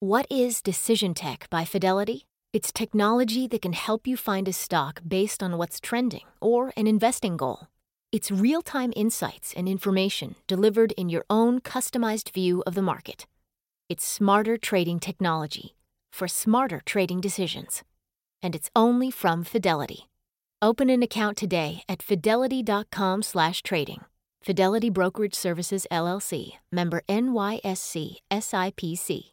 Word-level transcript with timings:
What 0.00 0.26
is 0.30 0.62
Decision 0.62 1.12
Tech 1.12 1.50
by 1.50 1.64
Fidelity? 1.64 2.28
It's 2.52 2.70
technology 2.70 3.48
that 3.48 3.62
can 3.62 3.72
help 3.72 4.06
you 4.06 4.16
find 4.16 4.46
a 4.46 4.52
stock 4.52 5.00
based 5.04 5.42
on 5.42 5.58
what's 5.58 5.80
trending 5.80 6.22
or 6.40 6.72
an 6.76 6.86
investing 6.86 7.36
goal. 7.36 7.66
It's 8.12 8.30
real 8.30 8.62
time 8.62 8.92
insights 8.94 9.52
and 9.56 9.68
information 9.68 10.36
delivered 10.46 10.92
in 10.92 11.08
your 11.08 11.24
own 11.28 11.60
customized 11.60 12.32
view 12.32 12.62
of 12.64 12.76
the 12.76 12.82
market. 12.82 13.26
It's 13.88 14.06
smarter 14.06 14.56
trading 14.56 15.00
technology 15.00 15.74
for 16.12 16.28
smarter 16.28 16.80
trading 16.86 17.20
decisions. 17.20 17.82
And 18.40 18.54
it's 18.54 18.70
only 18.76 19.10
from 19.10 19.42
Fidelity. 19.42 20.08
Open 20.62 20.90
an 20.90 21.02
account 21.02 21.36
today 21.36 21.82
at 21.88 22.04
fidelity.com/trading. 22.04 24.04
Fidelity 24.44 24.90
Brokerage 24.90 25.34
Services 25.34 25.88
LLC, 25.90 26.52
member 26.70 27.02
NYSE 27.08 28.18
SIPC. 28.30 29.32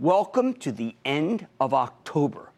Welcome 0.00 0.54
to 0.54 0.70
the 0.70 0.94
end 1.04 1.48
of 1.58 1.74
October. 1.74 2.50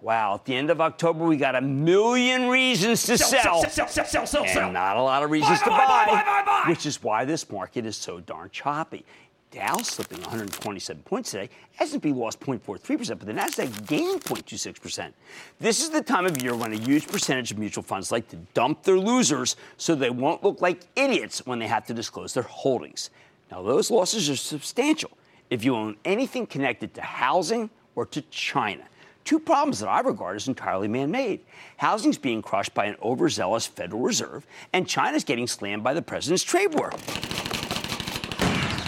Wow, 0.00 0.36
at 0.36 0.46
the 0.46 0.54
end 0.54 0.70
of 0.70 0.80
October, 0.80 1.26
we 1.26 1.36
got 1.36 1.54
a 1.54 1.60
million 1.60 2.48
reasons 2.48 3.02
to 3.04 3.18
sell, 3.18 3.60
sell, 3.62 3.86
sell, 3.86 4.06
sell, 4.06 4.26
sell, 4.26 4.46
sell. 4.46 4.64
and 4.64 4.72
not 4.72 4.96
a 4.96 5.02
lot 5.02 5.22
of 5.22 5.30
reasons 5.30 5.58
Buy, 5.58 5.64
to 5.64 5.70
buy, 5.70 5.76
buy, 5.76 6.04
buy, 6.06 6.12
buy, 6.22 6.42
buy, 6.42 6.62
buy. 6.64 6.70
which 6.70 6.86
is 6.86 7.02
why 7.02 7.26
this 7.26 7.50
market 7.50 7.84
is 7.84 7.98
so 7.98 8.18
darn 8.20 8.48
choppy. 8.50 9.04
Dow 9.50 9.76
slipping 9.76 10.22
127 10.22 11.02
points 11.02 11.32
today. 11.32 11.50
S&P 11.80 12.12
lost 12.14 12.40
0.43%, 12.40 13.08
but 13.18 13.26
the 13.26 13.34
Nasdaq 13.34 13.86
gained 13.86 14.22
0.26%. 14.22 15.12
This 15.60 15.82
is 15.82 15.90
the 15.90 16.02
time 16.02 16.24
of 16.24 16.42
year 16.42 16.56
when 16.56 16.72
a 16.72 16.78
huge 16.78 17.06
percentage 17.06 17.50
of 17.50 17.58
mutual 17.58 17.84
funds 17.84 18.10
like 18.10 18.26
to 18.28 18.36
dump 18.54 18.84
their 18.84 18.98
losers 18.98 19.56
so 19.76 19.94
they 19.94 20.08
won't 20.08 20.42
look 20.42 20.62
like 20.62 20.80
idiots 20.96 21.44
when 21.44 21.58
they 21.58 21.66
have 21.66 21.86
to 21.88 21.92
disclose 21.94 22.32
their 22.32 22.42
holdings. 22.44 23.10
Now, 23.50 23.60
those 23.60 23.90
losses 23.90 24.30
are 24.30 24.36
substantial 24.36 25.10
if 25.54 25.64
you 25.64 25.74
own 25.74 25.96
anything 26.04 26.46
connected 26.46 26.92
to 26.94 27.00
housing 27.00 27.70
or 27.94 28.04
to 28.06 28.20
China. 28.22 28.82
Two 29.24 29.38
problems 29.38 29.78
that 29.78 29.88
I 29.88 30.00
regard 30.00 30.36
as 30.36 30.48
entirely 30.48 30.88
man 30.88 31.10
made. 31.10 31.40
Housing's 31.78 32.18
being 32.18 32.42
crushed 32.42 32.74
by 32.74 32.84
an 32.84 32.96
overzealous 33.02 33.66
Federal 33.66 34.02
Reserve, 34.02 34.46
and 34.74 34.86
China's 34.86 35.24
getting 35.24 35.46
slammed 35.46 35.82
by 35.82 35.94
the 35.94 36.02
president's 36.02 36.42
trade 36.42 36.74
war. 36.74 36.90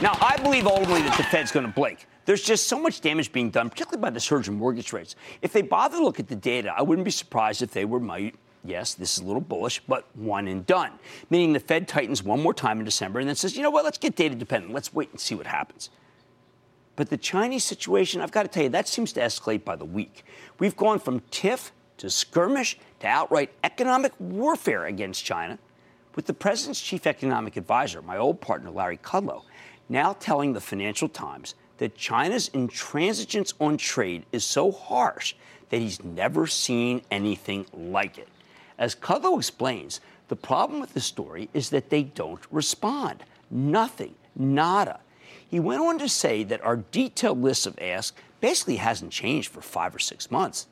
Now, 0.03 0.19
I 0.21 0.39
believe 0.43 0.67
ultimately 0.67 1.01
that 1.03 1.17
the 1.17 1.23
Fed's 1.23 1.51
going 1.51 1.65
to 1.65 1.73
blink. 1.73 2.07
There's 2.27 2.43
just 2.43 2.67
so 2.67 2.79
much 2.79 3.01
damage 3.01 3.33
being 3.33 3.51
done, 3.51 3.71
particularly 3.71 4.03
by 4.03 4.11
the 4.11 4.21
surge 4.21 4.49
in 4.49 4.55
mortgage 4.55 4.93
rates. 4.93 5.17
If 5.41 5.55
they 5.55 5.63
bother 5.63 5.97
to 5.97 6.05
look 6.05 6.21
at 6.21 6.29
the 6.29 6.37
data, 6.37 6.75
I 6.77 6.83
wouldn't 6.83 7.07
be 7.07 7.11
surprised 7.11 7.63
if 7.63 7.71
they 7.71 7.87
were 7.87 8.01
might. 8.01 8.35
Yes, 8.63 8.93
this 8.95 9.17
is 9.17 9.23
a 9.23 9.27
little 9.27 9.41
bullish, 9.41 9.81
but 9.87 10.05
one 10.15 10.49
and 10.49 10.67
done. 10.67 10.91
Meaning 11.31 11.53
the 11.53 11.61
Fed 11.61 11.87
tightens 11.87 12.23
one 12.23 12.43
more 12.43 12.53
time 12.53 12.81
in 12.81 12.85
December 12.85 13.21
and 13.21 13.29
then 13.29 13.37
says, 13.37 13.57
you 13.57 13.63
know 13.63 13.71
what, 13.71 13.85
let's 13.85 13.97
get 13.97 14.17
data 14.17 14.35
dependent. 14.35 14.75
Let's 14.75 14.93
wait 14.93 15.11
and 15.13 15.21
see 15.21 15.37
what 15.37 15.47
happens. 15.47 15.89
But 16.97 17.11
the 17.11 17.19
Chinese 17.19 17.65
situation, 17.65 18.21
I've 18.21 18.33
got 18.33 18.43
to 18.43 18.49
tell 18.49 18.63
you, 18.63 18.69
that 18.71 18.89
seems 18.89 19.13
to 19.13 19.21
escalate 19.21 19.65
by 19.65 19.77
the 19.77 19.85
week. 19.85 20.25
We've 20.59 20.77
gone 20.77 20.99
from 20.99 21.21
tiff 21.31 21.73
to 21.99 22.11
skirmish 22.11 22.79
to 23.01 23.07
outright 23.07 23.53
economic 23.63 24.13
warfare 24.19 24.87
against 24.87 25.25
China, 25.25 25.59
with 26.15 26.27
the 26.27 26.35
president's 26.35 26.81
chief 26.81 27.07
economic 27.07 27.57
advisor, 27.57 28.01
my 28.01 28.17
old 28.17 28.41
partner 28.41 28.71
Larry 28.71 28.97
Kudlow, 28.97 29.43
now 29.89 30.15
telling 30.15 30.55
the 30.55 30.61
Financial 30.61 31.09
Times 31.09 31.55
that 31.79 31.95
China's 31.95 32.49
intransigence 32.51 33.53
on 33.61 33.77
trade 33.77 34.25
is 34.33 34.43
so 34.43 34.73
harsh 34.73 35.35
that 35.69 35.81
he's 35.81 36.03
never 36.03 36.47
seen 36.47 37.03
anything 37.11 37.67
like 37.75 38.17
it. 38.17 38.29
As 38.79 38.95
Kudlow 38.95 39.37
explains, 39.37 40.01
the 40.29 40.37
problem 40.37 40.81
with 40.81 40.95
the 40.95 41.01
story 41.01 41.51
is 41.53 41.71
that 41.71 41.91
they 41.91 42.03
don't 42.03 42.41
respond. 42.51 43.23
Nothing, 43.51 44.15
nada. 44.35 45.01
He 45.49 45.61
went 45.61 45.83
on 45.83 45.99
to 45.99 46.09
say 46.09 46.45
that 46.45 46.65
our 46.65 46.77
detailed 46.77 47.41
list 47.41 47.67
of 47.67 47.79
asks 47.81 48.17
basically 48.41 48.77
hasn't 48.77 49.13
changed 49.13 49.49
for 49.49 49.61
five 49.61 49.95
or 49.95 49.99
six 49.99 50.31
months. 50.31 50.67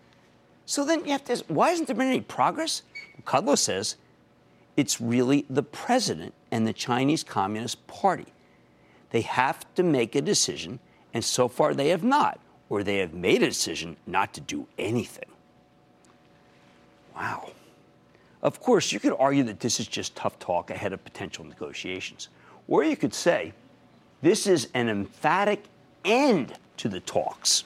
So 0.66 0.84
then 0.84 1.04
you 1.04 1.12
have 1.12 1.24
to 1.24 1.32
ask, 1.32 1.44
why 1.48 1.70
hasn't 1.70 1.88
there 1.88 1.96
been 1.96 2.08
any 2.08 2.20
progress? 2.20 2.82
Kudlow 3.24 3.56
says 3.56 3.96
it's 4.76 5.00
really 5.00 5.44
the 5.48 5.62
president 5.62 6.34
and 6.50 6.66
the 6.66 6.72
Chinese 6.72 7.22
Communist 7.22 7.86
Party. 7.86 8.26
They 9.10 9.20
have 9.22 9.72
to 9.76 9.82
make 9.82 10.16
a 10.16 10.20
decision, 10.20 10.80
and 11.12 11.24
so 11.24 11.46
far 11.46 11.74
they 11.74 11.90
have 11.90 12.02
not, 12.02 12.40
or 12.68 12.82
they 12.82 12.98
have 12.98 13.14
made 13.14 13.42
a 13.42 13.46
decision 13.46 13.96
not 14.06 14.34
to 14.34 14.40
do 14.40 14.66
anything. 14.78 15.28
Wow. 17.14 17.52
Of 18.42 18.60
course, 18.60 18.90
you 18.90 19.00
could 19.00 19.14
argue 19.18 19.44
that 19.44 19.60
this 19.60 19.78
is 19.78 19.86
just 19.86 20.16
tough 20.16 20.38
talk 20.38 20.70
ahead 20.70 20.92
of 20.92 21.04
potential 21.04 21.44
negotiations. 21.44 22.28
Or 22.66 22.82
you 22.82 22.96
could 22.96 23.14
say 23.14 23.52
this 24.24 24.46
is 24.46 24.68
an 24.72 24.88
emphatic 24.88 25.62
end 26.02 26.54
to 26.78 26.88
the 26.88 27.00
talks. 27.00 27.64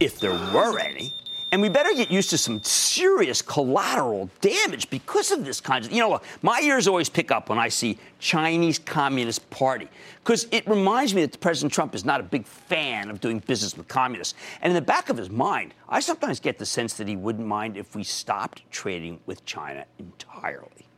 If 0.00 0.18
there 0.18 0.32
were 0.32 0.80
any. 0.80 1.14
And 1.52 1.62
we 1.62 1.68
better 1.68 1.94
get 1.94 2.10
used 2.10 2.30
to 2.30 2.38
some 2.38 2.60
serious 2.64 3.40
collateral 3.40 4.28
damage 4.40 4.90
because 4.90 5.30
of 5.30 5.44
this 5.44 5.60
kind 5.60 5.84
of. 5.84 5.92
You 5.92 6.00
know, 6.00 6.10
look, 6.10 6.24
my 6.42 6.60
ears 6.64 6.88
always 6.88 7.08
pick 7.08 7.30
up 7.30 7.50
when 7.50 7.58
I 7.58 7.68
see 7.68 7.98
Chinese 8.18 8.80
Communist 8.80 9.48
Party 9.50 9.86
because 10.24 10.48
it 10.50 10.66
reminds 10.66 11.14
me 11.14 11.24
that 11.24 11.38
President 11.40 11.72
Trump 11.72 11.94
is 11.94 12.04
not 12.04 12.18
a 12.18 12.24
big 12.24 12.44
fan 12.44 13.10
of 13.10 13.20
doing 13.20 13.38
business 13.38 13.76
with 13.76 13.86
communists. 13.86 14.34
And 14.60 14.72
in 14.72 14.74
the 14.74 14.80
back 14.80 15.08
of 15.08 15.16
his 15.16 15.30
mind, 15.30 15.72
I 15.88 16.00
sometimes 16.00 16.40
get 16.40 16.58
the 16.58 16.66
sense 16.66 16.94
that 16.94 17.06
he 17.06 17.14
wouldn't 17.14 17.46
mind 17.46 17.76
if 17.76 17.94
we 17.94 18.02
stopped 18.02 18.68
trading 18.72 19.20
with 19.24 19.44
China 19.44 19.84
entirely. 20.00 20.88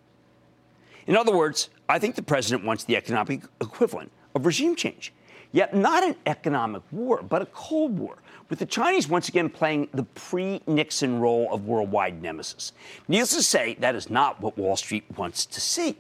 In 1.07 1.17
other 1.17 1.37
words, 1.37 1.71
I 1.89 1.99
think 1.99 2.15
the 2.15 2.23
president 2.23 2.65
wants 2.65 2.85
the 2.85 2.97
economic 2.97 3.43
equivalent 3.61 4.11
of 4.35 4.47
regime 4.47 4.75
change. 4.75 5.13
Yet 5.53 5.75
not 5.75 6.03
an 6.03 6.17
economic 6.27 6.83
war, 6.91 7.23
but 7.23 7.41
a 7.41 7.47
Cold 7.47 7.97
War, 7.97 8.17
with 8.49 8.59
the 8.59 8.67
Chinese 8.67 9.09
once 9.09 9.29
again 9.29 9.49
playing 9.49 9.89
the 9.93 10.03
pre 10.03 10.61
Nixon 10.67 11.21
role 11.21 11.49
of 11.53 11.67
worldwide 11.67 12.21
nemesis. 12.21 12.73
Needless 13.07 13.37
to 13.37 13.43
say, 13.43 13.75
that 13.75 13.95
is 13.95 14.11
not 14.11 14.41
what 14.41 14.59
Wall 14.59 14.77
Street 14.77 15.05
wants 15.17 15.47
to 15.47 15.61
see. 15.61 15.97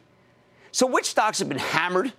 So, 0.72 0.88
which 0.88 1.04
stocks 1.04 1.38
have 1.38 1.48
been 1.48 1.58
hammered 1.58 2.12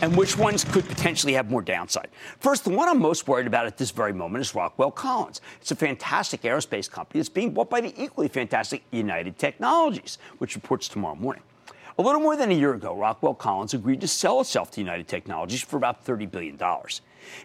and 0.00 0.16
which 0.16 0.38
ones 0.38 0.62
could 0.62 0.86
potentially 0.86 1.32
have 1.32 1.50
more 1.50 1.60
downside? 1.60 2.06
First, 2.38 2.62
the 2.62 2.70
one 2.70 2.88
I'm 2.88 3.00
most 3.00 3.26
worried 3.26 3.48
about 3.48 3.66
at 3.66 3.78
this 3.78 3.90
very 3.90 4.12
moment 4.12 4.42
is 4.42 4.54
Rockwell 4.54 4.92
Collins. 4.92 5.40
It's 5.60 5.72
a 5.72 5.74
fantastic 5.74 6.42
aerospace 6.42 6.88
company 6.88 7.18
that's 7.18 7.28
being 7.28 7.52
bought 7.52 7.68
by 7.68 7.80
the 7.80 7.92
equally 8.00 8.28
fantastic 8.28 8.84
United 8.92 9.38
Technologies, 9.38 10.18
which 10.38 10.54
reports 10.54 10.86
tomorrow 10.86 11.16
morning. 11.16 11.42
A 11.98 12.02
little 12.02 12.20
more 12.20 12.36
than 12.36 12.50
a 12.50 12.54
year 12.54 12.74
ago, 12.74 12.94
Rockwell 12.94 13.32
Collins 13.32 13.72
agreed 13.72 14.02
to 14.02 14.08
sell 14.08 14.42
itself 14.42 14.70
to 14.72 14.80
United 14.80 15.08
Technologies 15.08 15.62
for 15.62 15.78
about 15.78 16.04
$30 16.04 16.30
billion. 16.30 16.58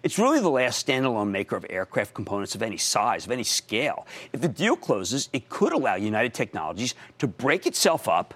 It's 0.03 0.19
really 0.19 0.41
the 0.41 0.49
last 0.49 0.85
standalone 0.85 1.29
maker 1.29 1.55
of 1.55 1.65
aircraft 1.69 2.13
components 2.13 2.53
of 2.53 2.61
any 2.61 2.75
size, 2.75 3.25
of 3.25 3.31
any 3.31 3.43
scale. 3.43 4.05
If 4.33 4.41
the 4.41 4.49
deal 4.49 4.75
closes, 4.75 5.29
it 5.31 5.47
could 5.47 5.71
allow 5.71 5.95
United 5.95 6.33
Technologies 6.33 6.95
to 7.19 7.27
break 7.27 7.65
itself 7.65 8.09
up 8.09 8.33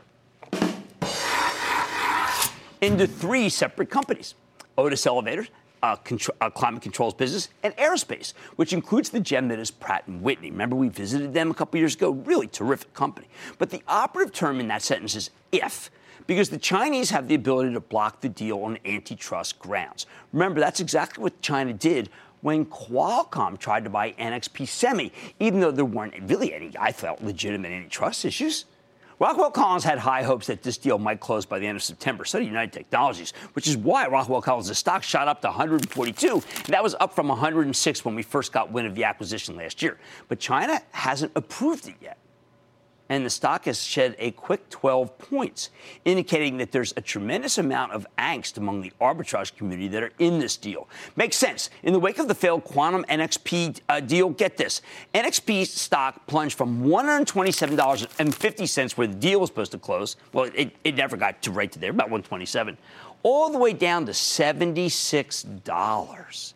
into 2.80 3.08
three 3.08 3.50
separate 3.50 3.90
companies 3.90 4.36
Otis 4.78 5.06
Elevators, 5.06 5.50
a, 5.84 5.98
climate 5.98 6.82
controls 6.82 7.14
business, 7.14 7.50
and 7.62 7.76
aerospace, 7.76 8.34
which 8.56 8.72
includes 8.72 9.10
the 9.10 9.20
gem 9.20 9.50
that 9.50 9.60
is 9.60 9.70
Pratt 9.70 10.08
& 10.10 10.22
Whitney. 10.22 10.50
Remember, 10.50 10.78
we 10.78 10.88
visited 10.88 11.34
them 11.34 11.52
a 11.52 11.54
couple 11.54 11.78
years 11.78 11.96
ago. 11.96 12.12
Really 12.12 12.48
terrific 12.48 12.94
company. 12.94 13.28
But 13.58 13.70
the 13.70 13.82
operative 13.86 14.34
term 14.34 14.62
in 14.62 14.70
that 14.70 14.82
sentence 14.82 15.14
is 15.14 15.30
if 15.52 15.92
because 16.28 16.50
the 16.50 16.58
Chinese 16.58 17.10
have 17.10 17.28
the 17.28 17.36
ability 17.36 17.74
to 17.74 17.80
block 17.80 18.22
the 18.22 18.30
deal 18.30 18.60
on 18.60 18.78
antitrust 18.86 19.60
grounds. 19.60 20.06
Remember, 20.34 20.60
that's 20.60 20.80
exactly 20.80 21.22
what 21.22 21.42
China 21.42 21.74
did 21.74 22.10
when 22.42 22.66
Qualcomm 22.66 23.58
tried 23.58 23.84
to 23.86 23.90
buy 23.90 24.12
NXP 24.14 24.68
Semi, 24.68 25.12
even 25.40 25.60
though 25.60 25.72
there 25.72 25.86
weren't 25.86 26.14
really 26.24 26.54
any, 26.54 26.72
I 26.80 26.92
felt, 26.92 27.22
legitimate 27.22 27.72
antitrust 27.72 28.26
issues. 28.26 28.66
Rockwell 29.18 29.52
Collins 29.52 29.86
had 29.86 29.98
high 29.98 30.24
hopes 30.24 30.48
that 30.48 30.62
this 30.62 30.78
deal 30.78 31.00
might 31.00 31.22
close 31.22 31.46
by 31.46 31.58
the 31.58 31.66
end 31.66 31.78
of 31.78 31.84
September. 31.84 32.26
So 32.26 32.38
did 32.38 32.48
United 32.48 32.74
Technologies, 32.74 33.32
which 33.54 33.68
is 33.68 33.78
why 33.78 34.08
Rockwell 34.08 34.42
Collins' 34.42 34.78
stock 34.78 35.04
shot 35.04 35.30
up 35.30 35.42
to 35.42 35.48
142. 35.48 36.34
And 36.34 36.44
that 36.68 36.84
was 36.84 36.96
up 37.00 37.16
from 37.16 37.30
106 37.30 38.04
when 38.04 38.14
we 38.14 38.24
first 38.24 38.52
got 38.52 38.72
wind 38.72 38.88
of 38.88 38.94
the 38.94 39.06
acquisition 39.06 39.56
last 39.56 39.82
year. 39.82 39.98
But 40.28 40.40
China 40.40 40.82
hasn't 40.92 41.32
approved 41.36 41.88
it 41.88 41.96
yet. 42.02 42.18
And 43.08 43.24
the 43.26 43.30
stock 43.30 43.66
has 43.66 43.84
shed 43.84 44.16
a 44.18 44.32
quick 44.32 44.68
12 44.70 45.20
points, 45.20 45.70
indicating 46.06 46.58
that 46.58 46.72
there's 46.72 46.92
a 46.98 47.02
tremendous 47.02 47.60
amount 47.60 47.92
of 47.92 48.08
angst 48.18 48.58
among 48.58 48.82
the 48.82 48.92
arbitrage 49.00 49.56
community 49.56 49.88
that 49.90 50.02
are 50.02 50.12
in 50.18 50.40
this 50.40 50.58
deal. 50.58 50.90
Makes 51.16 51.38
sense. 51.38 51.70
In 51.84 51.94
the 51.94 52.00
wake 52.00 52.18
of 52.18 52.28
the 52.28 52.34
failed 52.34 52.66
Qualcomm 52.66 53.06
NXP 53.06 53.82
uh, 53.90 54.00
deal, 54.00 54.30
get 54.30 54.58
this 54.58 54.82
NXP 55.14 55.68
stock 55.68 56.26
plunged 56.26 56.58
from 56.58 56.84
$127.50 56.84 58.98
where 58.98 59.08
the 59.08 59.16
deal 59.16 59.40
was 59.40 59.50
supposed 59.50 59.74
to 59.74 59.78
close. 59.78 60.16
Well, 60.34 60.50
it, 60.56 60.76
it 60.84 60.96
never 60.96 61.16
got 61.16 61.44
to 61.44 61.52
right 61.52 61.72
to 61.72 61.78
there, 61.80 61.92
about 61.92 62.10
127 62.10 62.76
all 63.26 63.50
the 63.50 63.58
way 63.58 63.74
down 63.74 64.06
to 64.06 64.12
$76. 64.12 66.54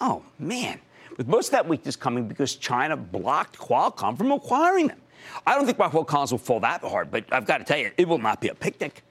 Oh, 0.00 0.22
man. 0.38 0.80
With 1.18 1.28
most 1.28 1.48
of 1.48 1.52
that 1.52 1.68
weakness 1.68 1.96
coming 1.96 2.26
because 2.26 2.56
China 2.56 2.96
blocked 2.96 3.58
Qualcomm 3.58 4.16
from 4.16 4.32
acquiring 4.32 4.86
them. 4.86 5.02
I 5.46 5.54
don't 5.54 5.66
think 5.66 5.78
Rockwell 5.78 6.04
Collins 6.04 6.32
will 6.32 6.38
fall 6.38 6.60
that 6.60 6.82
hard, 6.82 7.10
but 7.10 7.24
I've 7.32 7.46
got 7.46 7.58
to 7.58 7.64
tell 7.64 7.78
you, 7.78 7.90
it 7.96 8.08
will 8.08 8.18
not 8.18 8.40
be 8.40 8.48
a 8.48 8.54
picnic. 8.54 9.02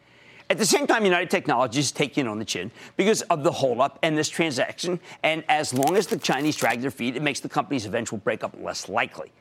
At 0.49 0.57
the 0.57 0.65
same 0.65 0.87
time, 0.87 1.03
United 1.03 1.29
Technologies 1.29 1.85
is 1.85 1.91
taking 1.91 2.25
on 2.25 2.39
the 2.39 2.45
chin 2.45 2.71
because 2.95 3.21
of 3.23 3.43
the 3.43 3.51
holdup 3.51 3.99
and 4.01 4.17
this 4.17 4.29
transaction. 4.29 4.99
And 5.23 5.43
as 5.49 5.73
long 5.73 5.97
as 5.97 6.07
the 6.07 6.17
Chinese 6.17 6.55
drag 6.55 6.79
their 6.81 6.91
feet, 6.91 7.17
it 7.17 7.21
makes 7.21 7.41
the 7.41 7.49
company's 7.49 7.85
eventual 7.85 8.19
breakup 8.19 8.55
less 8.61 8.87
likely. 8.87 9.31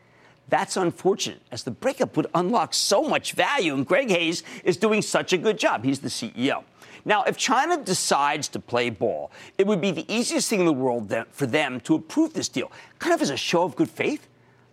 That's 0.48 0.76
unfortunate, 0.76 1.42
as 1.52 1.62
the 1.62 1.70
breakup 1.70 2.16
would 2.16 2.26
unlock 2.34 2.74
so 2.74 3.02
much 3.02 3.32
value, 3.32 3.74
and 3.74 3.86
Greg 3.86 4.10
Hayes 4.10 4.42
is 4.64 4.76
doing 4.76 5.02
such 5.02 5.32
a 5.32 5.38
good 5.38 5.58
job. 5.58 5.84
He's 5.84 6.00
the 6.00 6.08
CEO. 6.08 6.64
Now, 7.04 7.22
if 7.22 7.36
China 7.36 7.76
decides 7.76 8.48
to 8.48 8.58
play 8.58 8.90
ball, 8.90 9.30
it 9.58 9.66
would 9.66 9.80
be 9.80 9.92
the 9.92 10.12
easiest 10.12 10.50
thing 10.50 10.60
in 10.60 10.66
the 10.66 10.72
world 10.72 11.14
for 11.30 11.46
them 11.46 11.80
to 11.80 11.94
approve 11.94 12.34
this 12.34 12.48
deal, 12.48 12.72
kind 12.98 13.14
of 13.14 13.22
as 13.22 13.30
a 13.30 13.36
show 13.36 13.62
of 13.62 13.76
good 13.76 13.90
faith. 13.90 14.26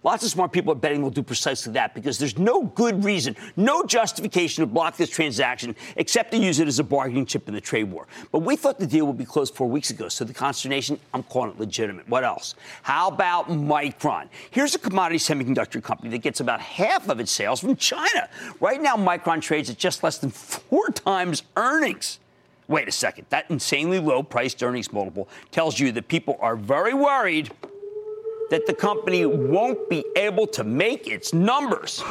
Lots 0.03 0.23
of 0.25 0.29
smart 0.29 0.51
people 0.51 0.73
are 0.73 0.75
betting 0.75 0.99
they'll 0.99 1.09
do 1.09 1.23
precisely 1.23 1.71
that 1.73 1.95
because 1.95 2.19
there's 2.19 2.37
no 2.37 2.63
good 2.63 3.03
reason, 3.05 3.35
no 3.55 3.83
justification 3.83 4.61
to 4.61 4.65
block 4.65 4.97
this 4.97 5.09
transaction 5.09 5.75
except 5.95 6.31
to 6.31 6.37
use 6.37 6.59
it 6.59 6.67
as 6.67 6.79
a 6.79 6.83
bargaining 6.83 7.25
chip 7.25 7.47
in 7.47 7.53
the 7.53 7.61
trade 7.61 7.85
war. 7.85 8.07
But 8.31 8.39
we 8.39 8.57
thought 8.57 8.79
the 8.79 8.85
deal 8.85 9.07
would 9.07 9.17
be 9.17 9.25
closed 9.25 9.55
four 9.55 9.69
weeks 9.69 9.91
ago, 9.91 10.09
so 10.09 10.25
the 10.25 10.33
consternation, 10.33 10.99
I'm 11.13 11.23
calling 11.23 11.51
it 11.51 11.59
legitimate. 11.59 12.07
What 12.09 12.25
else? 12.25 12.55
How 12.81 13.07
about 13.07 13.49
Micron? 13.49 14.27
Here's 14.51 14.75
a 14.75 14.79
commodity 14.79 15.19
semiconductor 15.19 15.81
company 15.81 16.09
that 16.09 16.21
gets 16.21 16.41
about 16.41 16.59
half 16.59 17.07
of 17.07 17.21
its 17.21 17.31
sales 17.31 17.61
from 17.61 17.77
China. 17.77 18.29
Right 18.59 18.81
now, 18.81 18.97
Micron 18.97 19.41
trades 19.41 19.69
at 19.69 19.77
just 19.77 20.03
less 20.03 20.17
than 20.17 20.31
four 20.31 20.89
times 20.89 21.43
earnings. 21.55 22.19
Wait 22.67 22.87
a 22.87 22.91
second. 22.91 23.25
That 23.29 23.49
insanely 23.49 23.99
low 23.99 24.23
priced 24.23 24.61
earnings 24.63 24.91
multiple 24.91 25.29
tells 25.51 25.79
you 25.79 25.91
that 25.93 26.07
people 26.07 26.37
are 26.41 26.55
very 26.55 26.93
worried 26.93 27.51
that 28.49 28.65
the 28.65 28.73
company 28.73 29.25
won't 29.25 29.89
be 29.89 30.05
able 30.15 30.47
to 30.47 30.63
make 30.63 31.07
its 31.07 31.33
numbers. 31.33 32.03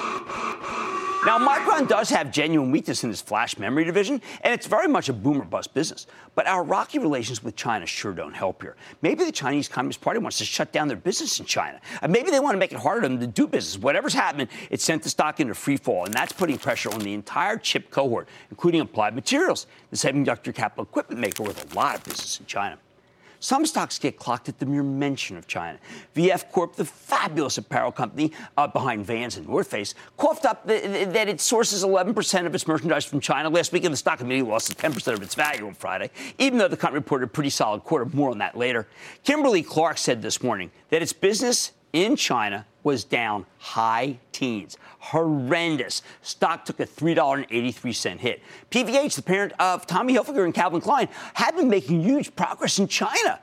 Now, 1.24 1.38
Micron 1.38 1.86
does 1.86 2.10
have 2.10 2.32
genuine 2.32 2.72
weakness 2.72 3.04
in 3.04 3.10
its 3.10 3.20
flash 3.20 3.56
memory 3.56 3.84
division, 3.84 4.20
and 4.40 4.52
it's 4.52 4.66
very 4.66 4.88
much 4.88 5.08
a 5.08 5.12
boomer 5.12 5.44
bust 5.44 5.72
business. 5.72 6.08
But 6.34 6.48
our 6.48 6.64
rocky 6.64 6.98
relations 6.98 7.44
with 7.44 7.54
China 7.54 7.86
sure 7.86 8.12
don't 8.12 8.34
help 8.34 8.60
here. 8.60 8.74
Maybe 9.02 9.24
the 9.24 9.30
Chinese 9.30 9.68
Communist 9.68 10.00
Party 10.00 10.18
wants 10.18 10.38
to 10.38 10.44
shut 10.44 10.72
down 10.72 10.88
their 10.88 10.96
business 10.96 11.38
in 11.38 11.46
China. 11.46 11.80
And 12.00 12.10
maybe 12.10 12.32
they 12.32 12.40
want 12.40 12.54
to 12.54 12.58
make 12.58 12.72
it 12.72 12.78
harder 12.80 13.02
for 13.02 13.08
them 13.08 13.20
to 13.20 13.28
do 13.28 13.46
business. 13.46 13.80
Whatever's 13.80 14.14
happening, 14.14 14.48
it 14.68 14.80
sent 14.80 15.04
the 15.04 15.10
stock 15.10 15.38
into 15.38 15.54
free 15.54 15.76
fall, 15.76 16.06
and 16.06 16.12
that's 16.12 16.32
putting 16.32 16.58
pressure 16.58 16.92
on 16.92 16.98
the 16.98 17.14
entire 17.14 17.56
chip 17.56 17.92
cohort, 17.92 18.28
including 18.50 18.80
Applied 18.80 19.14
Materials, 19.14 19.68
the 19.90 19.96
semiconductor 19.96 20.52
capital 20.52 20.82
equipment 20.82 21.20
maker 21.20 21.44
with 21.44 21.72
a 21.72 21.76
lot 21.76 21.94
of 21.94 22.02
business 22.02 22.40
in 22.40 22.46
China. 22.46 22.78
Some 23.42 23.66
stocks 23.66 23.98
get 23.98 24.16
clocked 24.16 24.48
at 24.48 24.60
the 24.60 24.66
mere 24.66 24.84
mention 24.84 25.36
of 25.36 25.48
China. 25.48 25.76
VF 26.14 26.52
Corp, 26.52 26.76
the 26.76 26.84
fabulous 26.84 27.58
apparel 27.58 27.90
company 27.90 28.30
uh, 28.56 28.68
behind 28.68 29.04
Vans 29.04 29.36
and 29.36 29.48
North 29.48 29.66
Face, 29.66 29.96
coughed 30.16 30.46
up 30.46 30.64
the, 30.64 30.78
the, 30.78 31.04
that 31.06 31.28
it 31.28 31.40
sources 31.40 31.82
11% 31.82 32.46
of 32.46 32.54
its 32.54 32.68
merchandise 32.68 33.04
from 33.04 33.18
China 33.18 33.50
last 33.50 33.72
week, 33.72 33.82
and 33.82 33.92
the 33.92 33.96
stock 33.96 34.20
immediately 34.20 34.48
lost 34.48 34.78
10% 34.78 35.12
of 35.14 35.22
its 35.22 35.34
value 35.34 35.66
on 35.66 35.74
Friday, 35.74 36.10
even 36.38 36.56
though 36.56 36.68
the 36.68 36.76
company 36.76 37.00
reported 37.00 37.24
a 37.24 37.28
pretty 37.28 37.50
solid 37.50 37.82
quarter. 37.82 38.04
More 38.12 38.30
on 38.30 38.38
that 38.38 38.56
later. 38.56 38.86
Kimberly 39.24 39.64
Clark 39.64 39.98
said 39.98 40.22
this 40.22 40.40
morning 40.40 40.70
that 40.90 41.02
its 41.02 41.12
business 41.12 41.72
in 41.92 42.16
China 42.16 42.66
was 42.82 43.04
down 43.04 43.46
high 43.58 44.18
teens. 44.32 44.76
Horrendous. 44.98 46.02
Stock 46.22 46.64
took 46.64 46.80
a 46.80 46.86
$3.83 46.86 48.18
hit. 48.18 48.42
PVH, 48.70 49.14
the 49.14 49.22
parent 49.22 49.52
of 49.58 49.86
Tommy 49.86 50.14
Hilfiger 50.14 50.44
and 50.44 50.54
Calvin 50.54 50.80
Klein, 50.80 51.08
had 51.34 51.54
been 51.54 51.68
making 51.68 52.02
huge 52.02 52.34
progress 52.34 52.78
in 52.78 52.88
China. 52.88 53.40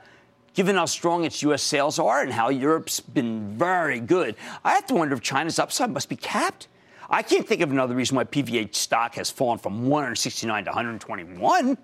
Given 0.52 0.76
how 0.76 0.86
strong 0.86 1.24
its 1.24 1.42
U.S. 1.42 1.62
sales 1.62 1.98
are 1.98 2.22
and 2.22 2.32
how 2.32 2.48
Europe's 2.48 3.00
been 3.00 3.56
very 3.56 4.00
good, 4.00 4.34
I 4.64 4.72
have 4.72 4.86
to 4.86 4.94
wonder 4.94 5.14
if 5.14 5.20
China's 5.20 5.58
upside 5.58 5.90
must 5.90 6.08
be 6.08 6.16
capped. 6.16 6.66
I 7.08 7.22
can't 7.22 7.46
think 7.46 7.60
of 7.60 7.70
another 7.70 7.94
reason 7.94 8.16
why 8.16 8.24
PVH 8.24 8.74
stock 8.74 9.14
has 9.14 9.30
fallen 9.30 9.58
from 9.58 9.88
169 9.88 10.64
to 10.64 10.70
121. 10.70 11.78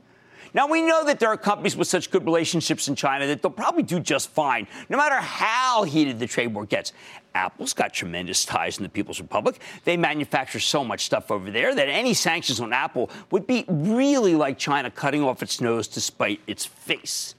Now, 0.57 0.67
we 0.67 0.81
know 0.81 1.05
that 1.05 1.21
there 1.21 1.29
are 1.29 1.37
companies 1.37 1.77
with 1.77 1.87
such 1.87 2.11
good 2.11 2.25
relationships 2.25 2.89
in 2.89 2.95
China 2.95 3.27
that 3.27 3.43
they'll 3.43 3.51
probably 3.51 3.83
do 3.83 4.01
just 4.01 4.31
fine, 4.31 4.67
no 4.89 4.97
matter 4.97 5.17
how 5.17 5.83
heated 5.83 6.19
the 6.19 6.27
trade 6.27 6.55
war 6.55 6.65
gets. 6.65 6.95
Apple's 7.35 7.75
got 7.75 7.93
tremendous 7.93 8.43
ties 8.47 8.79
in 8.79 8.83
the 8.83 8.89
People's 8.89 9.21
Republic. 9.21 9.61
They 9.85 9.99
manufacture 9.99 10.59
so 10.59 10.83
much 10.83 11.05
stuff 11.05 11.31
over 11.31 11.51
there 11.51 11.75
that 11.75 11.91
any 11.91 12.15
sanctions 12.15 12.59
on 12.59 12.73
Apple 12.73 13.11
would 13.31 13.47
be 13.47 13.67
really 13.69 14.35
like 14.35 14.57
China 14.57 14.91
cutting 14.91 15.23
off 15.23 15.43
its 15.43 15.61
nose 15.61 15.89
to 15.89 16.01
spite 16.01 16.41
its 16.47 16.65
face. 16.65 17.35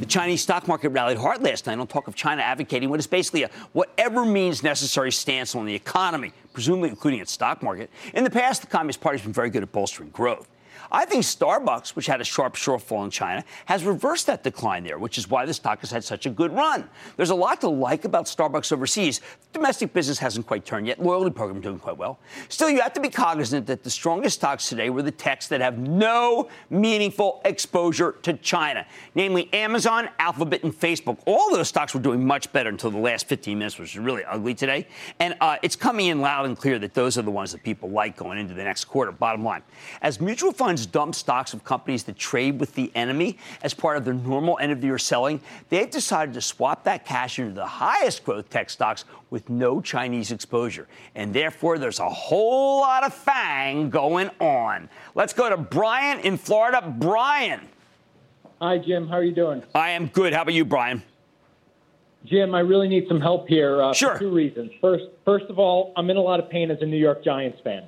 The 0.00 0.06
Chinese 0.06 0.42
stock 0.42 0.66
market 0.66 0.88
rallied 0.88 1.18
hard 1.18 1.40
last 1.40 1.68
night 1.68 1.78
on 1.78 1.86
talk 1.86 2.08
of 2.08 2.16
China 2.16 2.42
advocating 2.42 2.90
what 2.90 2.98
is 2.98 3.06
basically 3.06 3.44
a 3.44 3.50
whatever 3.74 4.24
means 4.24 4.64
necessary 4.64 5.12
stance 5.12 5.54
on 5.54 5.66
the 5.66 5.74
economy, 5.74 6.32
presumably 6.52 6.88
including 6.88 7.20
its 7.20 7.30
stock 7.30 7.62
market. 7.62 7.90
In 8.12 8.24
the 8.24 8.30
past, 8.30 8.62
the 8.62 8.66
Communist 8.66 9.00
Party 9.00 9.18
has 9.18 9.24
been 9.24 9.32
very 9.32 9.50
good 9.50 9.62
at 9.62 9.70
bolstering 9.70 10.10
growth. 10.10 10.48
I 10.90 11.04
think 11.04 11.24
Starbucks, 11.24 11.96
which 11.96 12.06
had 12.06 12.20
a 12.20 12.24
sharp 12.24 12.54
shortfall 12.54 13.04
in 13.04 13.10
China, 13.10 13.44
has 13.66 13.84
reversed 13.84 14.26
that 14.26 14.42
decline 14.42 14.84
there, 14.84 14.98
which 14.98 15.18
is 15.18 15.28
why 15.28 15.44
the 15.46 15.54
stock 15.54 15.80
has 15.80 15.90
had 15.90 16.04
such 16.04 16.26
a 16.26 16.30
good 16.30 16.52
run. 16.52 16.88
There's 17.16 17.30
a 17.30 17.34
lot 17.34 17.60
to 17.62 17.68
like 17.68 18.04
about 18.04 18.26
Starbucks 18.26 18.72
overseas. 18.72 19.20
Domestic 19.52 19.92
business 19.92 20.18
hasn't 20.18 20.46
quite 20.46 20.64
turned 20.64 20.86
yet. 20.86 21.02
Loyalty 21.02 21.30
program 21.30 21.60
doing 21.60 21.78
quite 21.78 21.96
well. 21.96 22.18
Still, 22.48 22.70
you 22.70 22.80
have 22.80 22.92
to 22.94 23.00
be 23.00 23.08
cognizant 23.08 23.66
that 23.66 23.82
the 23.82 23.90
strongest 23.90 24.36
stocks 24.36 24.68
today 24.68 24.90
were 24.90 25.02
the 25.02 25.10
techs 25.10 25.48
that 25.48 25.60
have 25.60 25.78
no 25.78 26.48
meaningful 26.70 27.40
exposure 27.44 28.16
to 28.22 28.34
China, 28.34 28.86
namely 29.14 29.52
Amazon, 29.52 30.08
Alphabet, 30.18 30.62
and 30.62 30.72
Facebook. 30.72 31.18
All 31.26 31.50
those 31.50 31.68
stocks 31.68 31.94
were 31.94 32.00
doing 32.00 32.26
much 32.26 32.52
better 32.52 32.68
until 32.68 32.90
the 32.90 32.98
last 32.98 33.26
15 33.28 33.58
minutes, 33.58 33.78
which 33.78 33.94
is 33.94 33.98
really 33.98 34.24
ugly 34.24 34.54
today. 34.54 34.86
And 35.20 35.36
uh, 35.40 35.56
it's 35.62 35.76
coming 35.76 36.06
in 36.06 36.20
loud 36.20 36.46
and 36.46 36.56
clear 36.56 36.78
that 36.78 36.94
those 36.94 37.16
are 37.18 37.22
the 37.22 37.30
ones 37.30 37.52
that 37.52 37.62
people 37.62 37.90
like 37.90 38.16
going 38.16 38.38
into 38.38 38.54
the 38.54 38.64
next 38.64 38.84
quarter. 38.84 39.12
Bottom 39.12 39.44
line, 39.44 39.62
as 40.02 40.20
mutual 40.20 40.52
funds 40.52 40.75
dump 40.84 41.14
stocks 41.14 41.54
of 41.54 41.64
companies 41.64 42.02
that 42.04 42.16
trade 42.16 42.60
with 42.60 42.74
the 42.74 42.90
enemy 42.94 43.38
as 43.62 43.72
part 43.72 43.96
of 43.96 44.04
their 44.04 44.14
normal 44.14 44.58
end 44.60 44.72
of 44.72 44.80
the 44.80 44.88
year 44.88 44.98
selling, 44.98 45.40
they've 45.70 45.90
decided 45.90 46.34
to 46.34 46.40
swap 46.40 46.84
that 46.84 47.06
cash 47.06 47.38
into 47.38 47.54
the 47.54 47.64
highest 47.64 48.24
growth 48.24 48.50
tech 48.50 48.68
stocks 48.68 49.04
with 49.30 49.48
no 49.48 49.80
Chinese 49.80 50.32
exposure. 50.32 50.88
And 51.14 51.32
therefore, 51.32 51.78
there's 51.78 52.00
a 52.00 52.08
whole 52.08 52.80
lot 52.80 53.04
of 53.04 53.14
FANG 53.14 53.88
going 53.90 54.30
on. 54.40 54.88
Let's 55.14 55.32
go 55.32 55.48
to 55.48 55.56
Brian 55.56 56.20
in 56.20 56.36
Florida. 56.36 56.82
Brian. 56.98 57.60
Hi, 58.60 58.78
Jim. 58.78 59.06
How 59.08 59.16
are 59.16 59.24
you 59.24 59.34
doing? 59.34 59.62
I 59.74 59.90
am 59.90 60.08
good. 60.08 60.32
How 60.32 60.42
about 60.42 60.54
you, 60.54 60.64
Brian? 60.64 61.02
Jim, 62.24 62.54
I 62.54 62.60
really 62.60 62.88
need 62.88 63.06
some 63.06 63.20
help 63.20 63.46
here 63.46 63.80
uh, 63.80 63.92
sure. 63.92 64.14
for 64.14 64.18
two 64.18 64.30
reasons. 64.30 64.72
First, 64.80 65.04
first 65.24 65.46
of 65.46 65.58
all, 65.58 65.92
I'm 65.96 66.10
in 66.10 66.16
a 66.16 66.20
lot 66.20 66.40
of 66.40 66.50
pain 66.50 66.70
as 66.70 66.78
a 66.80 66.86
New 66.86 66.96
York 66.96 67.22
Giants 67.22 67.60
fan. 67.62 67.84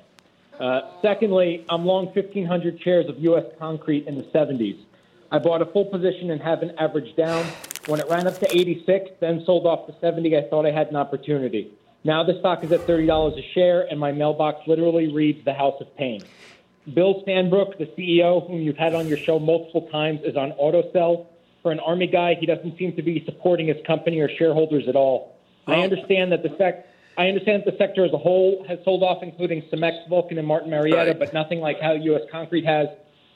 Uh, 0.59 0.81
secondly, 1.01 1.65
I'm 1.69 1.85
long 1.85 2.07
1,500 2.07 2.81
shares 2.81 3.07
of 3.07 3.17
U.S. 3.19 3.45
concrete 3.57 4.07
in 4.07 4.17
the 4.17 4.23
70s. 4.23 4.77
I 5.31 5.39
bought 5.39 5.61
a 5.61 5.65
full 5.65 5.85
position 5.85 6.31
and 6.31 6.41
haven't 6.41 6.77
averaged 6.77 7.15
down. 7.15 7.45
When 7.85 7.99
it 7.99 8.07
ran 8.09 8.27
up 8.27 8.37
to 8.39 8.57
86, 8.57 9.11
then 9.21 9.43
sold 9.45 9.65
off 9.65 9.87
to 9.87 9.95
70, 10.01 10.35
I 10.35 10.49
thought 10.49 10.65
I 10.65 10.71
had 10.71 10.87
an 10.87 10.97
opportunity. 10.97 11.71
Now 12.03 12.23
the 12.23 12.37
stock 12.39 12.63
is 12.63 12.71
at 12.71 12.81
$30 12.81 13.37
a 13.37 13.53
share, 13.53 13.87
and 13.89 13.99
my 13.99 14.11
mailbox 14.11 14.67
literally 14.67 15.11
reads 15.11 15.43
the 15.45 15.53
House 15.53 15.79
of 15.79 15.95
Pain. 15.95 16.21
Bill 16.93 17.23
Sandbrook, 17.25 17.77
the 17.77 17.85
CEO, 17.97 18.45
whom 18.47 18.61
you've 18.61 18.77
had 18.77 18.95
on 18.95 19.07
your 19.07 19.17
show 19.17 19.39
multiple 19.39 19.87
times, 19.91 20.21
is 20.23 20.35
on 20.35 20.51
auto 20.53 20.91
sell. 20.91 21.29
For 21.61 21.71
an 21.71 21.79
Army 21.79 22.07
guy, 22.07 22.35
he 22.35 22.45
doesn't 22.45 22.77
seem 22.77 22.95
to 22.95 23.01
be 23.01 23.23
supporting 23.25 23.67
his 23.67 23.77
company 23.85 24.19
or 24.19 24.29
shareholders 24.29 24.87
at 24.87 24.95
all. 24.95 25.35
I 25.67 25.81
understand 25.81 26.31
that 26.31 26.41
the 26.41 26.55
sec- 26.57 26.87
I 27.19 27.27
understand 27.27 27.63
that 27.65 27.71
the 27.73 27.77
sector 27.77 28.05
as 28.05 28.13
a 28.13 28.17
whole 28.17 28.63
has 28.69 28.79
sold 28.85 29.03
off, 29.03 29.21
including 29.21 29.61
Cemex, 29.63 30.07
Vulcan, 30.07 30.37
and 30.37 30.47
Martin 30.47 30.69
Marietta, 30.69 31.11
right. 31.11 31.19
but 31.19 31.33
nothing 31.33 31.59
like 31.59 31.81
how 31.81 31.91
U.S. 31.91 32.21
Concrete 32.31 32.65
has. 32.65 32.87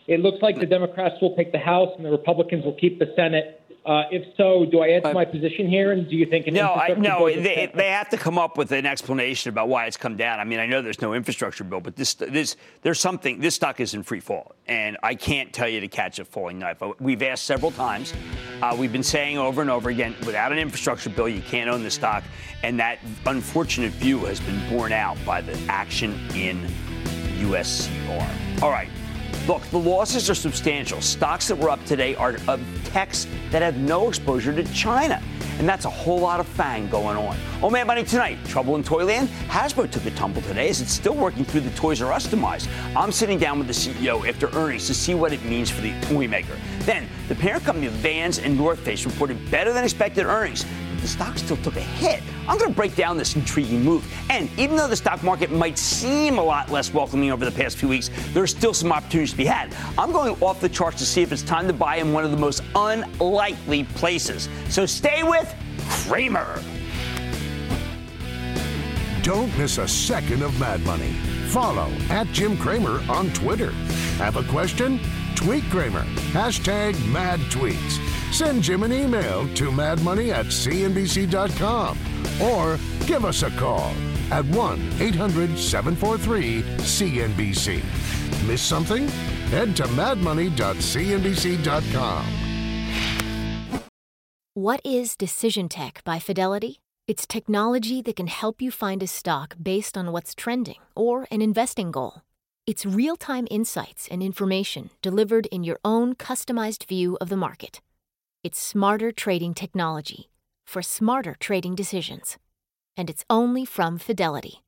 It 0.08 0.22
looks 0.22 0.42
like 0.42 0.58
the 0.58 0.66
Democrats 0.66 1.16
will 1.22 1.36
take 1.36 1.52
the 1.52 1.60
House 1.60 1.90
and 1.98 2.06
the 2.06 2.10
Republicans 2.10 2.64
will 2.64 2.76
keep 2.76 2.98
the 2.98 3.12
Senate. 3.14 3.62
Uh, 3.86 4.04
if 4.12 4.24
so, 4.38 4.66
do 4.66 4.80
I 4.80 4.92
add 4.92 5.04
to 5.04 5.10
uh, 5.10 5.14
my 5.14 5.26
position 5.26 5.68
here? 5.68 5.92
And 5.92 6.10
do 6.10 6.16
you 6.16 6.26
think 6.26 6.48
an 6.48 6.54
no? 6.54 6.74
I, 6.74 6.94
no, 6.94 7.30
they, 7.30 7.70
they 7.74 7.90
have 7.90 8.10
to 8.10 8.18
come 8.18 8.38
up 8.38 8.58
with 8.58 8.72
an 8.72 8.86
explanation 8.86 9.50
about 9.50 9.68
why 9.68 9.88
it's 9.88 9.98
come 9.98 10.16
down. 10.16 10.40
I 10.40 10.46
mean, 10.46 10.60
I 10.60 10.66
know 10.66 10.82
there's 10.82 11.02
no 11.02 11.14
infrastructure 11.14 11.66
bill, 11.66 11.82
but 11.82 11.98
this 11.98 12.14
this 12.14 12.56
there's 12.82 13.02
something. 13.02 13.42
This 13.42 13.56
stock 13.56 13.82
is 13.82 13.94
in 13.94 14.04
free 14.04 14.22
fall, 14.22 14.56
and 14.68 14.98
I 15.04 15.16
can't 15.16 15.52
tell 15.52 15.68
you 15.68 15.82
to 15.82 15.90
catch 15.90 16.18
a 16.20 16.26
falling 16.26 16.60
knife. 16.60 16.82
We've 17.02 17.22
asked 17.22 17.44
several 17.44 17.72
times. 17.72 18.14
Uh, 18.62 18.74
we've 18.80 18.94
been 18.94 19.04
saying 19.04 19.38
over 19.38 19.62
and 19.62 19.70
over 19.70 19.90
again, 19.90 20.16
without 20.26 20.54
an 20.54 20.60
infrastructure 20.60 21.10
bill, 21.10 21.28
you 21.28 21.42
can't 21.42 21.70
own 21.70 21.84
the 21.84 21.92
stock, 21.92 22.24
and 22.64 22.80
that 22.80 23.00
unfortunate 23.26 23.92
view 23.92 24.20
has 24.20 24.40
been 24.40 24.70
borne 24.70 24.94
out 24.94 25.18
by 25.26 25.42
the 25.42 25.60
action 25.68 26.14
in 26.36 26.66
USCR. 27.40 28.62
All 28.62 28.72
right. 28.72 28.88
Look, 29.46 29.62
the 29.72 29.80
losses 29.80 30.30
are 30.30 30.36
substantial. 30.36 31.02
Stocks 31.02 31.50
that 31.50 31.58
were 31.58 31.70
up 31.70 31.84
today 31.84 32.16
are 32.16 32.38
of 32.48 32.62
techs 32.86 33.28
that 33.52 33.62
have 33.62 33.76
no 33.76 34.08
exposure 34.08 34.54
to 34.54 34.64
China. 34.74 35.22
And 35.60 35.68
that's 35.68 35.84
a 35.84 35.90
whole 35.90 36.20
lot 36.20 36.40
of 36.40 36.48
FANG 36.48 36.90
going 36.90 37.18
on. 37.18 37.38
Oh, 37.62 37.70
man, 37.70 37.86
Money 37.86 38.06
tonight. 38.06 38.38
Trouble 38.46 38.78
in 38.78 38.84
Toyland. 38.84 39.28
Hasbro 39.50 39.92
took 39.92 40.06
a 40.06 40.12
tumble 40.12 40.42
today 40.44 40.70
as 40.70 40.80
it's 40.80 40.94
still 40.94 41.14
working 41.14 41.44
through 41.44 41.62
the 41.62 41.70
Toys 41.72 42.02
R 42.02 42.14
Us 42.14 42.26
demise. 42.26 42.70
I'm 42.96 43.12
sitting 43.12 43.38
down 43.38 43.60
with 43.60 43.68
the 43.68 43.74
CEO 43.74 44.26
after 44.28 44.48
earnings 44.58 44.88
to 44.88 44.94
see 44.94 45.14
what 45.14 45.34
it 45.34 45.44
means 45.44 45.70
for 45.70 45.82
the 45.82 45.94
toy 46.04 46.26
maker. 46.26 46.58
Then, 46.80 47.08
the 47.28 47.36
parent 47.36 47.66
company 47.66 47.88
of 47.88 47.94
Vans 47.94 48.40
and 48.40 48.58
North 48.58 48.80
Face 48.80 49.06
reported 49.06 49.52
better 49.52 49.74
than 49.74 49.84
expected 49.84 50.26
earnings 50.26 50.66
the 51.04 51.10
stock 51.10 51.38
still 51.38 51.58
took 51.58 51.76
a 51.76 51.82
hit. 51.82 52.24
I'm 52.48 52.58
going 52.58 52.72
to 52.72 52.76
break 52.76 52.96
down 52.96 53.18
this 53.18 53.36
intriguing 53.36 53.84
move. 53.84 54.10
And 54.30 54.50
even 54.58 54.78
though 54.78 54.88
the 54.88 54.96
stock 54.96 55.22
market 55.22 55.52
might 55.52 55.78
seem 55.78 56.38
a 56.38 56.44
lot 56.44 56.72
less 56.72 56.94
welcoming 56.94 57.30
over 57.30 57.44
the 57.44 57.52
past 57.52 57.78
few 57.78 57.90
weeks, 57.90 58.10
there's 58.32 58.52
still 58.52 58.74
some 58.74 58.92
opportunities 58.94 59.32
to 59.32 59.38
be 59.38 59.46
had. 59.46 59.76
I'm 59.98 60.14
going 60.14 60.42
off 60.42 60.62
the 60.62 60.70
charts 60.70 61.00
to 61.00 61.06
see 61.06 61.22
if 61.22 61.34
it's 61.34 61.42
time 61.42 61.68
to 61.68 61.74
buy 61.74 61.98
in 61.98 62.14
one 62.14 62.24
of 62.24 62.32
the 62.32 62.38
most 62.38 62.64
unlikely 62.74 63.84
places. 63.84 64.48
So 64.70 64.86
stay 64.86 65.24
with 65.24 65.54
Cramer. 65.90 66.62
Don't 69.24 69.56
miss 69.58 69.78
a 69.78 69.88
second 69.88 70.42
of 70.42 70.58
Mad 70.58 70.80
Money. 70.86 71.12
Follow 71.50 71.90
at 72.10 72.28
Jim 72.28 72.58
Cramer 72.58 73.02
on 73.10 73.32
Twitter. 73.34 73.72
Have 74.20 74.38
a 74.38 74.44
question? 74.44 75.02
Tweet 75.36 75.64
Cramer. 75.66 76.04
Hashtag 76.32 76.94
mad 77.12 77.40
tweets. 77.52 78.03
Send 78.34 78.64
Jim 78.64 78.82
an 78.82 78.92
email 78.92 79.48
to 79.54 79.70
madmoney 79.70 80.34
at 80.34 80.48
cnbc.com 80.48 82.00
or 82.42 82.80
give 83.06 83.26
us 83.26 83.44
a 83.44 83.52
call 83.52 83.94
at 84.32 84.44
1 84.46 84.94
800 85.00 85.56
743 85.56 86.64
CNBC. 86.80 87.84
Miss 88.48 88.64
something? 88.64 89.08
Head 89.54 89.76
to 89.76 89.84
madmoney.cnbc.com. 89.84 92.26
What 94.56 94.82
is 94.84 95.16
Decision 95.16 95.70
Tech 95.70 96.02
by 96.04 96.18
Fidelity? 96.18 96.80
It's 97.08 97.28
technology 97.28 98.02
that 98.02 98.16
can 98.16 98.28
help 98.28 98.64
you 98.64 98.72
find 98.72 99.04
a 99.04 99.08
stock 99.08 99.54
based 99.62 99.96
on 99.96 100.12
what's 100.12 100.34
trending 100.34 100.80
or 100.96 101.28
an 101.30 101.44
investing 101.44 101.92
goal. 101.92 102.24
It's 102.66 102.84
real 102.84 103.16
time 103.16 103.48
insights 103.52 104.08
and 104.10 104.24
information 104.24 104.90
delivered 105.04 105.46
in 105.48 105.64
your 105.64 105.78
own 105.86 106.16
customized 106.16 106.88
view 106.88 107.16
of 107.22 107.30
the 107.30 107.38
market. 107.38 107.80
It's 108.44 108.62
smarter 108.62 109.14
trading 109.14 109.54
technology 109.54 110.30
for 110.68 110.82
smarter 110.82 111.38
trading 111.40 111.76
decisions. 111.76 112.38
And 112.98 113.10
it's 113.10 113.24
only 113.30 113.64
from 113.64 113.98
Fidelity. 113.98 114.66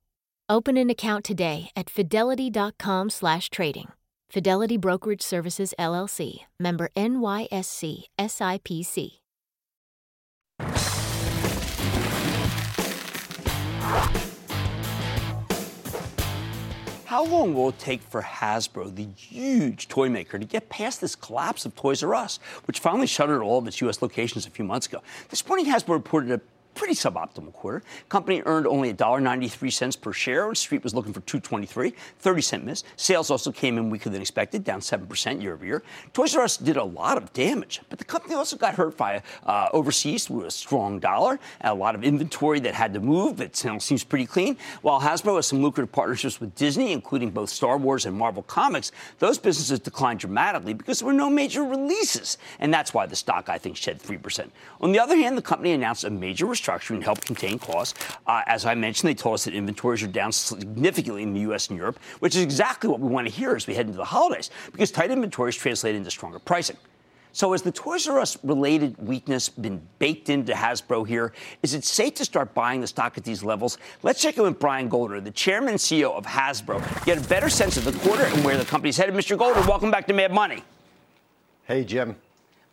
Open 0.48 0.78
an 0.78 0.88
account 0.88 1.26
today 1.26 1.70
at 1.76 1.90
fidelity.com/trading. 1.90 3.88
Fidelity 4.30 4.78
Brokerage 4.78 5.20
Services 5.22 5.74
LLC, 5.78 6.46
member 6.58 6.88
NYSE 6.96 8.04
SIPC. 8.18 9.20
How 17.16 17.24
long 17.24 17.54
will 17.54 17.70
it 17.70 17.78
take 17.78 18.02
for 18.02 18.20
Hasbro, 18.20 18.94
the 18.94 19.06
huge 19.16 19.88
toy 19.88 20.10
maker, 20.10 20.38
to 20.38 20.44
get 20.44 20.68
past 20.68 21.00
this 21.00 21.16
collapse 21.16 21.64
of 21.64 21.74
Toys 21.74 22.02
R 22.02 22.14
Us, 22.14 22.38
which 22.66 22.78
finally 22.78 23.06
shuttered 23.06 23.40
all 23.40 23.56
of 23.56 23.66
its 23.66 23.80
U.S. 23.80 24.02
locations 24.02 24.46
a 24.46 24.50
few 24.50 24.66
months 24.66 24.86
ago? 24.86 25.00
This 25.30 25.48
morning, 25.48 25.64
Hasbro 25.64 25.94
reported 25.94 26.30
a 26.30 26.42
pretty 26.76 26.94
suboptimal 26.94 27.52
quarter. 27.54 27.82
Company 28.08 28.42
earned 28.44 28.66
only 28.66 28.92
$1.93 28.92 30.00
per 30.00 30.12
share. 30.12 30.54
Street 30.54 30.84
was 30.84 30.94
looking 30.94 31.12
for 31.12 31.20
223, 31.22 31.94
30 32.18 32.42
cent 32.42 32.64
miss. 32.64 32.84
Sales 32.96 33.30
also 33.30 33.50
came 33.50 33.78
in 33.78 33.90
weaker 33.90 34.10
than 34.10 34.20
expected, 34.20 34.62
down 34.62 34.80
7% 34.80 35.42
year 35.42 35.54
over 35.54 35.64
year. 35.64 35.82
Toys 36.12 36.36
R 36.36 36.42
Us 36.42 36.56
did 36.56 36.76
a 36.76 36.84
lot 36.84 37.16
of 37.16 37.32
damage, 37.32 37.80
but 37.88 37.98
the 37.98 38.04
company 38.04 38.34
also 38.34 38.56
got 38.56 38.74
hurt 38.74 38.96
by 38.96 39.22
uh, 39.46 39.68
overseas 39.72 40.28
with 40.30 40.46
a 40.46 40.50
strong 40.50 40.98
dollar, 40.98 41.40
and 41.60 41.72
a 41.72 41.74
lot 41.74 41.94
of 41.94 42.04
inventory 42.04 42.60
that 42.60 42.74
had 42.74 42.92
to 42.92 43.00
move 43.00 43.38
that 43.38 43.56
seems 43.56 44.04
pretty 44.04 44.26
clean. 44.26 44.56
While 44.82 45.00
Hasbro 45.00 45.36
has 45.36 45.46
some 45.46 45.62
lucrative 45.62 45.92
partnerships 45.92 46.40
with 46.40 46.54
Disney, 46.54 46.92
including 46.92 47.30
both 47.30 47.48
Star 47.48 47.78
Wars 47.78 48.04
and 48.04 48.16
Marvel 48.16 48.42
Comics, 48.42 48.92
those 49.18 49.38
businesses 49.38 49.80
declined 49.80 50.20
dramatically 50.20 50.74
because 50.74 50.98
there 50.98 51.06
were 51.06 51.14
no 51.14 51.30
major 51.30 51.64
releases, 51.64 52.36
and 52.60 52.72
that's 52.72 52.92
why 52.92 53.06
the 53.06 53.16
stock, 53.16 53.48
I 53.48 53.56
think, 53.56 53.76
shed 53.76 53.98
3%. 53.98 54.50
On 54.82 54.92
the 54.92 54.98
other 54.98 55.16
hand, 55.16 55.38
the 55.38 55.42
company 55.42 55.72
announced 55.72 56.04
a 56.04 56.10
major 56.10 56.46
restructuring 56.46 56.65
restructuring 56.66 57.02
help 57.02 57.20
contain 57.20 57.58
costs. 57.58 57.98
Uh, 58.26 58.42
as 58.46 58.64
I 58.66 58.74
mentioned, 58.74 59.08
they 59.08 59.14
told 59.14 59.34
us 59.34 59.44
that 59.44 59.54
inventories 59.54 60.02
are 60.02 60.08
down 60.08 60.32
significantly 60.32 61.22
in 61.22 61.32
the 61.32 61.40
U.S. 61.40 61.68
and 61.68 61.78
Europe, 61.78 61.98
which 62.20 62.34
is 62.34 62.42
exactly 62.42 62.90
what 62.90 63.00
we 63.00 63.08
want 63.08 63.26
to 63.26 63.32
hear 63.32 63.54
as 63.54 63.66
we 63.66 63.74
head 63.74 63.86
into 63.86 63.98
the 63.98 64.04
holidays, 64.04 64.50
because 64.72 64.90
tight 64.90 65.10
inventories 65.10 65.56
translate 65.56 65.94
into 65.94 66.10
stronger 66.10 66.38
pricing. 66.38 66.76
So, 67.32 67.52
has 67.52 67.60
the 67.60 67.70
Toys 67.72 68.08
R 68.08 68.18
Us 68.18 68.38
related 68.42 68.96
weakness 68.96 69.50
been 69.50 69.86
baked 69.98 70.30
into 70.30 70.54
Hasbro 70.54 71.06
here? 71.06 71.34
Is 71.62 71.74
it 71.74 71.84
safe 71.84 72.14
to 72.14 72.24
start 72.24 72.54
buying 72.54 72.80
the 72.80 72.86
stock 72.86 73.18
at 73.18 73.24
these 73.24 73.44
levels? 73.44 73.76
Let's 74.02 74.22
check 74.22 74.38
in 74.38 74.44
with 74.44 74.58
Brian 74.58 74.88
Goldner, 74.88 75.20
the 75.20 75.30
chairman 75.30 75.70
and 75.70 75.78
CEO 75.78 76.12
of 76.16 76.24
Hasbro, 76.24 77.04
get 77.04 77.22
a 77.22 77.28
better 77.28 77.50
sense 77.50 77.76
of 77.76 77.84
the 77.84 77.92
quarter 77.92 78.24
and 78.24 78.42
where 78.42 78.56
the 78.56 78.64
company's 78.64 78.96
headed. 78.96 79.14
Mr. 79.14 79.36
Goldner, 79.36 79.60
welcome 79.68 79.90
back 79.90 80.06
to 80.06 80.14
Mad 80.14 80.32
Money. 80.32 80.64
Hey, 81.64 81.84
Jim. 81.84 82.16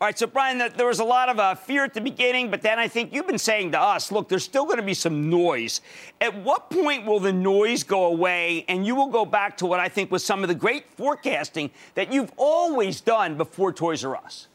All 0.04 0.08
right, 0.08 0.20
so 0.20 0.28
Brian, 0.28 0.58
there 0.58 0.88
was 0.88 1.00
a 1.00 1.04
lot 1.06 1.30
of 1.30 1.40
uh, 1.40 1.56
fear 1.56 1.86
at 1.86 1.94
the 1.94 2.02
beginning, 2.02 2.52
but 2.52 2.62
then 2.62 2.78
I 2.78 2.90
think 2.90 3.14
you've 3.14 3.26
been 3.26 3.38
saying 3.38 3.72
to 3.72 3.80
us, 3.80 4.12
look, 4.12 4.28
there's 4.28 4.44
still 4.44 4.66
going 4.66 4.76
to 4.76 4.84
be 4.84 4.94
some 4.94 5.30
noise. 5.30 5.80
At 6.20 6.36
what 6.44 6.70
point 6.70 7.06
will 7.06 7.22
the 7.22 7.32
noise 7.32 7.84
go 7.84 8.08
away 8.08 8.66
and 8.68 8.86
you 8.86 8.96
will 8.96 9.08
go 9.08 9.24
back 9.24 9.56
to 9.60 9.66
what 9.66 9.80
I 9.80 9.88
think 9.88 10.12
was 10.12 10.22
some 10.22 10.44
of 10.44 10.50
the 10.50 10.56
great 10.56 10.90
forecasting 10.98 11.72
that 11.96 12.12
you've 12.12 12.34
always 12.36 13.00
done 13.00 13.38
before 13.38 13.72
Toys 13.72 14.04
R 14.04 14.18
Us? 14.18 14.50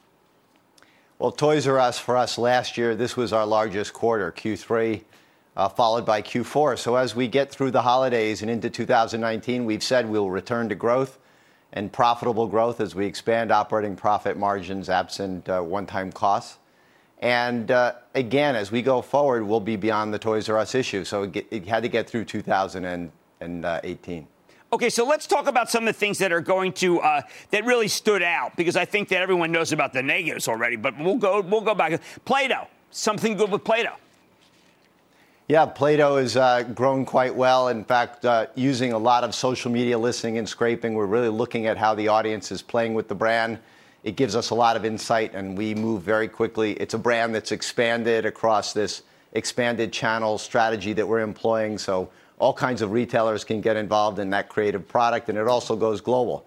Well, 1.19 1.33
Toys 1.33 1.67
R 1.67 1.79
Us 1.79 1.99
for 1.99 2.19
us 2.19 2.37
last 2.37 2.77
year, 2.77 2.95
this 2.95 3.17
was 3.17 3.33
our 3.33 3.47
largest 3.47 3.95
quarter, 3.95 4.31
Q3, 4.31 5.03
uh, 5.57 5.69
followed 5.71 6.05
by 6.05 6.21
Q4. 6.21 6.79
So 6.79 6.97
as 6.97 7.17
we 7.17 7.27
get 7.27 7.51
through 7.51 7.71
the 7.71 7.81
holidays 7.81 8.43
and 8.43 8.51
into 8.51 8.69
2019, 8.69 9.65
we've 9.65 9.83
said 9.83 10.11
we'll 10.11 10.29
return 10.29 10.69
to 10.69 10.75
growth 10.75 11.19
and 11.73 11.93
profitable 11.93 12.47
growth 12.47 12.81
as 12.81 12.95
we 12.95 13.07
expand 13.07 13.51
operating 13.53 13.97
profit 13.97 14.37
margins 14.37 14.89
absent 14.89 15.49
uh, 15.49 15.61
one-time 15.61 16.13
costs. 16.13 16.59
And 17.21 17.71
uh, 17.71 17.95
again, 18.15 18.55
as 18.55 18.71
we 18.71 18.81
go 18.81 19.03
forward, 19.03 19.45
we'll 19.45 19.61
be 19.61 19.77
beyond 19.77 20.15
the 20.15 20.19
Toys 20.19 20.49
R 20.49 20.57
Us 20.59 20.75
issue. 20.75 21.05
So 21.05 21.31
it, 21.51 21.67
had 21.67 21.83
to 21.83 21.89
get 21.89 22.09
through 22.09 22.25
2018. 22.27 24.29
Okay, 24.71 24.91
so 24.91 25.07
let's 25.07 25.27
talk 25.27 25.49
about 25.49 25.71
some 25.71 25.89
of 25.89 25.95
the 25.95 25.99
things 25.99 26.19
that 26.19 26.31
are 26.31 26.43
going 26.43 26.75
to 26.75 27.01
uh, 27.01 27.23
that 27.51 27.65
really 27.65 27.89
stood 27.89 28.23
out 28.23 28.55
because 28.55 28.77
I 28.77 28.85
think 28.85 29.09
that 29.09 29.23
everyone 29.23 29.51
knows 29.51 29.73
about 29.73 29.95
the 29.95 30.03
negatives 30.03 30.47
already. 30.47 30.77
But 30.77 30.99
we'll 30.99 31.17
go 31.17 31.41
we'll 31.41 31.63
go 31.63 31.75
back. 31.75 32.01
Play-Doh, 32.25 32.69
something 32.91 33.37
good 33.37 33.51
with 33.51 33.65
Play-Doh. 33.65 33.97
Yeah, 35.51 35.65
Play-Doh 35.65 36.19
has 36.19 36.37
uh, 36.37 36.63
grown 36.63 37.07
quite 37.07 37.35
well. 37.35 37.69
In 37.69 37.83
fact, 37.83 38.27
uh, 38.27 38.49
using 38.55 38.93
a 38.93 38.99
lot 38.99 39.25
of 39.25 39.35
social 39.35 39.71
media 39.71 39.99
listening 39.99 40.37
and 40.37 40.47
scraping, 40.47 40.93
we're 40.93 41.07
really 41.07 41.31
looking 41.31 41.67
at 41.67 41.79
how 41.79 41.95
the 41.95 42.09
audience 42.09 42.53
is 42.53 42.61
playing 42.61 42.93
with 42.93 43.09
the 43.09 43.15
brand. 43.15 43.59
It 44.05 44.15
gives 44.15 44.37
us 44.37 44.51
a 44.51 44.55
lot 44.55 44.77
of 44.77 44.85
insight, 44.85 45.33
and 45.33 45.57
we 45.57 45.75
move 45.75 46.03
very 46.03 46.29
quickly. 46.29 46.73
It's 46.73 46.93
a 46.93 46.99
brand 46.99 47.35
that's 47.35 47.51
expanded 47.51 48.27
across 48.27 48.75
this 48.75 49.05
expanded 49.33 49.91
channel 49.91 50.37
strategy 50.37 50.93
that 50.93 51.09
we're 51.09 51.21
employing, 51.21 51.79
so 51.79 52.11
all 52.39 52.53
kinds 52.53 52.83
of 52.83 52.93
retailers 52.93 53.43
can 53.43 53.63
get 53.63 53.79
involved 53.79 54.19
in 54.19 54.29
that 54.29 54.51
creative 54.51 54.87
product, 54.87 55.31
and 55.31 55.39
it 55.39 55.49
also 55.49 55.77
goes 55.77 56.03
global. 56.03 56.45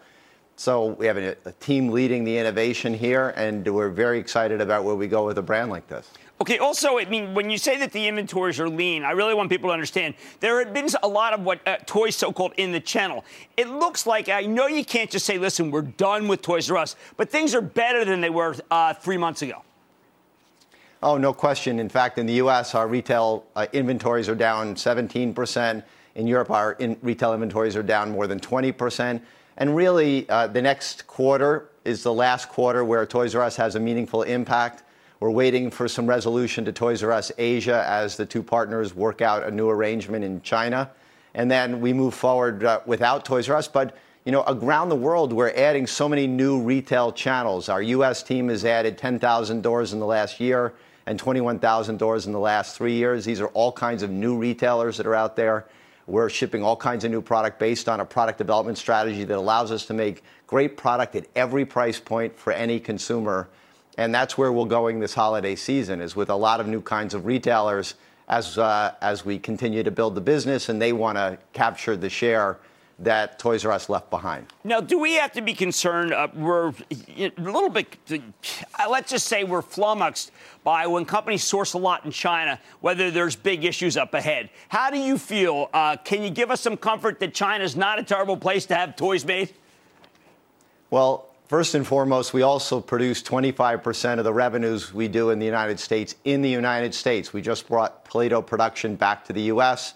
So 0.58 0.90
we 0.90 1.08
have 1.08 1.18
a, 1.18 1.36
a 1.46 1.54
team 1.54 1.90
leading 1.90 2.24
the 2.24 2.38
innovation 2.38 2.94
here, 2.94 3.34
and 3.36 3.68
we're 3.68 3.90
very 3.90 4.20
excited 4.20 4.62
about 4.62 4.84
where 4.84 4.94
we 4.94 5.08
go 5.08 5.26
with 5.26 5.40
a 5.40 5.42
brand 5.42 5.72
like 5.72 5.88
this. 5.88 6.08
Okay, 6.42 6.58
also, 6.58 6.98
I 6.98 7.06
mean, 7.06 7.36
when 7.36 7.52
you 7.52 7.60
say 7.60 7.78
that 7.78 7.92
the 7.92 8.08
inventories 8.08 8.60
are 8.60 8.68
lean, 8.68 9.04
I 9.04 9.12
really 9.12 9.36
want 9.36 9.52
people 9.52 9.70
to 9.70 9.74
understand 9.74 10.16
there 10.40 10.58
have 10.58 10.74
been 10.74 10.88
a 11.04 11.08
lot 11.08 11.34
of 11.34 11.42
what 11.42 11.60
uh, 11.68 11.78
toys 11.86 12.16
so 12.16 12.34
called 12.34 12.54
in 12.58 12.72
the 12.72 12.80
channel. 12.80 13.24
It 13.58 13.70
looks 13.70 14.08
like, 14.08 14.28
I 14.28 14.42
know 14.48 14.66
you 14.66 14.84
can't 14.84 15.12
just 15.12 15.28
say, 15.28 15.38
listen, 15.38 15.70
we're 15.70 15.84
done 15.84 16.28
with 16.28 16.42
Toys 16.42 16.72
R 16.72 16.78
Us, 16.78 16.96
but 17.16 17.30
things 17.30 17.54
are 17.54 17.62
better 17.62 18.04
than 18.06 18.22
they 18.22 18.32
were 18.32 18.56
uh, 18.72 18.96
three 18.96 19.18
months 19.18 19.44
ago. 19.44 19.62
Oh, 21.04 21.16
no 21.16 21.32
question. 21.32 21.78
In 21.78 21.90
fact, 21.90 22.18
in 22.18 22.26
the 22.26 22.34
U.S., 22.34 22.74
our 22.74 22.88
retail 22.88 23.46
uh, 23.56 23.68
inventories 23.72 24.28
are 24.28 24.34
down 24.34 24.74
17%. 24.74 25.84
In 26.16 26.26
Europe, 26.26 26.50
our 26.50 26.72
in- 26.74 26.98
retail 27.04 27.36
inventories 27.36 27.76
are 27.76 27.84
down 27.84 28.10
more 28.10 28.26
than 28.26 28.40
20%. 28.40 29.22
And 29.58 29.76
really, 29.76 30.28
uh, 30.28 30.48
the 30.48 30.62
next 30.64 31.06
quarter 31.06 31.70
is 31.86 32.02
the 32.02 32.14
last 32.14 32.50
quarter 32.50 32.84
where 32.84 33.06
Toys 33.06 33.36
R 33.36 33.44
Us 33.44 33.56
has 33.58 33.76
a 33.76 33.80
meaningful 33.80 34.24
impact 34.24 34.82
We're 35.22 35.30
waiting 35.30 35.70
for 35.70 35.88
some 35.88 36.08
resolution 36.08 36.66
to 36.66 36.72
Toys 36.72 37.04
R 37.04 37.12
Us 37.12 37.32
Asia 37.38 37.86
as 37.88 38.18
the 38.18 38.26
two 38.26 38.42
partners 38.42 38.96
work 38.96 39.22
out 39.22 39.44
a 39.44 39.52
new 39.52 39.70
arrangement 39.70 40.26
in 40.26 40.42
China. 40.42 40.90
And 41.36 41.50
then 41.50 41.80
we 41.80 41.94
move 41.94 42.16
forward 42.16 42.64
uh, 42.64 42.80
without 42.88 43.24
Toys 43.24 43.48
R 43.48 43.56
Us. 43.58 43.68
But 43.68 43.96
you 44.26 44.32
know, 44.32 44.44
around 44.48 44.90
the 44.90 44.96
world, 44.96 45.32
we're 45.32 45.52
adding 45.52 45.86
so 45.86 46.10
many 46.10 46.26
new 46.26 46.60
retail 46.60 47.12
channels. 47.12 47.70
Our 47.70 47.84
U.S. 47.84 48.24
team 48.24 48.50
has 48.50 48.66
added 48.66 48.98
10,000 48.98 49.62
doors 49.62 49.94
in 49.94 50.00
the 50.00 50.08
last 50.08 50.40
year 50.40 50.74
and 51.06 51.20
21,000 51.20 51.98
doors 51.98 52.26
in 52.26 52.32
the 52.32 52.40
last 52.40 52.76
three 52.76 52.94
years. 52.94 53.24
These 53.24 53.42
are 53.42 53.50
all 53.50 53.72
kinds 53.72 54.02
of 54.02 54.10
new 54.10 54.36
retailers 54.36 54.98
that 54.98 55.06
are 55.06 55.14
out 55.14 55.36
there. 55.36 55.68
We're 56.08 56.30
shipping 56.30 56.64
all 56.64 56.76
kinds 56.76 57.04
of 57.04 57.12
new 57.12 57.22
product 57.22 57.60
based 57.60 57.88
on 57.88 58.00
a 58.00 58.06
product 58.06 58.40
development 58.40 58.80
strategy 58.80 59.24
that 59.26 59.38
allows 59.38 59.72
us 59.72 59.86
to 59.86 59.94
make 59.94 60.24
great 60.48 60.78
product 60.78 61.16
at 61.16 61.28
every 61.36 61.64
price 61.64 62.00
point 62.00 62.36
for 62.36 62.52
any 62.54 62.80
consumer. 62.80 63.50
And 64.02 64.16
that's 64.16 64.36
where 64.36 64.52
we're 64.52 64.66
going 64.66 65.00
this 65.00 65.14
holiday 65.14 65.56
season, 65.56 66.02
is 66.02 66.16
with 66.16 66.32
a 66.32 66.36
lot 66.36 66.60
of 66.60 66.68
new 66.68 66.82
kinds 66.82 67.14
of 67.14 67.28
retailers 67.28 67.94
as, 68.28 68.58
uh, 68.58 68.96
as 69.00 69.24
we 69.24 69.38
continue 69.38 69.84
to 69.84 69.92
build 69.92 70.16
the 70.16 70.22
business 70.22 70.70
and 70.70 70.82
they 70.82 70.92
want 70.92 71.20
to 71.20 71.38
capture 71.54 71.96
the 71.96 72.10
share 72.10 72.58
that 72.98 73.38
Toys 73.38 73.64
R 73.64 73.72
Us 73.72 73.90
left 73.90 74.10
behind. 74.10 74.48
Now, 74.64 74.82
do 74.82 74.98
we 74.98 75.14
have 75.14 75.32
to 75.34 75.42
be 75.42 75.54
concerned? 75.54 76.14
Uh, 76.14 76.30
we're 76.34 76.70
a 77.20 77.32
little 77.38 77.70
bit, 77.70 77.96
uh, 78.10 78.88
let's 78.90 79.12
just 79.12 79.28
say 79.28 79.44
we're 79.44 79.62
flummoxed 79.62 80.32
by 80.64 80.88
when 80.88 81.06
companies 81.06 81.44
source 81.44 81.74
a 81.74 81.78
lot 81.78 82.04
in 82.04 82.10
China, 82.10 82.60
whether 82.80 83.12
there's 83.12 83.36
big 83.36 83.66
issues 83.66 83.98
up 83.98 84.16
ahead. 84.16 84.50
How 84.70 84.90
do 84.90 84.98
you 84.98 85.20
feel? 85.20 85.70
Uh, 85.76 85.98
can 85.98 86.24
you 86.24 86.32
give 86.32 86.50
us 86.50 86.62
some 86.62 86.76
comfort 86.76 87.20
that 87.20 87.36
China 87.36 87.64
is 87.64 87.76
not 87.76 88.00
a 88.00 88.04
terrible 88.04 88.38
place 88.38 88.66
to 88.68 88.76
have 88.76 88.96
toys 88.96 89.24
made? 89.24 89.54
Well, 90.90 91.28
first 91.52 91.76
and 91.76 91.86
foremost, 91.86 92.34
we 92.34 92.44
also 92.44 92.80
produce 92.80 93.22
25% 93.22 94.20
of 94.20 94.24
the 94.24 94.32
revenues 94.32 94.94
we 94.94 95.10
do 95.10 95.32
in 95.32 95.38
the 95.38 95.46
United 95.46 95.78
States 95.78 96.16
in 96.24 96.42
the 96.42 96.50
United 96.50 96.94
States. 96.94 97.34
We 97.34 97.42
just 97.42 97.68
brought 97.68 98.06
Play 98.06 98.30
Doh 98.30 98.42
production 98.42 98.96
back 98.96 99.26
to 99.26 99.34
the 99.34 99.42
U.S. 99.56 99.96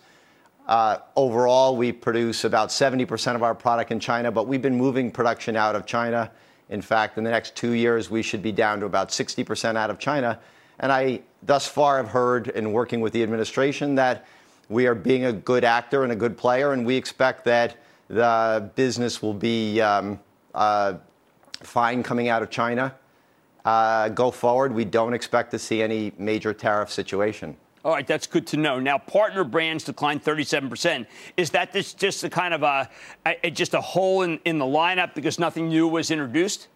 Uh, 0.68 0.98
overall, 1.16 1.78
we 1.78 1.94
produce 1.94 2.44
about 2.44 2.72
70% 2.72 3.36
of 3.36 3.42
our 3.42 3.56
product 3.56 3.94
in 3.94 4.02
China, 4.02 4.34
but 4.34 4.48
we've 4.48 4.62
been 4.62 4.76
moving 4.76 5.10
production 5.10 5.56
out 5.56 5.78
of 5.78 5.86
China. 5.86 6.30
In 6.68 6.82
fact, 6.82 7.18
in 7.18 7.24
the 7.24 7.32
next 7.32 7.56
two 7.56 7.72
years, 7.72 8.10
we 8.10 8.22
should 8.22 8.44
be 8.44 8.52
down 8.52 8.82
to 8.82 8.86
about 8.86 9.08
60% 9.08 9.78
out 9.78 9.90
of 9.90 9.98
China. 9.98 10.38
And 10.80 10.92
I 10.92 11.22
thus 11.42 11.66
far 11.66 11.96
have 11.96 12.10
heard 12.10 12.50
in 12.50 12.74
working 12.74 13.00
with 13.00 13.14
the 13.14 13.24
administration 13.24 13.96
that 13.96 14.26
we 14.68 14.88
are 14.88 14.96
being 14.96 15.24
a 15.24 15.32
good 15.32 15.64
actor 15.64 16.04
and 16.04 16.12
a 16.12 16.18
good 16.18 16.38
player, 16.38 16.74
and 16.74 16.86
we 16.86 16.98
expect 16.98 17.46
that 17.46 17.78
the 18.10 18.70
business 18.76 19.22
will 19.22 19.34
be 19.34 19.80
um, 19.80 20.20
uh, 20.54 20.96
fine 21.66 22.04
coming 22.04 22.30
out 22.30 22.42
of 22.42 22.50
China. 22.50 22.96
Uh, 23.66 24.10
go 24.10 24.30
forward, 24.30 24.74
we 24.74 24.86
don't 24.86 25.14
expect 25.14 25.52
to 25.52 25.60
see 25.60 25.82
any 25.82 26.12
major 26.18 26.54
tariff 26.54 26.92
situation. 26.92 27.58
All 27.84 27.92
right, 27.92 28.06
that's 28.06 28.26
good 28.26 28.48
to 28.48 28.58
know. 28.58 28.80
Now, 28.80 28.98
partner 28.98 29.44
brands 29.44 29.84
declined 29.84 30.24
37%. 30.24 31.06
Is 31.38 31.52
that 31.52 31.72
just, 31.72 32.00
just 32.00 32.24
a 32.24 32.30
kind 32.30 32.54
of 32.54 32.64
a, 32.64 32.90
a 33.26 33.52
just 33.52 33.76
a 33.76 33.82
hole 33.82 34.24
in, 34.24 34.40
in 34.46 34.58
the 34.58 34.66
lineup 34.66 35.14
because 35.14 35.38
nothing 35.38 35.70
new 35.70 35.88
was 35.88 36.10
introduced? 36.10 36.68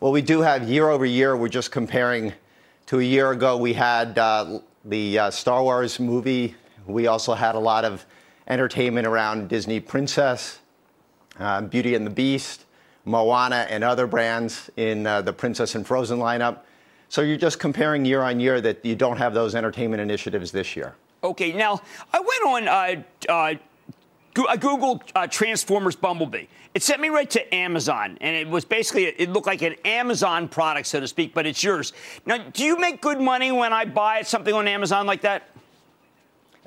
Well, 0.00 0.12
we 0.12 0.22
do 0.22 0.40
have 0.40 0.68
year 0.68 0.88
over 0.88 1.04
year. 1.04 1.36
We're 1.36 1.48
just 1.48 1.70
comparing 1.70 2.32
to 2.86 3.00
a 3.00 3.02
year 3.02 3.32
ago. 3.32 3.58
We 3.58 3.74
had 3.74 4.18
uh, 4.18 4.60
the 4.84 5.18
uh, 5.18 5.30
Star 5.30 5.62
Wars 5.62 6.00
movie. 6.00 6.54
We 6.86 7.06
also 7.06 7.34
had 7.34 7.54
a 7.54 7.58
lot 7.58 7.84
of 7.84 8.06
entertainment 8.46 9.06
around 9.06 9.48
Disney 9.48 9.80
Princess, 9.80 10.60
uh, 11.38 11.60
Beauty 11.60 11.94
and 11.94 12.06
the 12.06 12.10
Beast, 12.10 12.64
Moana, 13.08 13.66
and 13.70 13.82
other 13.82 14.06
brands 14.06 14.70
in 14.76 15.06
uh, 15.06 15.22
the 15.22 15.32
Princess 15.32 15.74
and 15.74 15.86
Frozen 15.86 16.18
lineup. 16.18 16.60
So 17.08 17.22
you're 17.22 17.38
just 17.38 17.58
comparing 17.58 18.04
year 18.04 18.22
on 18.22 18.38
year 18.38 18.60
that 18.60 18.84
you 18.84 18.94
don't 18.94 19.16
have 19.16 19.32
those 19.32 19.54
entertainment 19.54 20.02
initiatives 20.02 20.52
this 20.52 20.76
year. 20.76 20.94
Okay, 21.24 21.52
now 21.52 21.80
I 22.12 22.20
went 22.20 22.68
on. 22.68 22.68
Uh, 22.68 23.02
uh, 23.28 23.54
I 24.46 24.56
googled 24.56 25.02
uh, 25.14 25.26
Transformers 25.26 25.96
Bumblebee. 25.96 26.46
It 26.74 26.82
sent 26.82 27.00
me 27.00 27.08
right 27.08 27.28
to 27.30 27.54
Amazon, 27.54 28.18
and 28.20 28.36
it 28.36 28.46
was 28.46 28.64
basically 28.64 29.06
it 29.06 29.30
looked 29.30 29.46
like 29.46 29.62
an 29.62 29.74
Amazon 29.84 30.48
product, 30.48 30.86
so 30.86 31.00
to 31.00 31.08
speak, 31.08 31.34
but 31.34 31.46
it's 31.46 31.62
yours. 31.62 31.92
Now, 32.26 32.38
do 32.38 32.62
you 32.62 32.78
make 32.78 33.00
good 33.00 33.20
money 33.20 33.50
when 33.50 33.72
I 33.72 33.84
buy 33.86 34.22
something 34.22 34.54
on 34.54 34.68
Amazon 34.68 35.06
like 35.06 35.22
that? 35.22 35.48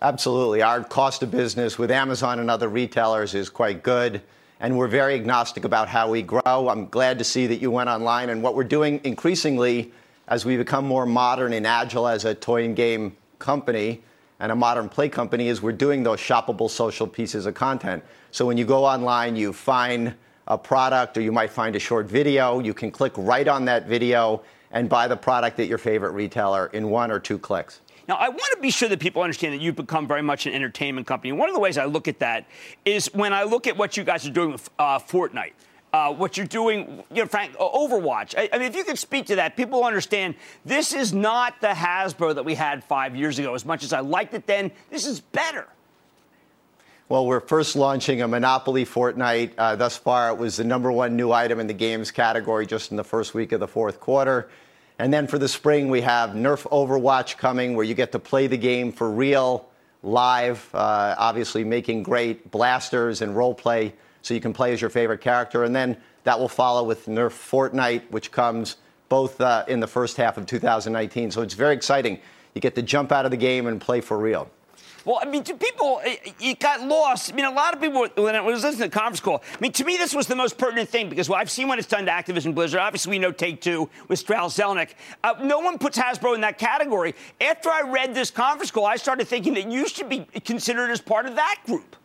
Absolutely. 0.01 0.63
Our 0.63 0.83
cost 0.83 1.21
of 1.21 1.29
business 1.29 1.77
with 1.77 1.91
Amazon 1.91 2.39
and 2.39 2.49
other 2.49 2.67
retailers 2.67 3.35
is 3.35 3.49
quite 3.49 3.83
good, 3.83 4.21
and 4.61 4.77
we're 4.77 4.87
very 4.87 5.15
agnostic 5.15 5.65
about 5.65 5.89
how 5.89 6.09
we 6.09 6.21
grow. 6.21 6.69
I'm 6.69 6.87
glad 6.87 7.17
to 7.17 7.23
see 7.23 7.47
that 7.47 7.61
you 7.61 7.71
went 7.71 7.89
online, 7.89 8.29
and 8.29 8.43
what 8.43 8.55
we're 8.55 8.63
doing 8.63 9.01
increasingly 9.03 9.91
as 10.27 10.45
we 10.45 10.55
become 10.55 10.87
more 10.87 11.07
modern 11.07 11.51
and 11.53 11.65
agile 11.65 12.07
as 12.07 12.25
a 12.25 12.35
toy 12.35 12.63
and 12.63 12.75
game 12.75 13.17
company 13.39 14.01
and 14.39 14.51
a 14.51 14.55
modern 14.55 14.87
play 14.87 15.09
company 15.09 15.47
is 15.47 15.61
we're 15.61 15.71
doing 15.71 16.03
those 16.03 16.19
shoppable 16.19 16.69
social 16.69 17.07
pieces 17.07 17.47
of 17.47 17.55
content. 17.55 18.03
So 18.29 18.45
when 18.45 18.55
you 18.55 18.65
go 18.65 18.85
online, 18.85 19.35
you 19.35 19.51
find 19.51 20.13
a 20.47 20.57
product 20.57 21.17
or 21.17 21.21
you 21.21 21.31
might 21.31 21.49
find 21.49 21.75
a 21.75 21.79
short 21.79 22.05
video, 22.05 22.59
you 22.59 22.73
can 22.73 22.91
click 22.91 23.13
right 23.17 23.47
on 23.47 23.65
that 23.65 23.87
video 23.87 24.43
and 24.71 24.87
buy 24.87 25.07
the 25.07 25.17
product 25.17 25.59
at 25.59 25.67
your 25.67 25.77
favorite 25.77 26.11
retailer 26.11 26.67
in 26.67 26.89
one 26.89 27.11
or 27.11 27.19
two 27.19 27.37
clicks. 27.37 27.81
Now, 28.07 28.15
I 28.15 28.29
want 28.29 28.51
to 28.55 28.61
be 28.61 28.71
sure 28.71 28.89
that 28.89 28.99
people 28.99 29.21
understand 29.21 29.53
that 29.53 29.61
you've 29.61 29.75
become 29.75 30.07
very 30.07 30.21
much 30.21 30.45
an 30.45 30.53
entertainment 30.53 31.07
company. 31.07 31.31
One 31.31 31.49
of 31.49 31.55
the 31.55 31.61
ways 31.61 31.77
I 31.77 31.85
look 31.85 32.07
at 32.07 32.19
that 32.19 32.45
is 32.83 33.13
when 33.13 33.33
I 33.33 33.43
look 33.43 33.67
at 33.67 33.77
what 33.77 33.97
you 33.97 34.03
guys 34.03 34.25
are 34.27 34.31
doing 34.31 34.51
with 34.51 34.69
uh, 34.79 34.99
Fortnite 34.99 35.53
uh, 35.93 36.13
what 36.13 36.37
you're 36.37 36.47
doing, 36.47 37.03
you 37.11 37.23
know, 37.23 37.25
Frank, 37.25 37.55
Overwatch. 37.57 38.35
I, 38.37 38.49
I, 38.53 38.57
mean, 38.57 38.67
if 38.67 38.75
you 38.75 38.83
could 38.83 38.97
speak 38.97 39.25
to 39.27 39.35
that, 39.37 39.57
people 39.57 39.79
will 39.79 39.87
understand 39.87 40.35
this 40.63 40.93
is 40.93 41.13
not 41.13 41.59
the 41.59 41.67
Hasbro 41.67 42.35
that 42.35 42.45
we 42.45 42.55
had 42.55 42.83
five 42.83 43.15
years 43.15 43.39
ago. 43.39 43.53
As 43.53 43.65
much 43.65 43.83
as 43.83 43.91
I 43.91 43.99
liked 43.99 44.33
it 44.33 44.47
then, 44.47 44.71
this 44.89 45.05
is 45.05 45.19
better. 45.19 45.67
Well, 47.09 47.25
we're 47.25 47.41
first 47.41 47.75
launching 47.75 48.21
a 48.21 48.27
Monopoly 48.27 48.85
Fortnite. 48.85 49.51
Uh, 49.57 49.75
thus 49.75 49.97
far, 49.97 50.29
it 50.29 50.37
was 50.37 50.55
the 50.55 50.63
number 50.63 50.89
one 50.91 51.17
new 51.17 51.33
item 51.33 51.59
in 51.59 51.67
the 51.67 51.73
games 51.73 52.09
category 52.09 52.65
just 52.65 52.91
in 52.91 52.97
the 52.97 53.03
first 53.03 53.33
week 53.33 53.51
of 53.51 53.59
the 53.59 53.67
fourth 53.67 53.99
quarter. 53.99 54.49
And 54.99 55.13
then 55.13 55.27
for 55.27 55.37
the 55.37 55.47
spring, 55.47 55.89
we 55.89 56.01
have 56.01 56.31
Nerf 56.31 56.69
Overwatch 56.69 57.37
coming, 57.37 57.75
where 57.75 57.85
you 57.85 57.93
get 57.93 58.11
to 58.11 58.19
play 58.19 58.47
the 58.47 58.57
game 58.57 58.91
for 58.91 59.09
real, 59.09 59.67
live, 60.03 60.69
uh, 60.73 61.15
obviously 61.17 61.63
making 61.63 62.03
great 62.03 62.51
blasters 62.51 63.21
and 63.21 63.35
role 63.35 63.53
play 63.53 63.93
so 64.21 64.33
you 64.33 64.41
can 64.41 64.53
play 64.53 64.73
as 64.73 64.81
your 64.81 64.89
favorite 64.89 65.21
character. 65.21 65.63
And 65.63 65.75
then 65.75 65.97
that 66.23 66.39
will 66.39 66.49
follow 66.49 66.83
with 66.83 67.07
Nerf 67.07 67.31
Fortnite, 67.31 68.09
which 68.11 68.31
comes 68.31 68.77
both 69.09 69.41
uh, 69.41 69.65
in 69.67 69.79
the 69.79 69.87
first 69.87 70.17
half 70.17 70.37
of 70.37 70.45
2019. 70.45 71.31
So 71.31 71.41
it's 71.41 71.53
very 71.53 71.73
exciting. 71.73 72.19
You 72.53 72.61
get 72.61 72.75
to 72.75 72.81
jump 72.81 73.11
out 73.11 73.25
of 73.25 73.31
the 73.31 73.37
game 73.37 73.67
and 73.67 73.81
play 73.81 74.01
for 74.01 74.17
real. 74.17 74.49
Well, 75.03 75.19
I 75.21 75.25
mean, 75.25 75.43
to 75.45 75.55
people, 75.55 76.01
it 76.03 76.59
got 76.59 76.81
lost. 76.81 77.31
I 77.31 77.35
mean, 77.35 77.45
a 77.45 77.51
lot 77.51 77.73
of 77.73 77.81
people, 77.81 78.07
when 78.23 78.35
I 78.35 78.41
was 78.41 78.63
listening 78.63 78.83
to 78.83 78.89
the 78.89 78.99
conference 78.99 79.19
call, 79.19 79.43
I 79.53 79.59
mean, 79.59 79.71
to 79.73 79.83
me, 79.83 79.97
this 79.97 80.13
was 80.13 80.27
the 80.27 80.35
most 80.35 80.57
pertinent 80.57 80.89
thing 80.89 81.09
because 81.09 81.27
well, 81.27 81.39
I've 81.39 81.49
seen 81.49 81.67
what 81.67 81.79
it's 81.79 81.87
done 81.87 82.05
to 82.05 82.11
Activision 82.11 82.53
Blizzard. 82.53 82.79
Obviously, 82.79 83.11
we 83.11 83.19
know 83.19 83.31
Take 83.31 83.61
Two 83.61 83.89
with 84.07 84.19
Strauss 84.19 84.57
Zelnick. 84.57 84.91
Uh, 85.23 85.33
no 85.41 85.59
one 85.59 85.79
puts 85.79 85.97
Hasbro 85.97 86.35
in 86.35 86.41
that 86.41 86.59
category. 86.59 87.15
After 87.39 87.69
I 87.69 87.81
read 87.81 88.13
this 88.13 88.29
conference 88.29 88.69
call, 88.69 88.85
I 88.85 88.97
started 88.97 89.27
thinking 89.27 89.55
that 89.55 89.71
you 89.71 89.87
should 89.87 90.09
be 90.09 90.27
considered 90.45 90.91
as 90.91 91.01
part 91.01 91.25
of 91.25 91.35
that 91.35 91.61
group. 91.65 91.95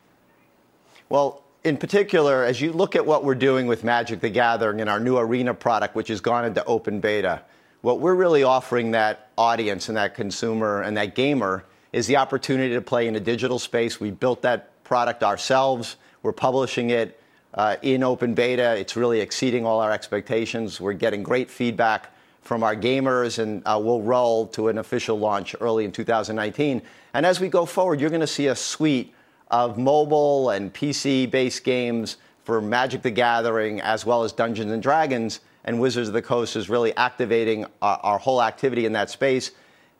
Well, 1.08 1.44
in 1.64 1.76
particular, 1.76 2.44
as 2.44 2.60
you 2.60 2.72
look 2.72 2.96
at 2.96 3.04
what 3.04 3.24
we're 3.24 3.34
doing 3.34 3.66
with 3.66 3.84
Magic 3.84 4.20
the 4.20 4.30
Gathering 4.30 4.80
and 4.80 4.88
our 4.88 5.00
new 5.00 5.18
Arena 5.18 5.52
product, 5.52 5.94
which 5.94 6.08
has 6.08 6.20
gone 6.20 6.44
into 6.44 6.64
open 6.64 7.00
beta, 7.00 7.42
what 7.82 8.00
we're 8.00 8.14
really 8.14 8.42
offering 8.42 8.92
that 8.92 9.30
audience 9.36 9.88
and 9.88 9.96
that 9.96 10.14
consumer 10.14 10.82
and 10.82 10.96
that 10.96 11.14
gamer 11.14 11.64
is 11.92 12.06
the 12.06 12.16
opportunity 12.16 12.74
to 12.74 12.80
play 12.80 13.06
in 13.06 13.16
a 13.16 13.20
digital 13.20 13.58
space. 13.58 14.00
We 14.00 14.10
built 14.10 14.42
that 14.42 14.82
product 14.84 15.22
ourselves. 15.22 15.96
We're 16.22 16.32
publishing 16.32 16.90
it 16.90 17.20
uh, 17.54 17.76
in 17.82 18.02
open 18.02 18.34
beta. 18.34 18.76
It's 18.76 18.96
really 18.96 19.20
exceeding 19.20 19.64
all 19.64 19.80
our 19.80 19.92
expectations. 19.92 20.80
We're 20.80 20.92
getting 20.92 21.22
great 21.22 21.50
feedback 21.50 22.12
from 22.42 22.62
our 22.62 22.76
gamers, 22.76 23.38
and 23.40 23.62
uh, 23.66 23.80
we'll 23.82 24.02
roll 24.02 24.46
to 24.48 24.68
an 24.68 24.78
official 24.78 25.18
launch 25.18 25.56
early 25.60 25.84
in 25.84 25.92
2019. 25.92 26.80
And 27.14 27.26
as 27.26 27.40
we 27.40 27.48
go 27.48 27.66
forward, 27.66 28.00
you're 28.00 28.10
going 28.10 28.20
to 28.20 28.26
see 28.26 28.46
a 28.46 28.56
suite 28.56 29.12
of 29.50 29.78
mobile 29.78 30.50
and 30.50 30.72
PC 30.72 31.30
based 31.30 31.64
games 31.64 32.18
for 32.44 32.60
Magic 32.60 33.02
the 33.02 33.10
Gathering, 33.10 33.80
as 33.80 34.06
well 34.06 34.22
as 34.22 34.32
Dungeons 34.32 34.70
and 34.70 34.82
Dragons. 34.82 35.40
And 35.64 35.80
Wizards 35.80 36.06
of 36.06 36.14
the 36.14 36.22
Coast 36.22 36.54
is 36.54 36.70
really 36.70 36.96
activating 36.96 37.66
our, 37.82 37.98
our 38.04 38.18
whole 38.18 38.40
activity 38.40 38.86
in 38.86 38.92
that 38.92 39.10
space. 39.10 39.50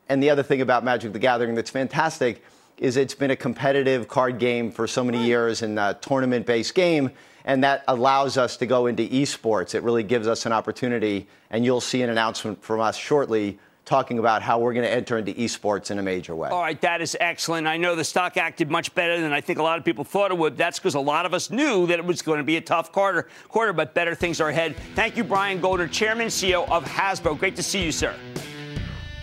And 0.09 0.23
the 0.23 0.31
other 0.31 0.43
thing 0.43 0.61
about 0.61 0.85
Magic 0.85 1.13
the 1.13 1.19
Gathering 1.19 1.55
that's 1.55 1.71
fantastic 1.71 2.45
is 2.79 2.97
it's 2.97 3.15
been 3.15 3.31
a 3.31 3.37
competitive 3.37 4.07
card 4.09 4.39
game 4.39 4.71
for 4.71 4.87
so 4.87 5.03
many 5.03 5.25
years 5.25 5.63
and 5.63 5.79
a 5.79 5.95
tournament 6.01 6.47
based 6.47 6.75
game. 6.75 7.11
And 7.45 7.63
that 7.65 7.85
allows 7.89 8.37
us 8.37 8.57
to 8.59 8.67
go 8.67 8.87
into 8.87 9.05
esports. 9.05 9.75
It 9.75 9.83
really 9.83 10.03
gives 10.03 10.27
us 10.27 10.47
an 10.47 10.53
opportunity. 10.53 11.27
And 11.51 11.65
you'll 11.65 11.81
see 11.81 12.03
an 12.03 12.11
announcement 12.11 12.63
from 12.63 12.81
us 12.81 12.97
shortly 12.97 13.59
talking 13.87 14.19
about 14.19 14.43
how 14.43 14.59
we're 14.59 14.75
going 14.75 14.85
to 14.85 14.93
enter 14.93 15.17
into 15.17 15.33
esports 15.33 15.93
in 15.93 15.99
a 16.01 16.03
major 16.03 16.35
way. 16.35 16.51
All 16.51 16.61
right, 16.61 16.81
that 16.81 17.01
is 17.01 17.17
excellent. 17.21 17.69
I 17.69 17.77
know 17.77 17.95
the 17.95 18.03
stock 18.03 18.37
acted 18.37 18.69
much 18.69 18.93
better 18.97 19.21
than 19.21 19.33
I 19.33 19.41
think 19.41 19.61
a 19.61 19.63
lot 19.63 19.79
of 19.79 19.85
people 19.85 20.03
thought 20.03 20.33
it 20.33 20.37
would. 20.37 20.57
That's 20.57 20.81
because 20.81 20.97
a 20.97 21.01
lot 21.01 21.25
of 21.25 21.33
us 21.33 21.51
knew 21.51 21.87
that 21.87 22.01
it 22.01 22.05
was 22.05 22.21
going 22.21 22.39
to 22.39 22.45
be 22.45 22.57
a 22.57 22.61
tough 22.61 22.91
quarter, 22.91 23.29
quarter, 23.47 23.73
but 23.73 23.95
better 23.95 24.17
things 24.17 24.41
are 24.41 24.49
ahead. 24.49 24.75
Thank 24.97 25.17
you, 25.17 25.23
Brian 25.23 25.61
Goldner, 25.61 25.87
Chairman 25.87 26.27
CEO 26.27 26.69
of 26.69 26.85
Hasbro. 26.85 27.39
Great 27.39 27.55
to 27.57 27.63
see 27.63 27.85
you, 27.85 27.93
sir. 27.93 28.13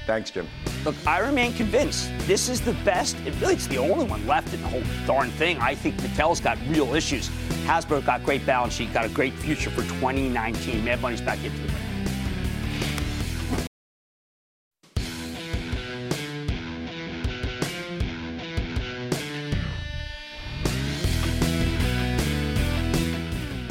Thanks, 0.08 0.32
Jim. 0.32 0.48
Look, 0.86 0.96
I 1.08 1.20
remain 1.20 1.54
convinced 1.54 2.12
this 2.28 2.50
is 2.50 2.60
the 2.60 2.74
best. 2.84 3.16
It 3.26 3.34
really, 3.40 3.54
it's 3.54 3.68
the 3.68 3.78
only 3.78 4.04
one 4.04 4.28
left 4.28 4.54
in 4.54 4.62
the 4.62 4.68
whole 4.68 4.84
darn 5.08 5.30
thing. 5.32 5.58
I 5.60 5.76
think 5.76 5.96
Mattel's 5.96 6.42
got 6.42 6.58
real 6.68 6.94
issues. 6.94 7.30
Hasbro 7.66 8.06
got 8.06 8.22
great 8.26 8.46
balance 8.46 8.74
sheet, 8.74 8.92
got 8.92 9.06
a 9.06 9.10
great 9.10 9.34
future 9.34 9.70
for 9.70 9.84
2019. 9.84 10.84
Mad 10.84 11.00
Money's 11.00 11.22
back 11.22 11.42
into 11.42 11.64
it. 11.64 11.72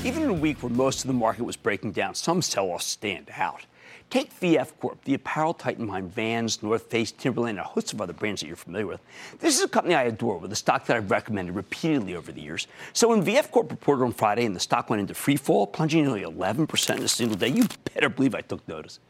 Even 0.02 0.22
in 0.22 0.30
a 0.30 0.32
week 0.32 0.62
where 0.62 0.72
most 0.72 1.02
of 1.02 1.08
the 1.08 1.12
market 1.12 1.44
was 1.44 1.56
breaking 1.56 1.92
down, 1.92 2.14
some 2.14 2.40
sell-offs 2.40 2.86
stand 2.86 3.28
out. 3.36 3.66
Take 4.12 4.38
VF 4.40 4.72
Corp, 4.78 5.02
the 5.04 5.14
apparel 5.14 5.54
titan 5.54 5.86
behind 5.86 6.12
Vans, 6.12 6.62
North 6.62 6.90
Face, 6.90 7.10
Timberland, 7.12 7.58
and 7.58 7.60
a 7.60 7.68
host 7.70 7.94
of 7.94 8.02
other 8.02 8.12
brands 8.12 8.42
that 8.42 8.46
you're 8.46 8.56
familiar 8.56 8.86
with. 8.86 9.00
This 9.38 9.56
is 9.56 9.64
a 9.64 9.68
company 9.68 9.94
I 9.94 10.02
adore 10.02 10.36
with 10.36 10.52
a 10.52 10.54
stock 10.54 10.84
that 10.84 10.98
I've 10.98 11.10
recommended 11.10 11.54
repeatedly 11.54 12.14
over 12.14 12.30
the 12.30 12.42
years. 12.42 12.66
So 12.92 13.08
when 13.08 13.24
VF 13.24 13.50
Corp 13.50 13.70
reported 13.70 14.04
on 14.04 14.12
Friday 14.12 14.44
and 14.44 14.54
the 14.54 14.60
stock 14.60 14.90
went 14.90 15.00
into 15.00 15.14
free 15.14 15.38
fall, 15.38 15.66
plunging 15.66 16.04
nearly 16.04 16.24
11% 16.24 16.96
in 16.98 17.02
a 17.02 17.08
single 17.08 17.38
day, 17.38 17.48
you 17.48 17.66
better 17.94 18.10
believe 18.10 18.34
I 18.34 18.42
took 18.42 18.68
notice. 18.68 19.00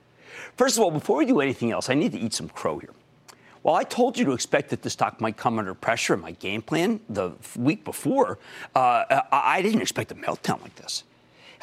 First 0.57 0.77
of 0.77 0.85
all, 0.85 0.93
before 0.93 1.17
we 1.17 1.27
do 1.27 1.41
anything 1.41 1.73
else, 1.73 1.91
I 1.91 1.95
need 1.95 2.13
to 2.13 2.21
eat 2.21 2.33
some 2.33 2.49
crow 2.49 2.79
here. 2.79 2.95
While 3.63 3.75
I 3.75 3.83
told 3.83 4.17
you 4.17 4.25
to 4.27 4.31
expect 4.31 4.71
that 4.71 4.83
the 4.83 4.91
stock 4.91 5.21
might 5.21 5.37
come 5.37 5.59
under 5.59 5.75
pressure 5.75 6.15
in 6.15 6.21
my 6.21 6.31
game 6.31 6.63
plan 6.63 7.01
the 7.09 7.33
week 7.57 7.85
before, 7.85 8.39
uh, 8.77 9.23
I 9.33 9.63
didn't 9.63 9.83
expect 9.83 10.13
a 10.13 10.15
meltdown 10.15 10.63
like 10.63 10.77
this. 10.77 11.03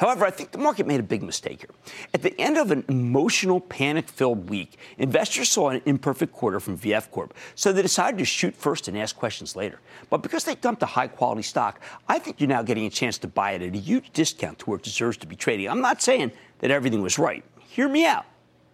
However, 0.00 0.24
I 0.24 0.30
think 0.30 0.50
the 0.50 0.56
market 0.56 0.86
made 0.86 0.98
a 0.98 1.02
big 1.02 1.22
mistake 1.22 1.60
here. 1.60 1.94
At 2.14 2.22
the 2.22 2.34
end 2.40 2.56
of 2.56 2.70
an 2.70 2.86
emotional, 2.88 3.60
panic 3.60 4.08
filled 4.08 4.48
week, 4.48 4.78
investors 4.96 5.50
saw 5.50 5.68
an 5.68 5.82
imperfect 5.84 6.32
quarter 6.32 6.58
from 6.58 6.78
VF 6.78 7.10
Corp, 7.10 7.34
so 7.54 7.70
they 7.70 7.82
decided 7.82 8.16
to 8.16 8.24
shoot 8.24 8.56
first 8.56 8.88
and 8.88 8.96
ask 8.96 9.14
questions 9.14 9.56
later. 9.56 9.78
But 10.08 10.22
because 10.22 10.44
they 10.44 10.54
dumped 10.54 10.82
a 10.82 10.86
high 10.86 11.08
quality 11.08 11.42
stock, 11.42 11.82
I 12.08 12.18
think 12.18 12.40
you're 12.40 12.48
now 12.48 12.62
getting 12.62 12.86
a 12.86 12.90
chance 12.90 13.18
to 13.18 13.28
buy 13.28 13.50
it 13.52 13.60
at 13.60 13.74
a 13.74 13.78
huge 13.78 14.10
discount 14.14 14.58
to 14.60 14.70
where 14.70 14.78
it 14.78 14.84
deserves 14.84 15.18
to 15.18 15.26
be 15.26 15.36
trading. 15.36 15.68
I'm 15.68 15.82
not 15.82 16.00
saying 16.00 16.32
that 16.60 16.70
everything 16.70 17.02
was 17.02 17.18
right. 17.18 17.44
Hear 17.58 17.86
me 17.86 18.06
out, 18.06 18.24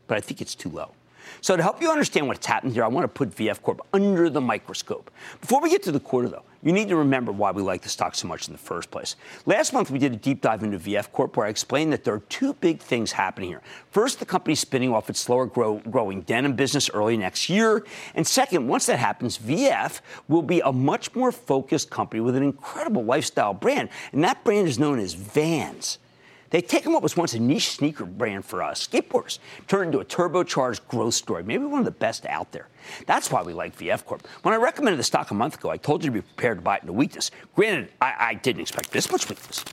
but 0.06 0.16
I 0.16 0.20
think 0.20 0.40
it's 0.40 0.54
too 0.54 0.70
low. 0.70 0.92
So 1.40 1.56
to 1.56 1.62
help 1.62 1.82
you 1.82 1.90
understand 1.90 2.28
what's 2.28 2.46
happened 2.46 2.72
here, 2.72 2.84
I 2.84 2.88
want 2.88 3.02
to 3.02 3.08
put 3.08 3.30
VF 3.30 3.62
Corp 3.62 3.80
under 3.92 4.30
the 4.30 4.40
microscope. 4.40 5.10
Before 5.40 5.60
we 5.60 5.70
get 5.70 5.82
to 5.82 5.92
the 5.92 5.98
quarter, 5.98 6.28
though, 6.28 6.44
you 6.66 6.72
need 6.72 6.88
to 6.88 6.96
remember 6.96 7.30
why 7.30 7.52
we 7.52 7.62
like 7.62 7.82
the 7.82 7.88
stock 7.88 8.16
so 8.16 8.26
much 8.26 8.48
in 8.48 8.52
the 8.52 8.58
first 8.58 8.90
place. 8.90 9.14
Last 9.46 9.72
month, 9.72 9.88
we 9.88 10.00
did 10.00 10.12
a 10.12 10.16
deep 10.16 10.40
dive 10.40 10.64
into 10.64 10.80
VF 10.80 11.12
Corp 11.12 11.36
where 11.36 11.46
I 11.46 11.48
explained 11.48 11.92
that 11.92 12.02
there 12.02 12.14
are 12.14 12.22
two 12.28 12.54
big 12.54 12.80
things 12.80 13.12
happening 13.12 13.50
here. 13.50 13.62
First, 13.92 14.18
the 14.18 14.26
company's 14.26 14.58
spinning 14.58 14.92
off 14.92 15.08
its 15.08 15.20
slower 15.20 15.46
grow, 15.46 15.78
growing 15.88 16.22
denim 16.22 16.56
business 16.56 16.90
early 16.90 17.16
next 17.16 17.48
year. 17.48 17.84
And 18.16 18.26
second, 18.26 18.66
once 18.66 18.86
that 18.86 18.98
happens, 18.98 19.38
VF 19.38 20.00
will 20.26 20.42
be 20.42 20.58
a 20.58 20.72
much 20.72 21.14
more 21.14 21.30
focused 21.30 21.88
company 21.88 22.20
with 22.20 22.34
an 22.34 22.42
incredible 22.42 23.04
lifestyle 23.04 23.54
brand. 23.54 23.88
And 24.10 24.24
that 24.24 24.42
brand 24.42 24.66
is 24.66 24.76
known 24.76 24.98
as 24.98 25.14
Vans. 25.14 25.98
They've 26.50 26.66
taken 26.66 26.92
what 26.92 27.02
was 27.02 27.16
once 27.16 27.34
a 27.34 27.38
niche 27.40 27.70
sneaker 27.70 28.04
brand 28.04 28.44
for 28.44 28.62
us, 28.62 28.86
skateboarders, 28.86 29.38
turned 29.66 29.86
into 29.86 29.98
a 30.00 30.04
turbocharged 30.04 30.86
growth 30.88 31.14
story, 31.14 31.42
maybe 31.42 31.64
one 31.64 31.80
of 31.80 31.84
the 31.84 31.90
best 31.90 32.24
out 32.26 32.52
there. 32.52 32.68
That's 33.06 33.30
why 33.30 33.42
we 33.42 33.52
like 33.52 33.76
VF 33.76 34.04
Corp. 34.04 34.26
When 34.42 34.54
I 34.54 34.56
recommended 34.56 34.98
the 34.98 35.04
stock 35.04 35.30
a 35.30 35.34
month 35.34 35.56
ago, 35.56 35.70
I 35.70 35.76
told 35.76 36.04
you 36.04 36.10
to 36.10 36.14
be 36.14 36.20
prepared 36.22 36.58
to 36.58 36.62
buy 36.62 36.76
it 36.76 36.82
in 36.84 36.88
a 36.88 36.92
weakness. 36.92 37.30
Granted, 37.54 37.92
I, 38.00 38.14
I 38.18 38.34
didn't 38.34 38.62
expect 38.62 38.90
this 38.92 39.10
much 39.10 39.28
weakness, 39.28 39.64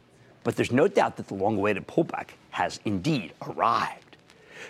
but 0.44 0.56
there's 0.56 0.72
no 0.72 0.88
doubt 0.88 1.18
that 1.18 1.28
the 1.28 1.36
long-awaited 1.36 1.88
pullback 1.88 2.30
has 2.52 2.80
indeed 2.86 3.34
arrived. 3.48 4.18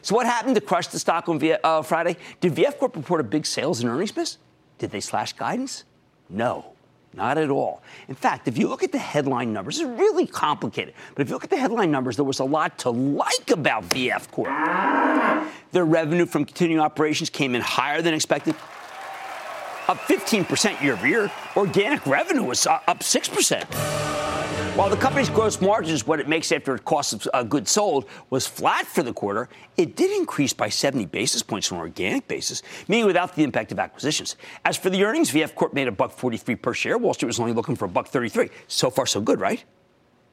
So 0.01 0.15
what 0.15 0.25
happened 0.25 0.55
to 0.55 0.61
crush 0.61 0.87
the 0.87 0.99
stock 0.99 1.29
on 1.29 1.39
v- 1.39 1.55
uh, 1.63 1.81
Friday? 1.81 2.17
Did 2.41 2.55
VF 2.55 2.77
Corp 2.77 2.95
report 2.95 3.21
a 3.21 3.23
big 3.23 3.45
sales 3.45 3.79
and 3.81 3.89
earnings 3.89 4.15
miss? 4.15 4.37
Did 4.77 4.91
they 4.91 4.99
slash 4.99 5.33
guidance? 5.33 5.85
No. 6.29 6.72
Not 7.13 7.37
at 7.37 7.49
all. 7.49 7.83
In 8.07 8.15
fact, 8.15 8.47
if 8.47 8.57
you 8.57 8.67
look 8.67 8.83
at 8.83 8.91
the 8.91 8.97
headline 8.97 9.53
numbers, 9.53 9.79
it's 9.79 9.87
really 9.87 10.25
complicated. 10.25 10.95
But 11.13 11.21
if 11.21 11.29
you 11.29 11.35
look 11.35 11.43
at 11.43 11.51
the 11.51 11.57
headline 11.57 11.91
numbers, 11.91 12.15
there 12.15 12.25
was 12.25 12.39
a 12.39 12.43
lot 12.43 12.79
to 12.79 12.89
like 12.89 13.51
about 13.51 13.83
VF 13.89 14.31
Corp. 14.31 14.49
Their 15.71 15.85
revenue 15.85 16.25
from 16.25 16.45
continuing 16.45 16.81
operations 16.81 17.29
came 17.29 17.53
in 17.55 17.61
higher 17.61 18.01
than 18.01 18.13
expected, 18.13 18.55
up 19.87 19.97
15% 19.99 20.81
year 20.81 20.93
over 20.93 21.07
year. 21.07 21.31
Organic 21.55 22.05
revenue 22.07 22.43
was 22.43 22.65
uh, 22.65 22.79
up 22.87 22.99
6%. 22.99 24.12
While 24.75 24.89
the 24.89 24.97
company's 24.97 25.29
gross 25.29 25.61
margins, 25.61 26.07
what 26.07 26.19
it 26.19 26.27
makes 26.27 26.51
after 26.51 26.75
cost 26.79 27.13
of 27.13 27.27
uh, 27.31 27.43
goods 27.43 27.69
sold, 27.69 28.09
was 28.31 28.47
flat 28.47 28.87
for 28.87 29.03
the 29.03 29.13
quarter, 29.13 29.47
it 29.77 29.95
did 29.95 30.09
increase 30.09 30.51
by 30.51 30.67
70 30.67 31.05
basis 31.05 31.43
points 31.43 31.71
on 31.71 31.77
an 31.77 31.83
organic 31.83 32.27
basis, 32.27 32.63
meaning 32.87 33.05
without 33.05 33.35
the 33.35 33.43
impact 33.43 33.71
of 33.71 33.77
acquisitions. 33.77 34.35
As 34.65 34.75
for 34.75 34.89
the 34.89 35.03
earnings, 35.03 35.29
VF 35.29 35.53
Corp 35.53 35.75
made 35.75 35.87
a 35.87 35.91
buck 35.91 36.11
43 36.11 36.55
per 36.55 36.73
share. 36.73 36.97
Wall 36.97 37.13
Street 37.13 37.27
was 37.27 37.39
only 37.39 37.53
looking 37.53 37.75
for 37.75 37.85
a 37.85 37.87
buck 37.87 38.07
33. 38.07 38.49
So 38.67 38.89
far, 38.89 39.05
so 39.05 39.21
good, 39.21 39.39
right? 39.39 39.63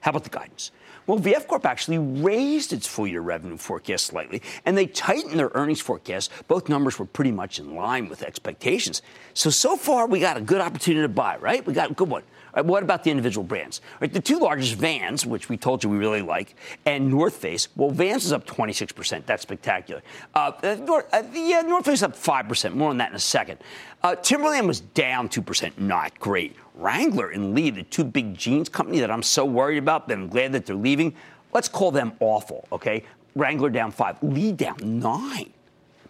How 0.00 0.08
about 0.08 0.24
the 0.24 0.30
guidance? 0.30 0.70
Well, 1.06 1.18
VF 1.18 1.46
Corp 1.46 1.66
actually 1.66 1.98
raised 1.98 2.72
its 2.72 2.86
full 2.86 3.06
year 3.06 3.20
revenue 3.20 3.58
forecast 3.58 4.06
slightly, 4.06 4.40
and 4.64 4.74
they 4.74 4.86
tightened 4.86 5.38
their 5.38 5.50
earnings 5.52 5.82
forecast. 5.82 6.30
Both 6.48 6.70
numbers 6.70 6.98
were 6.98 7.04
pretty 7.04 7.32
much 7.32 7.58
in 7.58 7.74
line 7.74 8.08
with 8.08 8.22
expectations. 8.22 9.02
So, 9.34 9.50
so 9.50 9.76
far, 9.76 10.06
we 10.06 10.18
got 10.18 10.38
a 10.38 10.40
good 10.40 10.62
opportunity 10.62 11.02
to 11.02 11.08
buy, 11.10 11.36
right? 11.36 11.66
We 11.66 11.74
got 11.74 11.90
a 11.90 11.94
good 11.94 12.08
one. 12.08 12.22
Right, 12.54 12.64
what 12.64 12.82
about 12.82 13.04
the 13.04 13.10
individual 13.10 13.44
brands? 13.44 13.80
Right, 14.00 14.12
the 14.12 14.20
two 14.20 14.38
largest 14.38 14.74
Vans, 14.74 15.24
which 15.24 15.48
we 15.48 15.56
told 15.56 15.84
you 15.84 15.90
we 15.90 15.98
really 15.98 16.22
like, 16.22 16.54
and 16.84 17.08
North 17.08 17.36
Face. 17.36 17.68
Well, 17.76 17.90
Vans 17.90 18.24
is 18.24 18.32
up 18.32 18.46
26%. 18.46 19.26
That's 19.26 19.42
spectacular. 19.42 20.02
Uh, 20.34 20.52
North, 20.84 21.06
uh, 21.12 21.22
the 21.22 21.54
uh, 21.54 21.62
North 21.62 21.84
Face 21.84 22.02
up 22.02 22.16
5%. 22.16 22.74
More 22.74 22.90
on 22.90 22.98
that 22.98 23.10
in 23.10 23.16
a 23.16 23.20
second. 23.20 23.58
Uh, 24.02 24.14
Timberland 24.16 24.66
was 24.66 24.80
down 24.80 25.28
2%. 25.28 25.78
Not 25.78 26.18
great. 26.18 26.56
Wrangler 26.74 27.30
and 27.30 27.54
Lee, 27.54 27.70
the 27.70 27.82
two 27.82 28.04
big 28.04 28.36
jeans 28.36 28.68
company 28.68 29.00
that 29.00 29.10
I'm 29.10 29.22
so 29.22 29.44
worried 29.44 29.78
about, 29.78 30.08
but 30.08 30.14
I'm 30.14 30.28
glad 30.28 30.52
that 30.52 30.66
they're 30.66 30.76
leaving. 30.76 31.14
Let's 31.52 31.68
call 31.68 31.90
them 31.90 32.12
awful, 32.20 32.66
okay? 32.72 33.04
Wrangler 33.34 33.70
down 33.70 33.92
5. 33.92 34.22
Lee 34.22 34.52
down 34.52 34.76
9. 34.82 35.52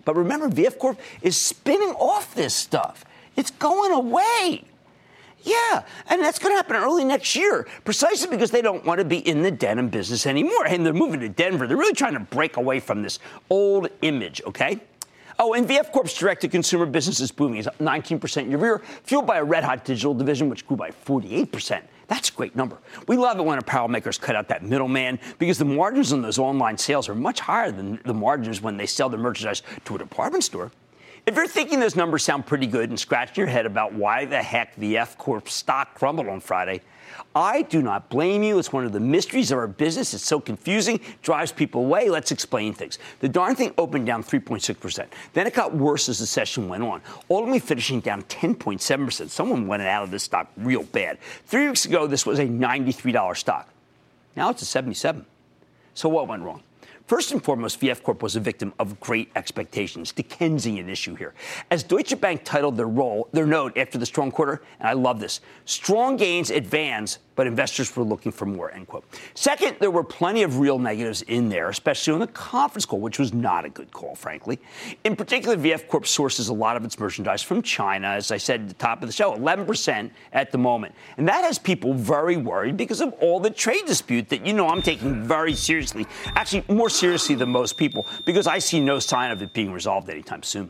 But 0.04 0.16
remember, 0.16 0.48
VF 0.48 0.78
Corp 0.78 0.98
is 1.22 1.36
spinning 1.36 1.90
off 1.92 2.34
this 2.34 2.54
stuff. 2.54 3.04
It's 3.36 3.50
going 3.50 3.92
away. 3.92 4.64
Yeah, 5.42 5.84
and 6.08 6.22
that's 6.22 6.38
going 6.38 6.52
to 6.52 6.56
happen 6.56 6.76
early 6.76 7.04
next 7.04 7.34
year, 7.34 7.66
precisely 7.84 8.28
because 8.28 8.50
they 8.50 8.62
don't 8.62 8.84
want 8.84 8.98
to 8.98 9.04
be 9.04 9.26
in 9.26 9.42
the 9.42 9.50
denim 9.50 9.88
business 9.88 10.26
anymore. 10.26 10.66
And 10.66 10.84
they're 10.84 10.92
moving 10.92 11.20
to 11.20 11.28
Denver. 11.28 11.66
They're 11.66 11.76
really 11.76 11.94
trying 11.94 12.14
to 12.14 12.20
break 12.20 12.56
away 12.56 12.80
from 12.80 13.02
this 13.02 13.18
old 13.48 13.88
image, 14.02 14.42
okay? 14.46 14.80
Oh, 15.38 15.54
and 15.54 15.66
VF 15.66 15.90
Corp's 15.90 16.14
direct 16.14 16.42
to 16.42 16.48
consumer 16.48 16.84
business 16.84 17.18
is 17.20 17.32
booming. 17.32 17.58
It's 17.60 17.68
up 17.68 17.78
19% 17.78 18.48
year 18.48 18.56
over 18.56 18.66
year, 18.66 18.82
fueled 19.04 19.26
by 19.26 19.38
a 19.38 19.44
red 19.44 19.64
hot 19.64 19.86
digital 19.86 20.12
division, 20.12 20.50
which 20.50 20.66
grew 20.66 20.76
by 20.76 20.90
48%. 20.90 21.82
That's 22.08 22.28
a 22.28 22.32
great 22.32 22.54
number. 22.54 22.76
We 23.06 23.16
love 23.16 23.38
it 23.38 23.44
when 23.44 23.56
apparel 23.56 23.88
makers 23.88 24.18
cut 24.18 24.36
out 24.36 24.48
that 24.48 24.62
middleman 24.62 25.18
because 25.38 25.56
the 25.56 25.64
margins 25.64 26.12
on 26.12 26.20
those 26.20 26.38
online 26.38 26.76
sales 26.76 27.08
are 27.08 27.14
much 27.14 27.40
higher 27.40 27.70
than 27.70 28.00
the 28.04 28.12
margins 28.12 28.60
when 28.60 28.76
they 28.76 28.84
sell 28.84 29.08
their 29.08 29.20
merchandise 29.20 29.62
to 29.86 29.94
a 29.94 29.98
department 29.98 30.44
store. 30.44 30.72
If 31.26 31.36
you're 31.36 31.46
thinking 31.46 31.80
those 31.80 31.96
numbers 31.96 32.24
sound 32.24 32.46
pretty 32.46 32.66
good 32.66 32.88
and 32.88 32.98
scratching 32.98 33.42
your 33.42 33.46
head 33.46 33.66
about 33.66 33.92
why 33.92 34.24
the 34.24 34.42
heck 34.42 34.74
VF 34.76 35.18
Corp 35.18 35.48
stock 35.48 35.94
crumbled 35.94 36.28
on 36.28 36.40
Friday, 36.40 36.80
I 37.34 37.62
do 37.62 37.82
not 37.82 38.08
blame 38.08 38.42
you. 38.42 38.58
It's 38.58 38.72
one 38.72 38.84
of 38.84 38.92
the 38.92 39.00
mysteries 39.00 39.52
of 39.52 39.58
our 39.58 39.68
business. 39.68 40.14
It's 40.14 40.24
so 40.24 40.40
confusing, 40.40 41.00
drives 41.22 41.52
people 41.52 41.82
away. 41.82 42.08
Let's 42.08 42.32
explain 42.32 42.72
things. 42.72 42.98
The 43.20 43.28
darn 43.28 43.54
thing 43.54 43.72
opened 43.78 44.06
down 44.06 44.24
3.6%. 44.24 45.06
Then 45.34 45.46
it 45.46 45.54
got 45.54 45.74
worse 45.74 46.08
as 46.08 46.18
the 46.18 46.26
session 46.26 46.68
went 46.68 46.82
on, 46.82 47.02
ultimately 47.30 47.60
finishing 47.60 48.00
down 48.00 48.22
10.7%. 48.22 49.28
Someone 49.28 49.66
went 49.66 49.82
out 49.82 50.02
of 50.02 50.10
this 50.10 50.22
stock 50.22 50.50
real 50.56 50.84
bad. 50.84 51.18
Three 51.46 51.68
weeks 51.68 51.84
ago, 51.84 52.06
this 52.06 52.24
was 52.24 52.38
a 52.38 52.46
$93 52.46 53.36
stock. 53.36 53.68
Now 54.36 54.50
it's 54.50 54.62
a 54.62 54.66
77. 54.66 55.26
So 55.94 56.08
what 56.08 56.26
went 56.28 56.42
wrong? 56.42 56.62
First 57.10 57.32
and 57.32 57.42
foremost, 57.42 57.80
VF 57.80 58.04
Corp 58.04 58.22
was 58.22 58.36
a 58.36 58.40
victim 58.40 58.72
of 58.78 59.00
great 59.00 59.32
expectations, 59.34 60.12
Dickensian 60.12 60.88
issue 60.88 61.16
here. 61.16 61.34
As 61.68 61.82
Deutsche 61.82 62.20
Bank 62.20 62.42
titled 62.44 62.76
their 62.76 62.86
role, 62.86 63.28
their 63.32 63.46
note 63.46 63.76
after 63.76 63.98
the 63.98 64.06
strong 64.06 64.30
quarter, 64.30 64.62
and 64.78 64.88
I 64.88 64.92
love 64.92 65.18
this, 65.18 65.40
strong 65.64 66.16
gains 66.16 66.52
at 66.52 66.64
Vans, 66.64 67.18
but 67.40 67.46
investors 67.46 67.96
were 67.96 68.04
looking 68.04 68.30
for 68.30 68.44
more, 68.44 68.70
end 68.70 68.86
quote. 68.86 69.02
Second, 69.32 69.74
there 69.80 69.90
were 69.90 70.04
plenty 70.04 70.42
of 70.42 70.58
real 70.58 70.78
negatives 70.78 71.22
in 71.22 71.48
there, 71.48 71.70
especially 71.70 72.12
on 72.12 72.20
the 72.20 72.26
conference 72.26 72.84
call, 72.84 73.00
which 73.00 73.18
was 73.18 73.32
not 73.32 73.64
a 73.64 73.70
good 73.70 73.90
call, 73.92 74.14
frankly. 74.14 74.58
In 75.04 75.16
particular, 75.16 75.56
VF 75.56 75.88
Corp 75.88 76.06
sources 76.06 76.48
a 76.48 76.52
lot 76.52 76.76
of 76.76 76.84
its 76.84 76.98
merchandise 76.98 77.42
from 77.42 77.62
China, 77.62 78.08
as 78.08 78.30
I 78.30 78.36
said 78.36 78.60
at 78.60 78.68
the 78.68 78.74
top 78.74 79.00
of 79.00 79.08
the 79.08 79.12
show, 79.14 79.34
11% 79.34 80.10
at 80.34 80.52
the 80.52 80.58
moment. 80.58 80.94
And 81.16 81.26
that 81.28 81.42
has 81.42 81.58
people 81.58 81.94
very 81.94 82.36
worried 82.36 82.76
because 82.76 83.00
of 83.00 83.14
all 83.20 83.40
the 83.40 83.48
trade 83.48 83.86
dispute 83.86 84.28
that 84.28 84.44
you 84.44 84.52
know 84.52 84.68
I'm 84.68 84.82
taking 84.82 85.22
very 85.22 85.54
seriously, 85.54 86.06
actually 86.34 86.62
more 86.68 86.90
seriously 86.90 87.36
than 87.36 87.48
most 87.48 87.78
people, 87.78 88.06
because 88.26 88.46
I 88.46 88.58
see 88.58 88.80
no 88.80 88.98
sign 88.98 89.30
of 89.30 89.40
it 89.40 89.54
being 89.54 89.72
resolved 89.72 90.10
anytime 90.10 90.42
soon. 90.42 90.68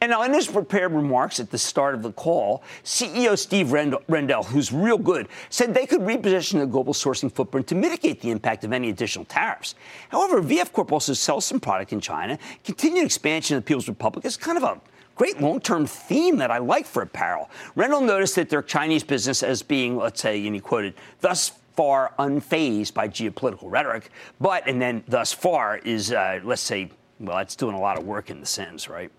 And 0.00 0.10
now, 0.10 0.22
in 0.22 0.34
his 0.34 0.48
prepared 0.48 0.92
remarks 0.92 1.40
at 1.40 1.50
the 1.50 1.56
start 1.56 1.94
of 1.94 2.02
the 2.02 2.12
call, 2.12 2.62
CEO 2.84 3.38
Steve 3.38 3.68
Rendle, 3.68 4.44
who's 4.44 4.70
real 4.70 4.98
good, 4.98 5.28
said 5.48 5.72
they 5.72 5.86
could 5.86 6.02
reposition 6.02 6.58
the 6.58 6.66
global 6.66 6.92
sourcing 6.92 7.32
footprint 7.32 7.66
to 7.68 7.74
mitigate 7.74 8.20
the 8.20 8.30
impact 8.30 8.64
of 8.64 8.72
any 8.72 8.90
additional 8.90 9.24
tariffs. 9.24 9.74
However, 10.10 10.42
VF 10.42 10.72
Corp 10.72 10.92
also 10.92 11.14
sells 11.14 11.46
some 11.46 11.58
product 11.58 11.94
in 11.94 12.00
China. 12.00 12.38
Continued 12.64 13.06
expansion 13.06 13.56
of 13.56 13.64
the 13.64 13.66
People's 13.66 13.88
Republic 13.88 14.26
is 14.26 14.36
kind 14.36 14.58
of 14.58 14.64
a 14.64 14.78
great 15.14 15.40
long 15.40 15.60
term 15.60 15.86
theme 15.86 16.36
that 16.36 16.50
I 16.50 16.58
like 16.58 16.86
for 16.86 17.02
apparel. 17.02 17.48
Rendle 17.74 18.02
noticed 18.02 18.34
that 18.34 18.50
their 18.50 18.62
Chinese 18.62 19.04
business 19.04 19.42
as 19.42 19.62
being, 19.62 19.96
let's 19.96 20.20
say, 20.20 20.44
and 20.44 20.54
he 20.54 20.60
quoted, 20.60 20.94
thus 21.20 21.52
far 21.76 22.12
unfazed 22.18 22.94
by 22.94 23.08
geopolitical 23.08 23.70
rhetoric, 23.70 24.10
but, 24.40 24.66
and 24.68 24.80
then 24.80 25.02
thus 25.08 25.32
far 25.32 25.78
is, 25.78 26.12
uh, 26.12 26.40
let's 26.44 26.62
say, 26.62 26.90
well, 27.20 27.36
that's 27.36 27.56
doing 27.56 27.74
a 27.74 27.80
lot 27.80 27.98
of 27.98 28.04
work 28.04 28.30
in 28.30 28.40
the 28.40 28.46
sense, 28.46 28.88
right? 28.88 29.10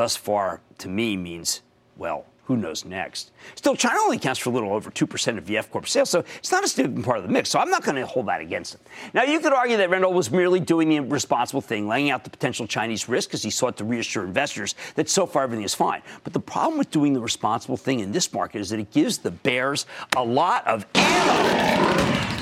Thus 0.00 0.16
far, 0.16 0.62
to 0.78 0.88
me, 0.88 1.14
means, 1.14 1.60
well, 1.98 2.24
who 2.44 2.56
knows 2.56 2.86
next? 2.86 3.32
Still, 3.54 3.76
China 3.76 3.98
only 4.00 4.16
accounts 4.16 4.40
for 4.40 4.48
a 4.48 4.52
little 4.54 4.72
over 4.72 4.90
2% 4.90 5.36
of 5.36 5.44
VF 5.44 5.70
Corp 5.70 5.86
sales, 5.86 6.08
so 6.08 6.24
it's 6.38 6.50
not 6.50 6.64
a 6.64 6.68
significant 6.68 7.04
part 7.04 7.18
of 7.18 7.24
the 7.24 7.28
mix. 7.28 7.50
So 7.50 7.58
I'm 7.58 7.68
not 7.68 7.84
going 7.84 7.96
to 7.96 8.06
hold 8.06 8.24
that 8.28 8.40
against 8.40 8.76
him. 8.76 8.80
Now, 9.12 9.24
you 9.24 9.40
could 9.40 9.52
argue 9.52 9.76
that 9.76 9.90
Rendle 9.90 10.14
was 10.14 10.30
merely 10.30 10.58
doing 10.58 10.88
the 10.88 11.00
responsible 11.00 11.60
thing, 11.60 11.86
laying 11.86 12.10
out 12.10 12.24
the 12.24 12.30
potential 12.30 12.66
Chinese 12.66 13.10
risk 13.10 13.34
as 13.34 13.42
he 13.42 13.50
sought 13.50 13.76
to 13.76 13.84
reassure 13.84 14.24
investors 14.24 14.74
that 14.94 15.10
so 15.10 15.26
far 15.26 15.42
everything 15.42 15.66
is 15.66 15.74
fine. 15.74 16.00
But 16.24 16.32
the 16.32 16.40
problem 16.40 16.78
with 16.78 16.90
doing 16.90 17.12
the 17.12 17.20
responsible 17.20 17.76
thing 17.76 18.00
in 18.00 18.10
this 18.10 18.32
market 18.32 18.60
is 18.62 18.70
that 18.70 18.80
it 18.80 18.90
gives 18.92 19.18
the 19.18 19.32
bears 19.32 19.84
a 20.16 20.24
lot 20.24 20.66
of 20.66 20.86
ammo. 20.94 22.39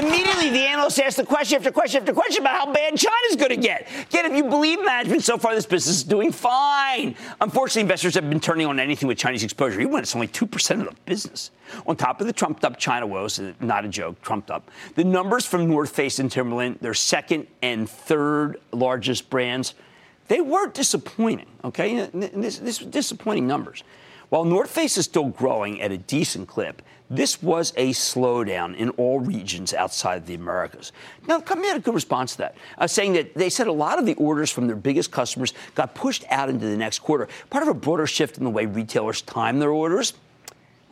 Immediately, 0.00 0.48
the 0.48 0.60
analysts 0.60 0.98
ask 0.98 1.18
the 1.18 1.26
question 1.26 1.58
after 1.58 1.70
question 1.70 2.00
after 2.00 2.14
question 2.14 2.42
about 2.42 2.56
how 2.56 2.72
bad 2.72 2.96
China's 2.96 3.36
going 3.36 3.50
to 3.50 3.56
get. 3.56 3.86
Yet, 4.10 4.24
if 4.24 4.34
you 4.34 4.44
believe 4.44 4.82
management, 4.82 5.22
so 5.22 5.36
far 5.36 5.54
this 5.54 5.66
business 5.66 5.96
is 5.96 6.04
doing 6.04 6.32
fine. 6.32 7.14
Unfortunately, 7.38 7.82
investors 7.82 8.14
have 8.14 8.28
been 8.30 8.40
turning 8.40 8.66
on 8.66 8.80
anything 8.80 9.08
with 9.08 9.18
Chinese 9.18 9.44
exposure, 9.44 9.78
even 9.78 9.92
when 9.92 10.02
it's 10.02 10.14
only 10.14 10.28
2% 10.28 10.80
of 10.80 10.86
the 10.86 10.96
business. 11.04 11.50
On 11.86 11.96
top 11.96 12.22
of 12.22 12.26
the 12.26 12.32
trumped 12.32 12.64
up 12.64 12.78
China 12.78 13.06
woes, 13.06 13.38
uh, 13.38 13.52
not 13.60 13.84
a 13.84 13.88
joke, 13.88 14.22
trumped 14.22 14.50
up, 14.50 14.70
the 14.94 15.04
numbers 15.04 15.44
from 15.44 15.68
North 15.68 15.90
Face 15.90 16.18
and 16.18 16.32
Timberland, 16.32 16.78
their 16.80 16.94
second 16.94 17.46
and 17.60 17.88
third 17.88 18.58
largest 18.72 19.28
brands, 19.28 19.74
they 20.28 20.40
were 20.40 20.68
disappointing, 20.68 21.48
okay? 21.62 22.08
This, 22.14 22.58
this 22.58 22.78
disappointing 22.78 23.46
numbers. 23.46 23.84
While 24.30 24.44
North 24.44 24.70
Face 24.70 24.96
is 24.96 25.04
still 25.04 25.28
growing 25.28 25.82
at 25.82 25.92
a 25.92 25.98
decent 25.98 26.48
clip, 26.48 26.80
this 27.10 27.42
was 27.42 27.72
a 27.76 27.90
slowdown 27.90 28.76
in 28.76 28.90
all 28.90 29.18
regions 29.18 29.74
outside 29.74 30.26
the 30.26 30.34
Americas. 30.34 30.92
Now, 31.26 31.38
the 31.38 31.44
company 31.44 31.68
had 31.68 31.76
a 31.76 31.80
good 31.80 31.94
response 31.94 32.32
to 32.32 32.38
that, 32.38 32.56
uh, 32.78 32.86
saying 32.86 33.14
that 33.14 33.34
they 33.34 33.50
said 33.50 33.66
a 33.66 33.72
lot 33.72 33.98
of 33.98 34.06
the 34.06 34.14
orders 34.14 34.50
from 34.50 34.68
their 34.68 34.76
biggest 34.76 35.10
customers 35.10 35.52
got 35.74 35.94
pushed 35.94 36.24
out 36.30 36.48
into 36.48 36.66
the 36.66 36.76
next 36.76 37.00
quarter, 37.00 37.28
part 37.50 37.62
of 37.62 37.68
a 37.68 37.74
broader 37.74 38.06
shift 38.06 38.38
in 38.38 38.44
the 38.44 38.50
way 38.50 38.64
retailers 38.64 39.22
time 39.22 39.58
their 39.58 39.72
orders. 39.72 40.14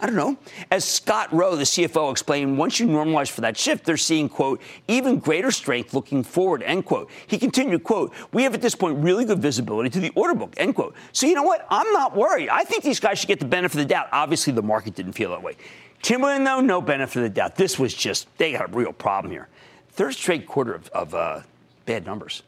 I 0.01 0.07
don't 0.07 0.15
know. 0.15 0.37
As 0.71 0.85
Scott 0.85 1.33
Rowe, 1.33 1.57
the 1.57 1.65
CFO, 1.65 2.13
explained, 2.13 2.57
once 2.57 2.79
you 2.79 2.87
normalize 2.87 3.29
for 3.29 3.41
that 3.41 3.57
shift, 3.57 3.85
they're 3.85 3.97
seeing, 3.97 4.29
quote, 4.29 4.61
even 4.87 5.19
greater 5.19 5.51
strength 5.51 5.93
looking 5.93 6.23
forward, 6.23 6.63
end 6.63 6.85
quote. 6.85 7.11
He 7.27 7.37
continued, 7.37 7.83
quote, 7.83 8.15
we 8.33 8.45
have 8.45 8.55
at 8.55 8.63
this 8.63 8.77
point 8.77 8.99
really 8.99 9.25
good 9.25 9.41
visibility 9.41 9.91
to 9.91 9.99
the 9.99 10.11
order 10.11 10.35
book, 10.35 10.55
end 10.57 10.77
quote. 10.77 10.95
So 11.11 11.27
you 11.27 11.35
know 11.35 11.43
what? 11.43 11.67
I'm 11.69 11.93
not 11.93 12.17
worried. 12.17 12.49
I 12.49 12.63
think 12.63 12.85
these 12.85 13.01
guys 13.01 13.19
should 13.19 13.29
get 13.29 13.41
the 13.41 13.47
benefit 13.47 13.81
of 13.81 13.89
the 13.89 13.93
doubt. 13.93 14.09
Obviously, 14.13 14.53
the 14.53 14.63
market 14.63 14.95
didn't 14.95 15.15
feel 15.15 15.31
that 15.31 15.43
way. 15.43 15.57
Timberland, 16.03 16.47
though, 16.47 16.61
no 16.61 16.81
benefit 16.81 17.17
of 17.17 17.23
the 17.25 17.29
doubt. 17.29 17.57
This 17.57 17.79
was 17.79 17.95
just, 17.95 18.27
they 18.39 18.53
got 18.53 18.73
a 18.73 18.77
real 18.77 18.93
problem 18.93 19.33
here. 19.33 19.49
Third 19.91 20.15
straight 20.15 20.47
quarter 20.47 20.75
of, 20.75 20.89
of 20.89 21.15
uh, 21.15 21.41
bad 21.87 22.07
numbers. 22.07 22.43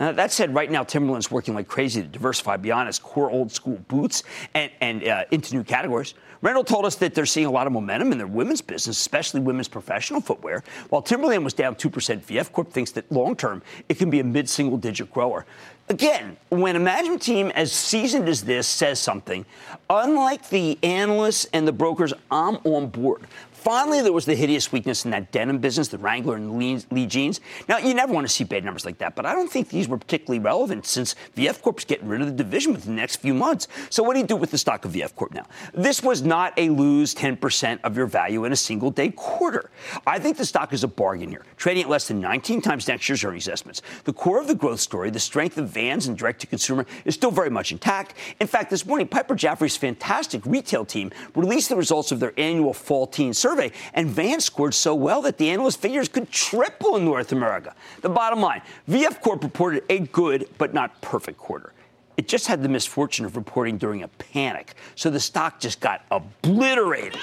Uh, 0.00 0.12
that 0.12 0.32
said, 0.32 0.54
right 0.54 0.70
now, 0.70 0.82
Timberland's 0.82 1.30
working 1.30 1.54
like 1.54 1.68
crazy 1.68 2.00
to 2.00 2.08
diversify 2.08 2.56
beyond 2.56 2.88
its 2.88 2.98
core 2.98 3.30
old 3.30 3.52
school 3.52 3.78
boots 3.86 4.22
and, 4.54 4.70
and 4.80 5.06
uh, 5.06 5.24
into 5.30 5.54
new 5.54 5.62
categories. 5.62 6.14
Rendle 6.42 6.64
told 6.64 6.86
us 6.86 6.94
that 6.96 7.14
they're 7.14 7.26
seeing 7.26 7.44
a 7.44 7.50
lot 7.50 7.66
of 7.66 7.72
momentum 7.74 8.12
in 8.12 8.16
their 8.16 8.26
women's 8.26 8.62
business, 8.62 8.98
especially 8.98 9.40
women's 9.40 9.68
professional 9.68 10.22
footwear. 10.22 10.64
While 10.88 11.02
Timberland 11.02 11.44
was 11.44 11.52
down 11.52 11.74
2%, 11.74 11.90
VF 11.90 12.50
Corp 12.52 12.72
thinks 12.72 12.92
that 12.92 13.12
long 13.12 13.36
term 13.36 13.62
it 13.90 13.98
can 13.98 14.08
be 14.08 14.20
a 14.20 14.24
mid 14.24 14.48
single 14.48 14.78
digit 14.78 15.12
grower. 15.12 15.44
Again, 15.90 16.38
when 16.48 16.76
a 16.76 16.78
management 16.78 17.20
team 17.20 17.48
as 17.48 17.72
seasoned 17.72 18.28
as 18.28 18.42
this 18.42 18.66
says 18.66 18.98
something, 19.00 19.44
unlike 19.90 20.48
the 20.48 20.78
analysts 20.82 21.46
and 21.52 21.68
the 21.68 21.72
brokers, 21.72 22.14
I'm 22.30 22.56
on 22.64 22.86
board. 22.86 23.26
Finally, 23.60 24.00
there 24.00 24.10
was 24.10 24.24
the 24.24 24.34
hideous 24.34 24.72
weakness 24.72 25.04
in 25.04 25.10
that 25.10 25.30
denim 25.32 25.58
business, 25.58 25.88
the 25.88 25.98
Wrangler 25.98 26.34
and 26.34 26.56
Lee, 26.56 26.80
Lee, 26.90 27.04
jeans. 27.04 27.42
Now, 27.68 27.76
you 27.76 27.92
never 27.92 28.10
want 28.10 28.26
to 28.26 28.32
see 28.32 28.42
bad 28.42 28.64
numbers 28.64 28.86
like 28.86 28.96
that, 28.98 29.14
but 29.14 29.26
I 29.26 29.34
don't 29.34 29.52
think 29.52 29.68
these 29.68 29.86
were 29.86 29.98
particularly 29.98 30.38
relevant 30.38 30.86
since 30.86 31.14
VF 31.36 31.60
Corp 31.60 31.78
is 31.78 31.84
getting 31.84 32.08
rid 32.08 32.22
of 32.22 32.26
the 32.26 32.32
division 32.32 32.72
within 32.72 32.96
the 32.96 33.00
next 33.02 33.16
few 33.16 33.34
months. 33.34 33.68
So, 33.90 34.02
what 34.02 34.14
do 34.14 34.20
you 34.20 34.26
do 34.26 34.34
with 34.34 34.50
the 34.50 34.56
stock 34.56 34.86
of 34.86 34.92
VF 34.92 35.14
Corp 35.14 35.34
now? 35.34 35.44
This 35.74 36.02
was 36.02 36.22
not 36.22 36.54
a 36.56 36.70
lose 36.70 37.14
10% 37.14 37.80
of 37.84 37.98
your 37.98 38.06
value 38.06 38.46
in 38.46 38.52
a 38.52 38.56
single 38.56 38.90
day 38.90 39.10
quarter. 39.10 39.68
I 40.06 40.18
think 40.18 40.38
the 40.38 40.46
stock 40.46 40.72
is 40.72 40.82
a 40.82 40.88
bargain 40.88 41.28
here, 41.28 41.44
trading 41.58 41.82
at 41.82 41.90
less 41.90 42.08
than 42.08 42.18
19 42.18 42.62
times 42.62 42.88
next 42.88 43.10
year's 43.10 43.22
earnings 43.24 43.46
estimates. 43.46 43.82
The 44.04 44.14
core 44.14 44.40
of 44.40 44.46
the 44.46 44.54
growth 44.54 44.80
story, 44.80 45.10
the 45.10 45.20
strength 45.20 45.58
of 45.58 45.68
Vans 45.68 46.06
and 46.06 46.16
direct 46.16 46.40
to 46.40 46.46
consumer, 46.46 46.86
is 47.04 47.12
still 47.12 47.30
very 47.30 47.50
much 47.50 47.72
intact. 47.72 48.14
In 48.40 48.46
fact, 48.46 48.70
this 48.70 48.86
morning, 48.86 49.06
Piper 49.06 49.34
Jaffray's 49.34 49.76
fantastic 49.76 50.46
retail 50.46 50.86
team 50.86 51.10
released 51.34 51.68
the 51.68 51.76
results 51.76 52.10
of 52.10 52.20
their 52.20 52.32
annual 52.38 52.72
fall 52.72 53.06
teen 53.06 53.34
survey 53.34 53.49
survey. 53.50 53.72
And 53.94 54.08
Vans 54.08 54.44
scored 54.44 54.74
so 54.74 54.94
well 54.94 55.22
that 55.22 55.38
the 55.38 55.50
analyst 55.50 55.80
figures 55.80 56.08
could 56.08 56.30
triple 56.30 56.96
in 56.96 57.04
North 57.04 57.32
America. 57.32 57.74
The 58.00 58.08
bottom 58.08 58.40
line 58.40 58.62
VF 58.88 59.20
Corp 59.20 59.42
reported 59.42 59.82
a 59.88 60.00
good 60.00 60.48
but 60.58 60.72
not 60.72 61.00
perfect 61.00 61.38
quarter. 61.38 61.72
It 62.16 62.28
just 62.28 62.46
had 62.46 62.62
the 62.62 62.68
misfortune 62.68 63.24
of 63.24 63.36
reporting 63.36 63.78
during 63.78 64.02
a 64.02 64.08
panic. 64.08 64.74
So 64.94 65.10
the 65.10 65.20
stock 65.20 65.58
just 65.58 65.80
got 65.80 66.04
obliterated. 66.10 67.18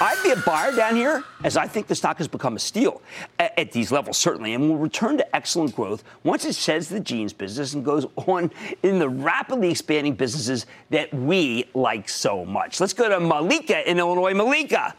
I'd 0.00 0.20
be 0.22 0.30
a 0.30 0.36
buyer 0.36 0.76
down 0.76 0.94
here 0.94 1.24
as 1.42 1.56
I 1.56 1.66
think 1.66 1.88
the 1.88 1.94
stock 1.94 2.18
has 2.18 2.28
become 2.28 2.54
a 2.54 2.58
steal 2.58 3.02
at, 3.40 3.58
at, 3.58 3.72
these 3.72 3.90
levels, 3.90 4.16
certainly, 4.16 4.54
and 4.54 4.68
will 4.68 4.76
return 4.76 5.16
to 5.16 5.34
excellent 5.36 5.74
growth 5.74 6.04
once 6.22 6.44
it 6.44 6.54
sheds 6.54 6.88
the 6.88 7.00
jeans 7.00 7.32
business 7.32 7.74
and 7.74 7.84
goes 7.84 8.06
on 8.14 8.50
in 8.84 9.00
the 9.00 9.08
rapidly 9.08 9.70
expanding 9.70 10.14
businesses 10.14 10.66
that 10.90 11.12
we 11.12 11.64
like 11.74 12.08
so 12.08 12.44
much. 12.44 12.80
Let's 12.80 12.92
go 12.92 13.08
to 13.08 13.18
Malika 13.18 13.90
in 13.90 13.98
Illinois. 13.98 14.34
Malika. 14.34 14.94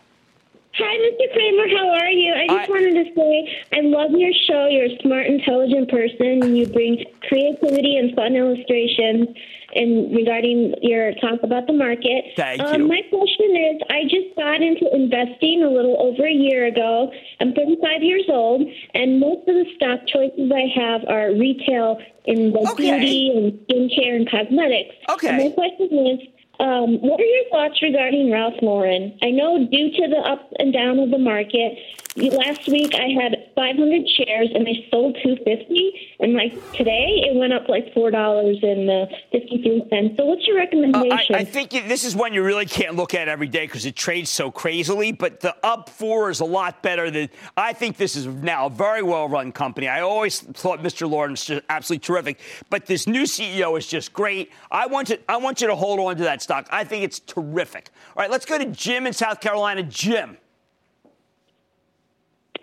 Hi, 0.74 0.96
Mr. 0.98 1.34
Cramer. 1.34 1.68
How 1.76 1.90
are 1.90 2.12
you? 2.12 2.34
I 2.34 2.48
just 2.48 2.70
I, 2.70 2.72
wanted 2.72 2.94
to 3.04 3.16
say 3.16 3.34
I 3.74 3.82
love 3.82 4.12
your 4.12 4.32
show. 4.46 4.68
You're 4.70 4.86
a 4.86 5.02
smart, 5.02 5.26
intelligent 5.26 5.90
person, 5.90 6.44
and 6.44 6.58
you 6.58 6.68
bring 6.68 7.04
creativity 7.28 7.98
and 7.98 8.16
fun 8.16 8.36
illustrations. 8.36 9.30
And 9.74 10.16
regarding 10.16 10.74
your 10.82 11.14
talk 11.22 11.42
about 11.44 11.68
the 11.68 11.74
market, 11.74 12.34
Thank 12.36 12.62
um, 12.62 12.82
you. 12.82 12.88
my 12.88 13.02
question 13.10 13.50
is: 13.50 13.82
I 13.90 14.04
just 14.04 14.36
got 14.38 14.62
into 14.62 14.86
investing 14.94 15.64
a 15.66 15.70
little 15.70 15.98
over 16.00 16.26
a 16.26 16.34
year 16.34 16.66
ago. 16.68 17.12
I'm 17.40 17.54
35 17.54 18.04
years 18.04 18.26
old, 18.30 18.62
and 18.94 19.20
most 19.20 19.48
of 19.50 19.56
the 19.58 19.66
stock 19.76 20.06
choices 20.08 20.52
I 20.54 20.70
have 20.80 21.02
are 21.10 21.34
retail 21.34 21.98
in 22.26 22.54
the 22.54 22.60
okay. 22.72 22.94
beauty 22.94 23.34
and 23.34 23.54
skincare 23.66 24.16
and 24.16 24.30
cosmetics. 24.30 24.96
Okay. 25.10 25.30
And 25.30 25.38
my 25.38 25.50
question 25.50 25.90
is 26.14 26.39
um, 26.60 27.00
what 27.02 27.20
are 27.20 27.24
your 27.24 27.50
thoughts 27.52 27.82
regarding 27.82 28.32
Ralph 28.32 28.56
Lauren? 28.62 29.18
I 29.22 29.32
know 29.32 29.66
due 29.66 29.92
to 29.92 30.08
the 30.08 30.18
up 30.18 30.52
and 30.60 30.74
down 30.74 31.00
of 31.00 31.10
the 31.10 31.18
market, 31.18 31.78
last 32.16 32.68
week 32.68 32.94
I 32.96 33.10
had 33.10 33.52
500 33.56 34.08
shares 34.10 34.50
and 34.54 34.68
I 34.68 34.90
sold 34.90 35.16
250, 35.24 36.16
and 36.20 36.34
like 36.34 36.54
today 36.74 37.22
it 37.26 37.36
went 37.36 37.54
up 37.54 37.70
like 37.70 37.94
four 37.94 38.12
dollars 38.12 38.58
and 38.62 38.90
uh, 38.90 39.06
53 39.32 39.86
cents. 39.90 40.18
So 40.18 40.26
what's 40.26 40.46
your 40.48 40.58
recommendation? 40.58 41.36
Uh, 41.36 41.38
I, 41.38 41.42
I, 41.42 41.44
think 41.44 41.72
this 41.72 42.04
is 42.04 42.16
one 42.16 42.34
you 42.34 42.44
really 42.44 42.66
can't 42.66 42.96
look 42.96 43.14
at 43.14 43.28
every 43.28 43.48
day 43.48 43.66
because 43.66 43.86
it 43.86 43.96
trades 43.96 44.30
so 44.30 44.52
crazily. 44.52 45.12
But 45.12 45.40
the 45.40 45.56
up 45.64 45.90
four 45.90 46.30
is 46.30 46.40
a 46.40 46.46
lot 46.46 46.82
better 46.82 47.12
than 47.12 47.30
I 47.56 47.74
think 47.74 47.98
this 47.98 48.16
is 48.16 48.26
now 48.26 48.68
a 48.68 48.70
very 48.70 49.04
well 49.04 49.30
run 49.30 49.52
company. 49.52 49.88
I 49.88 50.02
always 50.02 50.40
thought 50.40 50.82
Mr. 50.82 51.10
Lauren 51.10 51.32
was 51.32 51.46
just 51.46 51.64
absolutely 51.70 52.06
terrific, 52.06 52.40
but 52.70 52.86
this 52.86 53.08
new 53.08 53.24
CEO 53.24 53.78
is 53.78 53.88
just 53.88 54.14
great. 54.14 54.52
I 54.72 54.88
want 54.88 55.10
you, 55.10 55.18
I 55.28 55.38
want 55.38 55.62
you 55.62 55.68
to 55.68 55.76
hold 55.76 56.00
on 56.00 56.18
to 56.18 56.24
that 56.24 56.42
stock. 56.42 56.68
I 56.72 56.84
think 56.84 57.04
it's 57.04 57.20
terrific. 57.20 57.90
All 58.16 58.22
right, 58.22 58.32
let's 58.32 58.46
go 58.46 58.58
to 58.58 58.66
Jim 58.66 59.06
in 59.06 59.14
South 59.14 59.42
Carolina. 59.42 59.84
Jim. 59.84 60.38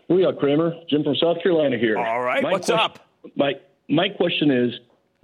Booyah, 0.09 0.39
Cramer. 0.39 0.73
Jim 0.89 1.03
from 1.03 1.17
South 1.17 1.43
Carolina 1.43 1.79
here. 1.79 1.99
All 1.99 2.23
right, 2.23 2.43
my 2.43 2.53
what's 2.53 2.67
question, 2.67 2.85
up? 2.85 3.09
My, 3.35 3.55
my 3.89 4.09
question 4.09 4.51
is 4.51 4.73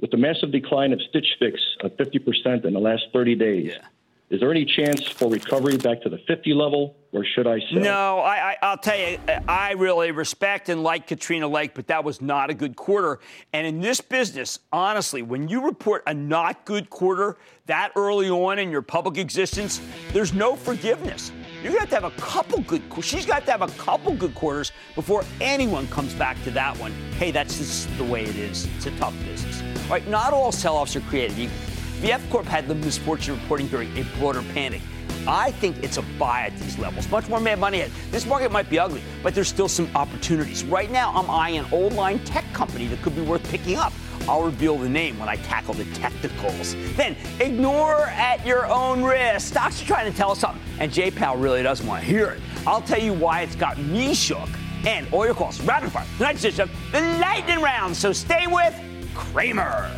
with 0.00 0.10
the 0.10 0.16
massive 0.16 0.50
decline 0.50 0.92
of 0.92 1.00
Stitch 1.08 1.36
Fix 1.38 1.60
of 1.80 1.92
50% 1.92 2.64
in 2.64 2.72
the 2.72 2.80
last 2.80 3.04
30 3.12 3.34
days, 3.36 3.72
yeah. 3.72 3.86
Is 4.32 4.40
there 4.40 4.50
any 4.50 4.64
chance 4.64 5.06
for 5.06 5.28
recovery 5.28 5.76
back 5.76 6.00
to 6.04 6.08
the 6.08 6.16
50 6.26 6.54
level, 6.54 6.96
or 7.12 7.22
should 7.22 7.46
I 7.46 7.60
sell? 7.70 7.80
No, 7.80 8.18
I, 8.20 8.56
I, 8.62 8.70
will 8.70 8.78
tell 8.78 8.98
you, 8.98 9.18
I 9.46 9.72
really 9.72 10.10
respect 10.10 10.70
and 10.70 10.82
like 10.82 11.06
Katrina 11.06 11.46
Lake, 11.46 11.74
but 11.74 11.88
that 11.88 12.02
was 12.02 12.22
not 12.22 12.48
a 12.48 12.54
good 12.54 12.74
quarter. 12.74 13.20
And 13.52 13.66
in 13.66 13.82
this 13.82 14.00
business, 14.00 14.58
honestly, 14.72 15.20
when 15.20 15.48
you 15.48 15.66
report 15.66 16.02
a 16.06 16.14
not 16.14 16.64
good 16.64 16.88
quarter 16.88 17.36
that 17.66 17.92
early 17.94 18.30
on 18.30 18.58
in 18.58 18.70
your 18.70 18.80
public 18.80 19.18
existence, 19.18 19.82
there's 20.14 20.32
no 20.32 20.56
forgiveness. 20.56 21.30
You're 21.62 21.72
going 21.72 21.86
to 21.86 21.94
have 21.94 22.02
to 22.02 22.08
have 22.08 22.18
a 22.18 22.20
couple 22.20 22.60
good. 22.62 22.82
She's 23.02 23.24
got 23.24 23.44
to 23.46 23.52
have 23.52 23.62
a 23.62 23.68
couple 23.78 24.14
good 24.16 24.34
quarters 24.34 24.72
before 24.96 25.22
anyone 25.40 25.86
comes 25.88 26.12
back 26.12 26.42
to 26.42 26.50
that 26.50 26.76
one. 26.78 26.90
Hey, 27.18 27.30
that's 27.30 27.56
just 27.56 27.96
the 27.98 28.04
way 28.04 28.24
it 28.24 28.34
is. 28.34 28.66
It's 28.76 28.86
a 28.86 28.90
tough 28.98 29.14
business. 29.24 29.62
All 29.84 29.90
right, 29.90 30.06
not 30.08 30.32
all 30.32 30.50
sell-offs 30.50 30.96
are 30.96 31.02
created 31.02 31.38
equal. 31.38 31.56
VF 32.00 32.30
Corp 32.30 32.46
had 32.46 32.66
the 32.66 32.74
misfortune 32.74 33.34
of 33.34 33.42
reporting 33.42 33.68
during 33.68 33.96
a 33.96 34.02
broader 34.18 34.42
panic. 34.54 34.80
I 35.26 35.52
think 35.52 35.82
it's 35.82 35.98
a 35.98 36.02
buy 36.18 36.42
at 36.42 36.58
these 36.58 36.78
levels. 36.78 37.08
Much 37.10 37.28
more 37.28 37.40
mad 37.40 37.58
money 37.58 37.80
ahead. 37.80 37.92
This 38.10 38.26
market 38.26 38.50
might 38.50 38.68
be 38.68 38.78
ugly, 38.78 39.02
but 39.22 39.34
there's 39.34 39.48
still 39.48 39.68
some 39.68 39.88
opportunities. 39.94 40.64
Right 40.64 40.90
now, 40.90 41.12
I'm 41.14 41.30
eyeing 41.30 41.58
an 41.58 41.66
old 41.72 41.92
line 41.92 42.18
tech 42.24 42.44
company 42.52 42.86
that 42.88 43.00
could 43.02 43.14
be 43.14 43.22
worth 43.22 43.48
picking 43.50 43.76
up. 43.76 43.92
I'll 44.28 44.44
reveal 44.44 44.78
the 44.78 44.88
name 44.88 45.18
when 45.18 45.28
I 45.28 45.36
tackle 45.36 45.74
the 45.74 45.84
technicals. 45.94 46.74
Then 46.96 47.16
ignore 47.40 48.02
at 48.06 48.44
your 48.46 48.66
own 48.66 49.02
risk. 49.02 49.48
Stocks 49.48 49.82
are 49.82 49.86
trying 49.86 50.10
to 50.10 50.16
tell 50.16 50.30
us 50.32 50.40
something, 50.40 50.62
and 50.78 50.92
J 50.92 51.10
Powell 51.10 51.38
really 51.38 51.62
doesn't 51.62 51.86
want 51.86 52.02
to 52.02 52.06
hear 52.06 52.30
it. 52.30 52.40
I'll 52.66 52.82
tell 52.82 53.00
you 53.00 53.12
why 53.12 53.42
it's 53.42 53.56
got 53.56 53.78
me 53.78 54.14
shook. 54.14 54.48
And 54.84 55.06
all 55.12 55.24
your 55.24 55.34
calls, 55.34 55.60
rapid 55.62 55.92
fire. 55.92 56.06
Tonight's 56.18 56.42
edition, 56.44 56.68
the 56.90 57.00
lightning 57.20 57.60
round. 57.60 57.96
So 57.96 58.12
stay 58.12 58.46
with 58.48 58.74
Cramer. 59.14 59.90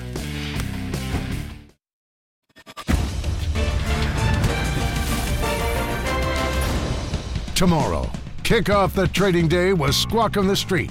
Tomorrow, 7.54 8.10
kick 8.42 8.68
off 8.68 8.94
the 8.94 9.06
trading 9.06 9.46
day 9.46 9.72
with 9.72 9.94
Squawk 9.94 10.36
on 10.36 10.48
the 10.48 10.56
Street. 10.56 10.90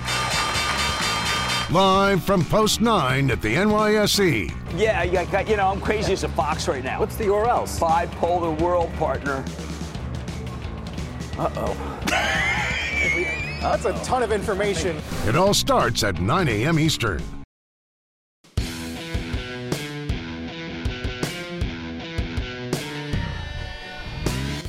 Live 1.69 2.23
from 2.23 2.45
Post 2.45 2.79
9 2.79 3.29
at 3.31 3.41
the 3.41 3.53
NYSE. 3.55 4.79
Yeah, 4.79 5.03
you 5.03 5.57
know, 5.57 5.67
I'm 5.67 5.81
crazy 5.81 6.13
as 6.13 6.23
a 6.23 6.29
fox 6.29 6.69
right 6.69 6.81
now. 6.81 7.01
What's 7.01 7.17
the 7.17 7.25
URL? 7.25 7.67
Bipolar 7.79 8.57
world 8.61 8.93
partner. 8.93 9.43
Uh 11.37 11.49
oh. 11.57 11.99
That's 13.61 13.83
a 13.83 13.91
ton 14.05 14.23
of 14.23 14.31
information. 14.31 15.01
It 15.27 15.35
all 15.35 15.53
starts 15.53 16.01
at 16.03 16.21
9 16.21 16.47
a.m. 16.47 16.79
Eastern. 16.79 17.21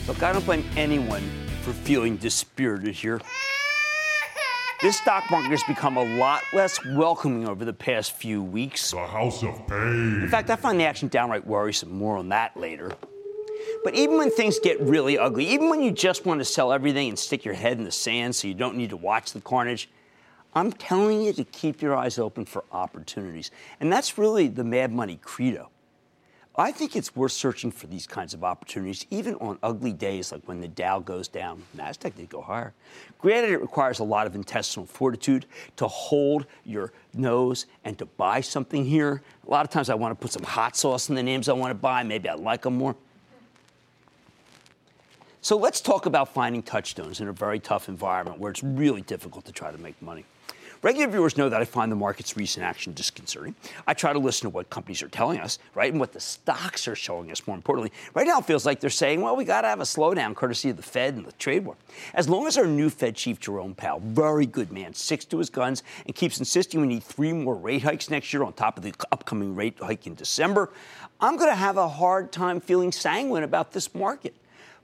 Look, 0.09 0.23
I 0.25 0.33
don't 0.33 0.45
blame 0.45 0.69
anyone 0.77 1.44
for 1.65 1.73
feeling 1.73 2.19
dispirited 2.19 2.95
here. 2.95 3.19
This 4.83 4.99
stock 4.99 5.31
market 5.31 5.51
has 5.51 5.63
become 5.65 5.97
a 5.97 6.05
lot 6.19 6.43
less 6.53 6.79
welcoming 6.85 7.49
over 7.49 7.65
the 7.65 7.73
past 7.73 8.13
few 8.13 8.43
weeks. 8.43 8.91
The 8.91 9.07
house 9.07 9.43
of 9.43 9.67
pain. 9.67 10.21
In 10.23 10.29
fact, 10.29 10.51
I 10.51 10.57
find 10.57 10.79
the 10.79 10.85
action 10.85 11.09
downright 11.09 11.47
worrisome. 11.47 11.91
More 11.91 12.19
on 12.19 12.29
that 12.29 12.55
later. 12.59 12.93
But 13.83 13.95
even 13.95 14.19
when 14.19 14.31
things 14.31 14.59
get 14.59 14.79
really 14.79 15.17
ugly, 15.17 15.47
even 15.49 15.71
when 15.71 15.81
you 15.81 15.91
just 15.91 16.27
want 16.27 16.39
to 16.41 16.45
sell 16.45 16.71
everything 16.71 17.09
and 17.09 17.19
stick 17.19 17.47
your 17.47 17.55
head 17.55 17.79
in 17.79 17.85
the 17.85 17.93
sand 17.93 18.37
so 18.37 18.47
you 18.47 18.53
don't 18.53 18.77
need 18.77 18.91
to 18.91 18.99
watch 18.99 19.33
the 19.33 19.41
carnage, 19.41 19.89
I'm 20.55 20.71
telling 20.71 21.23
you 21.23 21.33
to 21.33 21.45
keep 21.45 21.81
your 21.81 21.97
eyes 21.97 22.19
open 22.19 22.45
for 22.45 22.65
opportunities. 22.73 23.51
And 23.81 23.91
that's 23.91 24.19
really 24.19 24.49
the 24.49 24.65
Mad 24.65 24.93
Money 24.93 25.19
credo. 25.23 25.71
I 26.57 26.71
think 26.71 26.95
it's 26.95 27.17
worth 27.17 27.33
searching 27.33 27.73
for 27.73 27.89
these 27.89 28.07
kinds 28.07 28.33
of 28.33 28.45
opportunities, 28.45 29.07
even 29.11 29.35
on 29.37 29.59
ugly 29.61 29.93
days 29.93 30.31
like 30.31 30.47
when 30.47 30.61
the 30.61 30.69
Dow 30.69 31.01
goes 31.01 31.27
down. 31.27 31.65
NASDAQ 31.77 32.15
did 32.15 32.29
go 32.29 32.41
higher. 32.43 32.73
Granted, 33.19 33.51
it 33.51 33.61
requires 33.61 33.99
a 33.99 34.05
lot 34.05 34.29
of 34.29 34.37
intestinal 34.37 34.87
fortitude 34.87 35.47
to 35.77 35.89
hold 35.89 36.47
your 36.65 36.93
nose 37.13 37.67
and 37.85 37.99
to 37.99 38.07
buy 38.07 38.41
something 38.41 38.85
here. 38.85 39.21
A 39.47 39.51
lot 39.51 39.65
of 39.65 39.71
times 39.71 39.91
I 39.91 39.95
want 39.97 40.13
to 40.13 40.23
put 40.23 40.31
some 40.31 40.45
hot 40.45 40.77
sauce 40.77 41.09
in 41.09 41.17
the 41.17 41.25
names 41.25 41.49
I 41.49 41.55
want 41.55 41.71
to 41.71 41.75
buy. 41.75 42.05
Maybe 42.05 42.29
I 42.29 42.35
like 42.35 42.63
them 42.63 42.77
more. 42.77 42.95
So 45.41 45.57
let's 45.59 45.81
talk 45.81 46.07
about 46.07 46.33
finding 46.33 46.63
touchstones 46.63 47.21
in 47.21 47.27
a 47.27 47.33
very 47.33 47.59
tough 47.59 47.89
environment 47.89 48.39
where 48.39 48.53
it's 48.53 48.63
really 48.63 49.03
difficult 49.03 49.45
to 49.47 49.53
try 49.53 49.73
to 49.73 49.79
make 49.79 50.01
money. 50.01 50.25
Regular 50.85 51.09
viewers 51.09 51.39
know 51.39 51.49
that 51.49 51.63
I 51.63 51.65
find 51.65 51.91
the 51.91 51.97
market's 51.97 52.37
recent 52.37 52.63
action 52.63 52.93
disconcerting. 52.93 53.55
I 53.87 53.95
try 53.95 54.13
to 54.13 54.19
listen 54.19 54.51
to 54.51 54.55
what 54.55 54.69
companies 54.69 55.03
are 55.03 55.09
telling 55.09 55.41
us, 55.41 55.59
right, 55.75 55.91
and 55.91 55.99
what 55.99 56.13
the 56.13 56.21
stocks 56.21 56.87
are 56.87 56.95
showing 56.95 57.31
us, 57.31 57.47
more 57.47 57.57
importantly. 57.57 57.91
Right 58.13 58.27
now, 58.27 58.41
it 58.41 58.45
feels 58.45 58.67
like 58.67 58.81
they're 58.81 58.91
saying, 58.91 59.23
well, 59.23 59.35
we 59.35 59.47
got 59.47 59.63
to 59.63 59.69
have 59.69 59.81
a 59.81 59.85
slowdown 59.85 60.35
courtesy 60.35 60.69
of 60.69 60.77
the 60.77 60.83
Fed 60.83 61.15
and 61.15 61.25
the 61.25 61.33
trade 61.33 61.65
war. 61.65 61.77
As 62.13 62.29
long 62.29 62.47
as 62.47 62.59
our 62.59 62.67
new 62.67 62.91
Fed 62.91 63.17
chief, 63.17 63.41
Jerome 63.41 63.75
Powell, 63.75 64.03
very 64.05 64.45
good 64.45 64.71
man, 64.73 64.93
sticks 64.93 65.25
to 65.25 65.39
his 65.39 65.49
guns 65.49 65.83
and 66.05 66.15
keeps 66.15 66.39
insisting 66.39 66.83
we 66.83 66.87
need 66.87 67.03
three 67.03 67.33
more 67.33 67.55
rate 67.55 67.83
hikes 67.83 68.11
next 68.11 68.35
year 68.35 68.43
on 68.43 68.53
top 68.53 68.77
of 68.77 68.85
the 68.85 68.93
upcoming 69.11 69.55
rate 69.55 69.79
hike 69.81 70.07
in 70.07 70.15
December, 70.15 70.71
I'm 71.19 71.39
going 71.39 71.49
to 71.49 71.57
have 71.57 71.79
a 71.79 71.89
hard 71.89 72.31
time 72.31 72.61
feeling 72.61 72.93
sanguine 72.93 73.43
about 73.43 73.73
this 73.73 73.95
market. 73.95 74.35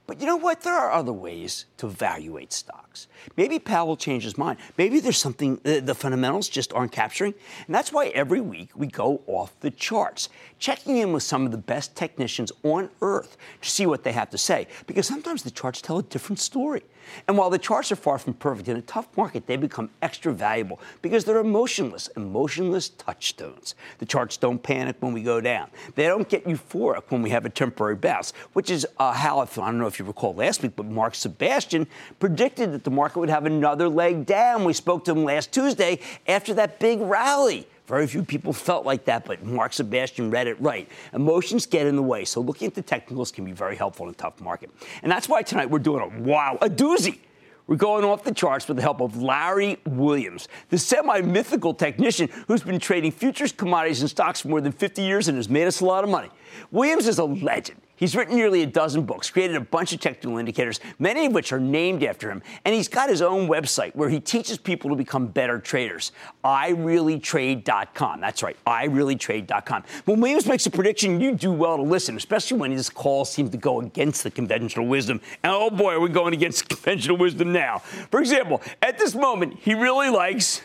But 0.07 0.19
you 0.19 0.25
know 0.25 0.37
what? 0.37 0.61
There 0.61 0.73
are 0.73 0.91
other 0.91 1.13
ways 1.13 1.65
to 1.77 1.85
evaluate 1.85 2.53
stocks. 2.53 2.90
Maybe 3.37 3.59
Powell 3.59 3.87
will 3.87 3.97
change 3.97 4.23
his 4.23 4.37
mind. 4.37 4.57
Maybe 4.77 4.99
there's 4.99 5.17
something 5.17 5.59
uh, 5.65 5.79
the 5.81 5.95
fundamentals 5.95 6.49
just 6.49 6.73
aren't 6.73 6.91
capturing. 6.91 7.33
And 7.65 7.75
that's 7.75 7.91
why 7.91 8.07
every 8.07 8.41
week 8.41 8.69
we 8.75 8.87
go 8.87 9.21
off 9.27 9.57
the 9.59 9.71
charts, 9.71 10.29
checking 10.59 10.97
in 10.97 11.13
with 11.13 11.23
some 11.23 11.45
of 11.45 11.51
the 11.51 11.57
best 11.57 11.95
technicians 11.95 12.51
on 12.63 12.89
earth 13.01 13.37
to 13.61 13.69
see 13.69 13.85
what 13.85 14.03
they 14.03 14.11
have 14.11 14.29
to 14.31 14.37
say. 14.37 14.67
Because 14.87 15.07
sometimes 15.07 15.43
the 15.43 15.51
charts 15.51 15.81
tell 15.81 15.99
a 15.99 16.03
different 16.03 16.39
story. 16.39 16.83
And 17.27 17.37
while 17.37 17.49
the 17.49 17.57
charts 17.57 17.91
are 17.91 17.95
far 17.95 18.17
from 18.17 18.33
perfect, 18.33 18.67
in 18.67 18.77
a 18.77 18.81
tough 18.81 19.07
market, 19.17 19.47
they 19.47 19.57
become 19.57 19.89
extra 20.01 20.31
valuable 20.31 20.79
because 21.01 21.25
they're 21.25 21.39
emotionless, 21.39 22.07
emotionless 22.15 22.89
touchstones. 22.89 23.75
The 23.97 24.05
charts 24.05 24.37
don't 24.37 24.61
panic 24.61 24.97
when 24.99 25.13
we 25.13 25.23
go 25.23 25.41
down. 25.41 25.69
They 25.95 26.07
don't 26.07 26.29
get 26.29 26.45
euphoric 26.45 27.03
when 27.09 27.21
we 27.21 27.29
have 27.31 27.45
a 27.45 27.49
temporary 27.49 27.95
bounce, 27.95 28.33
which 28.53 28.69
is 28.69 28.87
uh, 28.97 29.13
how, 29.13 29.39
I 29.39 29.45
don't 29.45 29.79
know 29.79 29.87
if 29.87 29.99
you 29.99 30.05
recall 30.05 30.33
last 30.35 30.61
week, 30.61 30.73
but 30.75 30.85
Mark 30.85 31.15
Sebastian 31.15 31.87
predicted 32.19 32.80
that 32.81 32.89
the 32.89 32.95
market 32.95 33.19
would 33.19 33.29
have 33.29 33.45
another 33.45 33.87
leg 33.87 34.25
down. 34.25 34.63
We 34.63 34.73
spoke 34.73 35.05
to 35.05 35.11
him 35.11 35.23
last 35.23 35.51
Tuesday 35.51 35.99
after 36.27 36.55
that 36.55 36.79
big 36.79 36.99
rally. 36.99 37.67
Very 37.85 38.07
few 38.07 38.23
people 38.23 38.53
felt 38.53 38.85
like 38.85 39.05
that, 39.05 39.25
but 39.25 39.43
Mark 39.43 39.73
Sebastian 39.73 40.31
read 40.31 40.47
it 40.47 40.59
right. 40.59 40.89
Emotions 41.13 41.67
get 41.67 41.85
in 41.85 41.95
the 41.95 42.01
way, 42.01 42.25
so 42.25 42.41
looking 42.41 42.67
at 42.67 42.73
the 42.73 42.81
technicals 42.81 43.31
can 43.31 43.45
be 43.45 43.51
very 43.51 43.75
helpful 43.75 44.07
in 44.07 44.13
a 44.13 44.15
tough 44.15 44.41
market. 44.41 44.71
And 45.03 45.11
that's 45.11 45.29
why 45.29 45.43
tonight 45.43 45.69
we're 45.69 45.79
doing 45.79 46.01
a 46.01 46.21
wow, 46.21 46.57
a 46.61 46.69
doozy. 46.69 47.19
We're 47.67 47.75
going 47.75 48.03
off 48.03 48.23
the 48.23 48.33
charts 48.33 48.67
with 48.67 48.77
the 48.77 48.83
help 48.83 48.99
of 48.99 49.21
Larry 49.21 49.77
Williams, 49.85 50.47
the 50.69 50.77
semi 50.77 51.21
mythical 51.21 51.73
technician 51.75 52.29
who's 52.47 52.63
been 52.63 52.79
trading 52.79 53.11
futures, 53.11 53.51
commodities, 53.51 54.01
and 54.01 54.09
stocks 54.09 54.41
for 54.41 54.47
more 54.47 54.61
than 54.61 54.71
50 54.71 55.03
years 55.03 55.27
and 55.27 55.37
has 55.37 55.49
made 55.49 55.67
us 55.67 55.81
a 55.81 55.85
lot 55.85 56.03
of 56.03 56.09
money. 56.09 56.29
Williams 56.71 57.07
is 57.07 57.19
a 57.19 57.25
legend. 57.25 57.79
He's 58.01 58.15
written 58.15 58.35
nearly 58.35 58.63
a 58.63 58.65
dozen 58.65 59.03
books, 59.03 59.29
created 59.29 59.55
a 59.55 59.61
bunch 59.61 59.93
of 59.93 59.99
technical 59.99 60.39
indicators, 60.39 60.79
many 60.97 61.27
of 61.27 61.33
which 61.33 61.53
are 61.53 61.59
named 61.59 62.03
after 62.03 62.31
him, 62.31 62.41
and 62.65 62.73
he's 62.73 62.87
got 62.87 63.09
his 63.09 63.21
own 63.21 63.47
website 63.47 63.95
where 63.95 64.09
he 64.09 64.19
teaches 64.19 64.57
people 64.57 64.89
to 64.89 64.95
become 64.95 65.27
better 65.27 65.59
traders. 65.59 66.11
ireallytrade.com. 66.43 68.19
That's 68.19 68.41
right, 68.41 68.57
ireallytrade.com. 68.65 69.83
When 70.05 70.19
Williams 70.19 70.47
makes 70.47 70.65
a 70.65 70.71
prediction, 70.71 71.21
you 71.21 71.35
do 71.35 71.51
well 71.51 71.77
to 71.77 71.83
listen, 71.83 72.17
especially 72.17 72.57
when 72.57 72.71
his 72.71 72.89
calls 72.89 73.31
seem 73.31 73.51
to 73.51 73.57
go 73.57 73.81
against 73.81 74.23
the 74.23 74.31
conventional 74.31 74.87
wisdom. 74.87 75.21
And 75.43 75.53
oh 75.53 75.69
boy, 75.69 75.93
are 75.93 75.99
we 75.99 76.09
going 76.09 76.33
against 76.33 76.69
conventional 76.69 77.17
wisdom 77.17 77.53
now. 77.53 77.83
For 78.09 78.19
example, 78.19 78.63
at 78.81 78.97
this 78.97 79.13
moment, 79.13 79.59
he 79.59 79.75
really 79.75 80.09
likes 80.09 80.63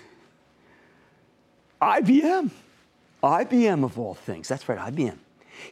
IBM. 1.83 2.51
IBM 3.22 3.85
of 3.85 3.99
all 3.99 4.14
things. 4.14 4.49
That's 4.49 4.66
right, 4.70 4.79
IBM. 4.79 5.18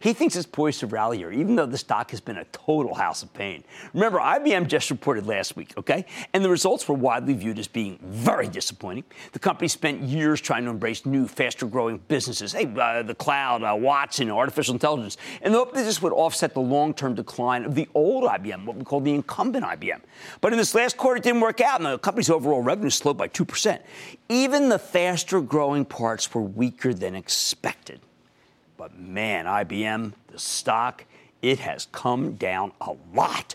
He 0.00 0.12
thinks 0.12 0.36
it's 0.36 0.46
poised 0.46 0.80
to 0.80 0.86
rally 0.86 1.18
here, 1.18 1.32
even 1.32 1.56
though 1.56 1.66
the 1.66 1.78
stock 1.78 2.10
has 2.10 2.20
been 2.20 2.38
a 2.38 2.44
total 2.46 2.94
house 2.94 3.22
of 3.22 3.32
pain. 3.32 3.64
Remember, 3.92 4.18
IBM 4.18 4.66
just 4.68 4.90
reported 4.90 5.26
last 5.26 5.56
week, 5.56 5.72
okay? 5.76 6.04
And 6.32 6.44
the 6.44 6.50
results 6.50 6.88
were 6.88 6.94
widely 6.94 7.34
viewed 7.34 7.58
as 7.58 7.68
being 7.68 7.98
very 8.02 8.48
disappointing. 8.48 9.04
The 9.32 9.38
company 9.38 9.68
spent 9.68 10.02
years 10.02 10.40
trying 10.40 10.64
to 10.64 10.70
embrace 10.70 11.06
new, 11.06 11.26
faster 11.26 11.66
growing 11.66 11.98
businesses, 12.08 12.52
hey, 12.52 12.72
uh, 12.78 13.02
the 13.02 13.14
cloud, 13.14 13.62
uh, 13.62 13.74
Watson, 13.74 14.30
artificial 14.30 14.74
intelligence, 14.74 15.16
and 15.42 15.54
the 15.54 15.58
hope 15.58 15.74
that 15.74 15.84
this 15.84 16.00
would 16.02 16.12
offset 16.12 16.54
the 16.54 16.60
long 16.60 16.94
term 16.94 17.14
decline 17.14 17.64
of 17.64 17.74
the 17.74 17.88
old 17.94 18.24
IBM, 18.24 18.64
what 18.64 18.76
we 18.76 18.84
call 18.84 19.00
the 19.00 19.14
incumbent 19.14 19.64
IBM. 19.64 20.00
But 20.40 20.52
in 20.52 20.58
this 20.58 20.74
last 20.74 20.96
quarter, 20.96 21.16
it 21.18 21.22
didn't 21.22 21.40
work 21.40 21.60
out, 21.60 21.80
and 21.80 21.86
the 21.86 21.98
company's 21.98 22.30
overall 22.30 22.62
revenue 22.62 22.90
slowed 22.90 23.16
by 23.16 23.28
2%. 23.28 23.80
Even 24.28 24.68
the 24.68 24.78
faster 24.78 25.40
growing 25.40 25.84
parts 25.84 26.32
were 26.34 26.42
weaker 26.42 26.94
than 26.94 27.14
expected. 27.14 28.00
But 28.84 28.98
man, 28.98 29.46
IBM, 29.46 30.12
the 30.26 30.38
stock, 30.38 31.06
it 31.40 31.60
has 31.60 31.86
come 31.90 32.34
down 32.34 32.72
a 32.82 32.94
lot. 33.14 33.54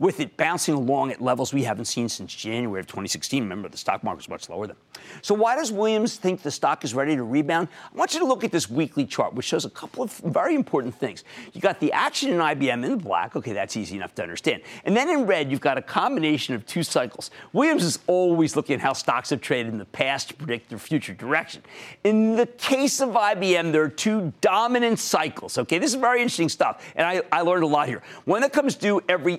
With 0.00 0.18
it 0.18 0.34
bouncing 0.38 0.74
along 0.74 1.12
at 1.12 1.20
levels 1.20 1.52
we 1.52 1.62
haven't 1.62 1.84
seen 1.84 2.08
since 2.08 2.34
January 2.34 2.80
of 2.80 2.86
2016. 2.86 3.42
Remember, 3.42 3.68
the 3.68 3.76
stock 3.76 4.02
market 4.02 4.16
was 4.16 4.28
much 4.28 4.48
lower 4.48 4.66
then. 4.66 4.76
So, 5.22 5.34
why 5.34 5.56
does 5.56 5.70
Williams 5.70 6.16
think 6.16 6.42
the 6.42 6.50
stock 6.50 6.82
is 6.84 6.94
ready 6.94 7.14
to 7.14 7.22
rebound? 7.22 7.68
I 7.94 7.96
want 7.96 8.14
you 8.14 8.20
to 8.20 8.26
look 8.26 8.42
at 8.42 8.50
this 8.50 8.68
weekly 8.68 9.04
chart, 9.04 9.34
which 9.34 9.44
shows 9.44 9.66
a 9.66 9.70
couple 9.70 10.02
of 10.02 10.10
very 10.18 10.54
important 10.54 10.94
things. 10.94 11.22
You 11.52 11.60
got 11.60 11.78
the 11.80 11.92
action 11.92 12.30
in 12.30 12.38
IBM 12.38 12.84
in 12.84 12.98
black. 12.98 13.36
Okay, 13.36 13.52
that's 13.52 13.76
easy 13.76 13.96
enough 13.96 14.14
to 14.16 14.22
understand. 14.22 14.62
And 14.84 14.96
then 14.96 15.10
in 15.10 15.26
red, 15.26 15.50
you've 15.50 15.60
got 15.60 15.76
a 15.76 15.82
combination 15.82 16.54
of 16.54 16.64
two 16.66 16.82
cycles. 16.82 17.30
Williams 17.52 17.84
is 17.84 17.98
always 18.06 18.56
looking 18.56 18.74
at 18.74 18.80
how 18.80 18.94
stocks 18.94 19.28
have 19.30 19.42
traded 19.42 19.70
in 19.70 19.78
the 19.78 19.84
past 19.84 20.28
to 20.28 20.34
predict 20.34 20.70
their 20.70 20.78
future 20.78 21.12
direction. 21.12 21.62
In 22.04 22.36
the 22.36 22.46
case 22.46 23.00
of 23.00 23.10
IBM, 23.10 23.70
there 23.72 23.82
are 23.82 23.88
two 23.88 24.32
dominant 24.40 24.98
cycles. 24.98 25.58
Okay, 25.58 25.78
this 25.78 25.90
is 25.92 26.00
very 26.00 26.22
interesting 26.22 26.48
stuff. 26.48 26.82
And 26.96 27.06
I, 27.06 27.22
I 27.30 27.42
learned 27.42 27.64
a 27.64 27.66
lot 27.66 27.86
here. 27.86 28.02
One 28.24 28.40
that 28.40 28.54
comes 28.54 28.76
due 28.76 29.02
every 29.08 29.36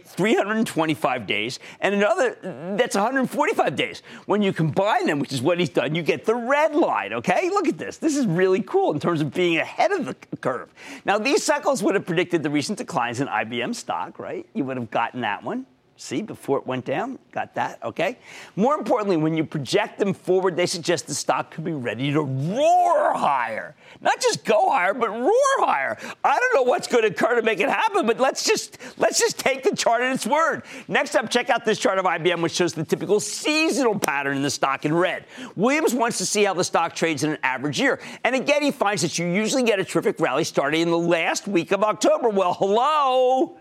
325 0.51 1.27
days, 1.27 1.59
and 1.79 1.95
another 1.95 2.35
that's 2.75 2.95
145 2.95 3.75
days. 3.75 4.03
When 4.25 4.41
you 4.41 4.51
combine 4.51 5.05
them, 5.05 5.19
which 5.19 5.31
is 5.31 5.41
what 5.41 5.59
he's 5.59 5.69
done, 5.69 5.95
you 5.95 6.03
get 6.03 6.25
the 6.25 6.35
red 6.35 6.75
line. 6.75 7.13
Okay, 7.13 7.49
look 7.49 7.67
at 7.67 7.77
this. 7.77 7.97
This 7.97 8.17
is 8.17 8.25
really 8.25 8.61
cool 8.61 8.91
in 8.93 8.99
terms 8.99 9.21
of 9.21 9.33
being 9.33 9.57
ahead 9.57 9.91
of 9.91 10.05
the 10.05 10.15
curve. 10.37 10.73
Now, 11.05 11.17
these 11.17 11.43
cycles 11.43 11.81
would 11.83 11.95
have 11.95 12.05
predicted 12.05 12.43
the 12.43 12.49
recent 12.49 12.77
declines 12.77 13.21
in 13.21 13.27
IBM 13.27 13.73
stock, 13.75 14.19
right? 14.19 14.45
You 14.53 14.65
would 14.65 14.77
have 14.77 14.91
gotten 14.91 15.21
that 15.21 15.43
one. 15.43 15.65
See, 16.01 16.23
before 16.23 16.57
it 16.57 16.65
went 16.65 16.83
down, 16.83 17.19
got 17.31 17.53
that, 17.53 17.77
okay? 17.83 18.17
More 18.55 18.73
importantly, 18.73 19.17
when 19.17 19.37
you 19.37 19.43
project 19.45 19.99
them 19.99 20.15
forward, 20.15 20.55
they 20.55 20.65
suggest 20.65 21.05
the 21.05 21.13
stock 21.13 21.51
could 21.51 21.63
be 21.63 21.73
ready 21.73 22.11
to 22.11 22.23
roar 22.23 23.13
higher. 23.13 23.75
Not 24.01 24.19
just 24.19 24.43
go 24.43 24.71
higher, 24.71 24.95
but 24.95 25.11
roar 25.11 25.31
higher. 25.59 25.99
I 26.23 26.39
don't 26.39 26.55
know 26.55 26.63
what's 26.63 26.87
going 26.87 27.03
to 27.03 27.09
occur 27.09 27.35
to 27.35 27.43
make 27.43 27.59
it 27.59 27.69
happen, 27.69 28.07
but 28.07 28.19
let's 28.19 28.43
just 28.43 28.79
let's 28.97 29.19
just 29.19 29.37
take 29.37 29.61
the 29.61 29.75
chart 29.75 30.01
at 30.01 30.11
its 30.11 30.25
word. 30.25 30.63
Next 30.87 31.15
up, 31.15 31.29
check 31.29 31.51
out 31.51 31.65
this 31.65 31.77
chart 31.77 31.99
of 31.99 32.05
IBM, 32.05 32.41
which 32.41 32.53
shows 32.53 32.73
the 32.73 32.83
typical 32.83 33.19
seasonal 33.19 33.99
pattern 33.99 34.37
in 34.37 34.41
the 34.41 34.49
stock 34.49 34.85
in 34.85 34.95
red. 34.95 35.25
Williams 35.55 35.93
wants 35.93 36.17
to 36.17 36.25
see 36.25 36.43
how 36.43 36.55
the 36.55 36.63
stock 36.63 36.95
trades 36.95 37.23
in 37.23 37.29
an 37.29 37.37
average 37.43 37.79
year. 37.79 37.99
And 38.23 38.35
again, 38.35 38.63
he 38.63 38.71
finds 38.71 39.03
that 39.03 39.19
you 39.19 39.27
usually 39.27 39.61
get 39.61 39.79
a 39.79 39.85
terrific 39.85 40.19
rally 40.19 40.45
starting 40.45 40.81
in 40.81 40.89
the 40.89 40.97
last 40.97 41.47
week 41.47 41.71
of 41.71 41.83
October. 41.83 42.29
Well, 42.29 42.55
hello. 42.55 43.59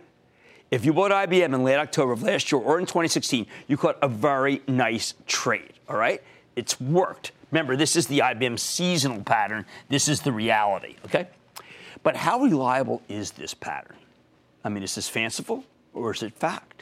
If 0.70 0.84
you 0.84 0.92
bought 0.92 1.10
IBM 1.10 1.52
in 1.52 1.64
late 1.64 1.76
October 1.78 2.12
of 2.12 2.22
last 2.22 2.52
year 2.52 2.60
or 2.60 2.78
in 2.78 2.86
2016, 2.86 3.46
you 3.66 3.76
caught 3.76 3.98
a 4.02 4.08
very 4.08 4.62
nice 4.68 5.14
trade, 5.26 5.72
all 5.88 5.96
right? 5.96 6.22
It's 6.54 6.80
worked. 6.80 7.32
Remember, 7.50 7.76
this 7.76 7.96
is 7.96 8.06
the 8.06 8.20
IBM 8.20 8.56
seasonal 8.58 9.22
pattern. 9.24 9.66
This 9.88 10.08
is 10.08 10.20
the 10.20 10.30
reality, 10.30 10.94
okay? 11.06 11.26
But 12.04 12.14
how 12.14 12.40
reliable 12.40 13.02
is 13.08 13.32
this 13.32 13.52
pattern? 13.52 13.96
I 14.62 14.68
mean, 14.68 14.84
is 14.84 14.94
this 14.94 15.08
fanciful 15.08 15.64
or 15.92 16.14
is 16.14 16.22
it 16.22 16.34
fact? 16.34 16.80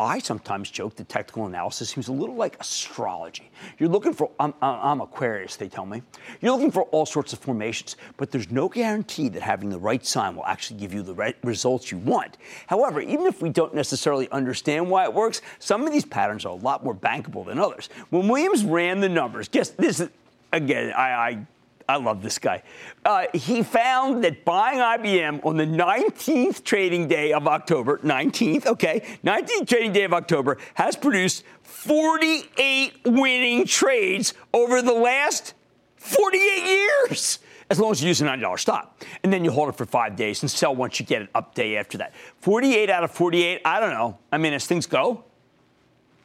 I 0.00 0.18
sometimes 0.18 0.70
joke 0.70 0.96
that 0.96 1.08
technical 1.08 1.46
analysis 1.46 1.90
seems 1.90 2.08
a 2.08 2.12
little 2.12 2.34
like 2.34 2.58
astrology. 2.60 3.50
You're 3.78 3.88
looking 3.88 4.12
for, 4.12 4.30
I'm, 4.40 4.52
I'm, 4.60 5.00
Aquarius, 5.00 5.56
they 5.56 5.68
tell 5.68 5.86
me. 5.86 6.02
You're 6.40 6.52
looking 6.52 6.72
for 6.72 6.82
all 6.84 7.06
sorts 7.06 7.32
of 7.32 7.38
formations, 7.38 7.96
but 8.16 8.30
there's 8.30 8.50
no 8.50 8.68
guarantee 8.68 9.28
that 9.28 9.42
having 9.42 9.70
the 9.70 9.78
right 9.78 10.04
sign 10.04 10.34
will 10.34 10.44
actually 10.46 10.80
give 10.80 10.92
you 10.92 11.02
the 11.02 11.14
right 11.14 11.36
results 11.44 11.92
you 11.92 11.98
want. 11.98 12.36
However, 12.66 13.00
even 13.00 13.26
if 13.26 13.40
we 13.40 13.50
don't 13.50 13.74
necessarily 13.74 14.28
understand 14.30 14.90
why 14.90 15.04
it 15.04 15.14
works, 15.14 15.42
some 15.60 15.86
of 15.86 15.92
these 15.92 16.04
patterns 16.04 16.44
are 16.44 16.52
a 16.52 16.56
lot 16.56 16.84
more 16.84 16.94
bankable 16.94 17.46
than 17.46 17.58
others. 17.58 17.88
When 18.10 18.28
Williams 18.28 18.64
ran 18.64 19.00
the 19.00 19.08
numbers, 19.08 19.48
guess 19.48 19.70
this 19.70 20.00
is, 20.00 20.10
again, 20.52 20.92
I, 20.92 21.10
I 21.10 21.46
I 21.88 21.96
love 21.96 22.22
this 22.22 22.38
guy. 22.38 22.62
Uh, 23.04 23.26
he 23.34 23.62
found 23.62 24.24
that 24.24 24.44
buying 24.44 24.78
IBM 24.78 25.44
on 25.44 25.56
the 25.56 25.66
19th 25.66 26.64
trading 26.64 27.08
day 27.08 27.32
of 27.32 27.46
October, 27.46 27.98
19th, 27.98 28.66
okay, 28.66 29.02
19th 29.22 29.68
trading 29.68 29.92
day 29.92 30.04
of 30.04 30.14
October, 30.14 30.56
has 30.74 30.96
produced 30.96 31.44
48 31.62 33.00
winning 33.04 33.66
trades 33.66 34.32
over 34.54 34.80
the 34.80 34.94
last 34.94 35.54
48 35.96 36.64
years. 36.64 37.38
As 37.70 37.80
long 37.80 37.92
as 37.92 38.02
you 38.02 38.08
use 38.08 38.20
a 38.20 38.26
$9 38.26 38.58
stop. 38.58 39.02
And 39.22 39.32
then 39.32 39.44
you 39.44 39.50
hold 39.50 39.70
it 39.70 39.76
for 39.76 39.86
five 39.86 40.16
days 40.16 40.42
and 40.42 40.50
sell 40.50 40.74
once 40.74 41.00
you 41.00 41.06
get 41.06 41.22
an 41.22 41.28
up 41.34 41.54
day 41.54 41.76
after 41.76 41.98
that. 41.98 42.14
48 42.40 42.90
out 42.90 43.04
of 43.04 43.10
48, 43.10 43.62
I 43.64 43.80
don't 43.80 43.90
know. 43.90 44.18
I 44.30 44.38
mean, 44.38 44.52
as 44.52 44.66
things 44.66 44.86
go, 44.86 45.24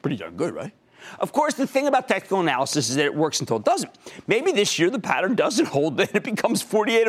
pretty 0.01 0.17
darn 0.17 0.35
good, 0.35 0.53
right? 0.53 0.73
Of 1.19 1.31
course, 1.33 1.55
the 1.55 1.67
thing 1.67 1.87
about 1.87 2.07
technical 2.07 2.39
analysis 2.39 2.89
is 2.89 2.95
that 2.95 3.05
it 3.05 3.15
works 3.15 3.39
until 3.39 3.57
it 3.57 3.63
doesn't. 3.63 3.91
Maybe 4.27 4.51
this 4.51 4.77
year 4.77 4.89
the 4.89 4.99
pattern 4.99 5.35
doesn't 5.35 5.67
hold, 5.67 5.97
then 5.97 6.09
it 6.13 6.23
becomes 6.23 6.61
48 6.61 7.07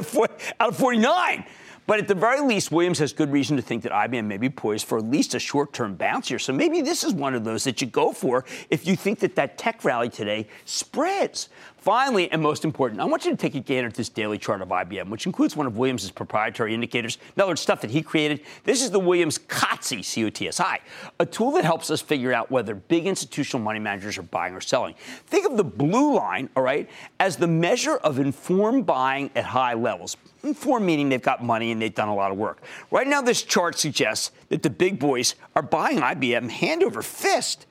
out 0.61 0.68
of 0.68 0.76
49. 0.76 1.44
But 1.91 1.99
at 1.99 2.07
the 2.07 2.14
very 2.14 2.41
least, 2.41 2.70
Williams 2.70 3.01
has 3.01 3.12
good 3.12 3.32
reason 3.32 3.57
to 3.57 3.62
think 3.64 3.82
that 3.82 3.91
IBM 3.91 4.24
may 4.24 4.36
be 4.36 4.49
poised 4.49 4.86
for 4.86 4.99
at 4.99 5.05
least 5.05 5.34
a 5.34 5.41
short 5.41 5.72
term 5.72 5.97
bounce 5.97 6.28
here. 6.28 6.38
So 6.38 6.53
maybe 6.53 6.82
this 6.82 7.03
is 7.03 7.12
one 7.12 7.34
of 7.34 7.43
those 7.43 7.64
that 7.64 7.80
you 7.80 7.88
go 7.88 8.12
for 8.12 8.45
if 8.70 8.86
you 8.86 8.95
think 8.95 9.18
that 9.18 9.34
that 9.34 9.59
tech 9.59 9.84
rally 9.84 10.09
today 10.09 10.47
spreads. 10.64 11.49
Finally, 11.78 12.30
and 12.30 12.41
most 12.41 12.64
important, 12.64 13.01
I 13.01 13.07
want 13.07 13.24
you 13.24 13.32
to 13.32 13.36
take 13.36 13.57
a 13.57 13.59
gander 13.59 13.88
at 13.88 13.95
this 13.95 14.09
daily 14.09 14.38
chart 14.38 14.62
of 14.62 14.68
IBM, 14.68 15.09
which 15.09 15.26
includes 15.26 15.57
one 15.57 15.66
of 15.66 15.78
Williams' 15.78 16.09
proprietary 16.12 16.74
indicators. 16.74 17.18
In 17.34 17.43
other 17.43 17.51
words, 17.51 17.61
stuff 17.61 17.80
that 17.80 17.91
he 17.91 18.03
created. 18.03 18.43
This 18.62 18.84
is 18.84 18.93
the 18.93 19.01
Williams 19.01 19.36
COTSI, 19.36 20.05
C-O-T-S-I, 20.05 20.78
a 21.18 21.26
tool 21.26 21.51
that 21.53 21.64
helps 21.64 21.91
us 21.91 22.01
figure 22.01 22.32
out 22.32 22.53
whether 22.53 22.76
big 22.76 23.09
institutional 23.09 23.64
money 23.64 23.80
managers 23.80 24.16
are 24.16 24.22
buying 24.22 24.55
or 24.55 24.61
selling. 24.61 24.95
Think 25.26 25.45
of 25.45 25.57
the 25.57 25.64
blue 25.64 26.14
line, 26.14 26.51
all 26.55 26.62
right, 26.62 26.88
as 27.18 27.36
the 27.36 27.49
measure 27.49 27.97
of 27.97 28.20
informed 28.20 28.86
buying 28.86 29.32
at 29.34 29.43
high 29.43 29.74
levels. 29.74 30.16
Informed 30.43 30.86
meaning 30.86 31.09
they've 31.09 31.20
got 31.20 31.45
money 31.45 31.70
and 31.70 31.80
they've 31.82 31.95
done 31.95 32.09
a 32.09 32.14
lot 32.14 32.32
of 32.32 32.38
work. 32.38 32.62
Right 32.91 33.07
now, 33.07 33.20
this 33.20 33.43
chart 33.43 33.78
suggests 33.78 34.30
that 34.49 34.62
the 34.62 34.70
big 34.70 34.99
boys 34.99 35.34
are 35.55 35.62
buying 35.62 35.99
IBM 35.99 36.51
hand 36.51 36.82
over 36.82 37.03
fist. 37.03 37.66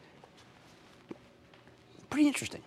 Pretty 2.10 2.28
interesting. 2.28 2.62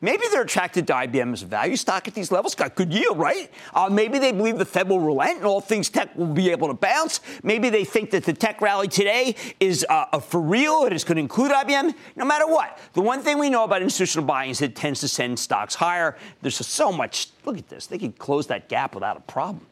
Maybe 0.00 0.22
they're 0.30 0.42
attracted 0.42 0.86
to 0.86 0.92
IBM 0.92 1.32
as 1.32 1.42
a 1.42 1.46
value 1.46 1.74
stock 1.74 2.06
at 2.06 2.14
these 2.14 2.30
levels. 2.30 2.54
Got 2.54 2.76
good 2.76 2.92
yield, 2.92 3.18
right? 3.18 3.50
Uh, 3.74 3.88
maybe 3.90 4.20
they 4.20 4.30
believe 4.30 4.56
the 4.56 4.64
Fed 4.64 4.88
will 4.88 5.00
relent 5.00 5.38
and 5.38 5.46
all 5.46 5.60
things 5.60 5.90
tech 5.90 6.14
will 6.16 6.26
be 6.26 6.50
able 6.50 6.68
to 6.68 6.74
bounce. 6.74 7.20
Maybe 7.42 7.68
they 7.68 7.84
think 7.84 8.10
that 8.10 8.22
the 8.22 8.32
tech 8.32 8.60
rally 8.60 8.86
today 8.86 9.34
is 9.58 9.84
uh, 9.88 10.20
for 10.20 10.40
real 10.40 10.84
and 10.84 10.94
it's 10.94 11.02
going 11.02 11.16
to 11.16 11.22
include 11.22 11.50
IBM. 11.50 11.94
No 12.14 12.24
matter 12.24 12.46
what, 12.46 12.78
the 12.92 13.00
one 13.00 13.22
thing 13.22 13.38
we 13.38 13.50
know 13.50 13.64
about 13.64 13.82
institutional 13.82 14.24
buying 14.24 14.50
is 14.50 14.62
it 14.62 14.76
tends 14.76 15.00
to 15.00 15.08
send 15.08 15.36
stocks 15.36 15.74
higher. 15.74 16.16
There's 16.42 16.64
so 16.64 16.92
much. 16.92 17.28
Look 17.44 17.58
at 17.58 17.68
this. 17.68 17.86
They 17.86 17.98
could 17.98 18.18
close 18.18 18.46
that 18.46 18.68
gap 18.68 18.94
without 18.94 19.16
a 19.16 19.20
problem. 19.20 19.66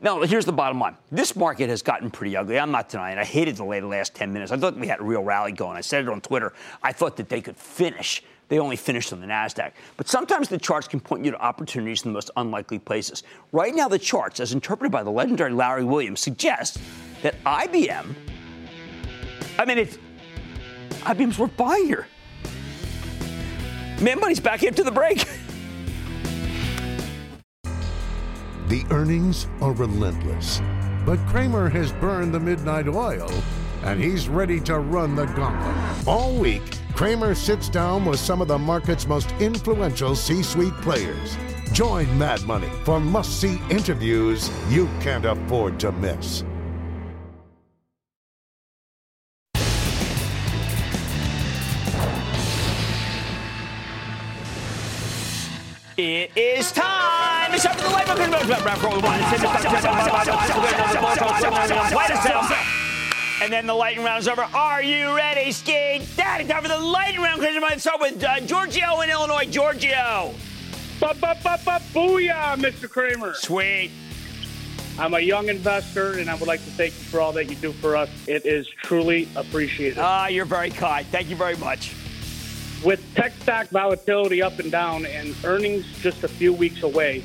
Now, 0.00 0.20
here's 0.22 0.44
the 0.44 0.52
bottom 0.52 0.78
line. 0.78 0.96
This 1.10 1.34
market 1.34 1.70
has 1.70 1.80
gotten 1.80 2.10
pretty 2.10 2.36
ugly. 2.36 2.58
I'm 2.58 2.70
not 2.70 2.88
denying. 2.88 3.16
it. 3.16 3.20
I 3.20 3.24
hated 3.24 3.56
the 3.56 3.64
last 3.64 4.14
10 4.14 4.32
minutes. 4.32 4.52
I 4.52 4.58
thought 4.58 4.76
we 4.76 4.86
had 4.86 5.00
a 5.00 5.04
real 5.04 5.22
rally 5.22 5.52
going. 5.52 5.76
I 5.76 5.80
said 5.80 6.02
it 6.02 6.08
on 6.10 6.20
Twitter. 6.20 6.52
I 6.82 6.92
thought 6.92 7.16
that 7.16 7.30
they 7.30 7.40
could 7.40 7.56
finish 7.56 8.22
they 8.48 8.58
only 8.58 8.76
finished 8.76 9.12
on 9.12 9.20
the 9.20 9.26
NASDAQ. 9.26 9.72
But 9.96 10.08
sometimes 10.08 10.48
the 10.48 10.58
charts 10.58 10.86
can 10.86 11.00
point 11.00 11.24
you 11.24 11.30
to 11.32 11.40
opportunities 11.40 12.04
in 12.04 12.10
the 12.10 12.14
most 12.14 12.30
unlikely 12.36 12.78
places. 12.78 13.22
Right 13.52 13.74
now, 13.74 13.88
the 13.88 13.98
charts, 13.98 14.40
as 14.40 14.52
interpreted 14.52 14.92
by 14.92 15.02
the 15.02 15.10
legendary 15.10 15.52
Larry 15.52 15.84
Williams, 15.84 16.20
suggest 16.20 16.78
that 17.22 17.42
IBM, 17.44 18.14
I 19.58 19.64
mean, 19.64 19.78
it's 19.78 19.98
IBM's 21.00 21.38
worth 21.38 21.56
buying 21.56 21.86
here. 21.86 22.06
Man, 24.00 24.20
money's 24.20 24.40
back 24.40 24.62
into 24.62 24.84
the 24.84 24.90
break. 24.90 25.26
The 28.68 28.84
earnings 28.90 29.46
are 29.60 29.70
relentless, 29.70 30.60
but 31.04 31.18
Cramer 31.28 31.68
has 31.68 31.92
burned 31.92 32.34
the 32.34 32.40
midnight 32.40 32.88
oil 32.88 33.30
and 33.84 34.02
he's 34.02 34.28
ready 34.28 34.58
to 34.62 34.80
run 34.80 35.14
the 35.14 35.26
gauntlet. 35.26 36.08
All 36.08 36.34
week, 36.34 36.76
Cramer 36.96 37.34
sits 37.34 37.68
down 37.68 38.06
with 38.06 38.18
some 38.18 38.40
of 38.40 38.48
the 38.48 38.56
market's 38.56 39.06
most 39.06 39.30
influential 39.38 40.16
C 40.16 40.42
suite 40.42 40.72
players. 40.80 41.36
Join 41.72 42.06
Mad 42.18 42.42
Money 42.44 42.70
for 42.84 42.98
must 42.98 43.38
see 43.38 43.60
interviews 43.68 44.50
you 44.70 44.88
can't 45.00 45.26
afford 45.26 45.78
to 45.80 45.92
miss. 45.92 46.42
It 55.98 56.30
is 56.34 56.72
time. 56.72 57.52
It's 57.52 57.64
the 57.64 57.72
round. 62.32 62.85
And 63.42 63.52
then 63.52 63.66
the 63.66 63.74
lightning 63.74 64.04
round 64.04 64.20
is 64.20 64.28
over. 64.28 64.42
Are 64.54 64.82
you 64.82 65.14
ready, 65.14 65.52
Ski 65.52 66.00
Daddy? 66.16 66.48
Time 66.48 66.62
for 66.62 66.68
the 66.68 66.78
lightning 66.78 67.20
round. 67.20 67.40
Because 67.40 67.62
I'm 67.62 67.78
start 67.78 68.00
with 68.00 68.24
uh, 68.24 68.40
Giorgio 68.40 69.02
in 69.02 69.10
Illinois. 69.10 69.44
Giorgio. 69.44 70.32
Booyah, 71.92 72.56
Mr. 72.56 72.88
Cramer. 72.88 73.34
Sweet. 73.34 73.90
I'm 74.98 75.12
a 75.12 75.20
young 75.20 75.50
investor, 75.50 76.12
and 76.12 76.30
I 76.30 76.34
would 76.36 76.48
like 76.48 76.64
to 76.64 76.70
thank 76.70 76.94
you 76.94 77.00
for 77.00 77.20
all 77.20 77.32
that 77.32 77.50
you 77.50 77.56
do 77.56 77.72
for 77.72 77.94
us. 77.94 78.08
It 78.26 78.46
is 78.46 78.66
truly 78.68 79.28
appreciated. 79.36 79.98
Ah, 79.98 80.28
you're 80.28 80.46
very 80.46 80.70
kind. 80.70 81.06
Thank 81.08 81.28
you 81.28 81.36
very 81.36 81.56
much. 81.56 81.94
With 82.82 83.04
tech 83.14 83.32
stock 83.42 83.68
volatility 83.68 84.40
up 84.40 84.58
and 84.58 84.72
down 84.72 85.04
and 85.04 85.34
earnings 85.44 85.84
just 86.00 86.24
a 86.24 86.28
few 86.28 86.54
weeks 86.54 86.82
away, 86.82 87.22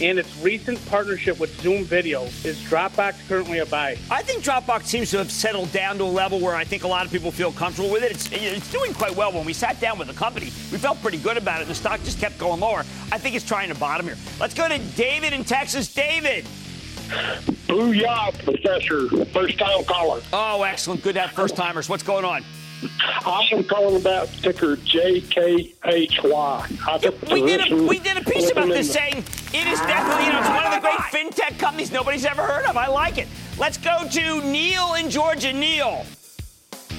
and 0.00 0.18
its 0.18 0.36
recent 0.38 0.84
partnership 0.86 1.38
with 1.38 1.58
Zoom 1.60 1.84
Video, 1.84 2.24
is 2.44 2.58
Dropbox 2.68 3.28
currently 3.28 3.58
a 3.58 3.66
buy? 3.66 3.96
I 4.10 4.22
think 4.22 4.42
Dropbox 4.42 4.84
seems 4.84 5.10
to 5.10 5.18
have 5.18 5.30
settled 5.30 5.70
down 5.72 5.98
to 5.98 6.04
a 6.04 6.06
level 6.06 6.40
where 6.40 6.54
I 6.54 6.64
think 6.64 6.84
a 6.84 6.88
lot 6.88 7.04
of 7.04 7.12
people 7.12 7.30
feel 7.30 7.52
comfortable 7.52 7.90
with 7.90 8.02
it. 8.02 8.12
It's, 8.12 8.28
it's 8.32 8.70
doing 8.72 8.94
quite 8.94 9.14
well. 9.14 9.32
When 9.32 9.44
we 9.44 9.52
sat 9.52 9.80
down 9.80 9.98
with 9.98 10.08
the 10.08 10.14
company, 10.14 10.46
we 10.72 10.78
felt 10.78 11.00
pretty 11.02 11.18
good 11.18 11.36
about 11.36 11.60
it. 11.60 11.68
The 11.68 11.74
stock 11.74 12.02
just 12.02 12.18
kept 12.18 12.38
going 12.38 12.60
lower. 12.60 12.80
I 13.12 13.18
think 13.18 13.34
it's 13.36 13.44
trying 13.44 13.68
to 13.68 13.74
bottom 13.74 14.06
here. 14.06 14.16
Let's 14.38 14.54
go 14.54 14.68
to 14.68 14.78
David 14.96 15.32
in 15.32 15.44
Texas. 15.44 15.92
David. 15.92 16.46
Booyah, 17.66 18.32
Professor. 18.44 19.24
First 19.26 19.58
time 19.58 19.84
caller. 19.84 20.22
Oh, 20.32 20.62
excellent. 20.62 21.02
Good 21.02 21.14
to 21.14 21.20
have 21.22 21.32
first 21.32 21.56
timers. 21.56 21.88
What's 21.88 22.02
going 22.02 22.24
on? 22.24 22.44
I 23.02 23.48
am 23.52 23.64
calling 23.64 23.96
about 24.00 24.28
ticker 24.28 24.76
JKHY. 24.76 25.72
We 27.30 27.42
did, 27.42 27.70
a, 27.70 27.76
we 27.76 27.98
did 27.98 28.16
a 28.16 28.24
piece 28.24 28.50
about 28.50 28.68
this 28.68 28.90
saying 28.90 29.18
it 29.18 29.66
is 29.66 29.80
definitely, 29.80 30.26
you 30.26 30.32
know, 30.32 30.38
it's 30.38 30.48
one 30.48 30.66
of 30.66 30.72
the 30.72 30.80
great 30.80 30.98
fintech 30.98 31.58
companies 31.58 31.92
nobody's 31.92 32.24
ever 32.24 32.42
heard 32.42 32.64
of. 32.64 32.76
I 32.76 32.86
like 32.86 33.18
it. 33.18 33.28
Let's 33.58 33.76
go 33.76 34.08
to 34.08 34.40
Neil 34.42 34.94
in 34.94 35.10
Georgia. 35.10 35.52
Neil. 35.52 36.06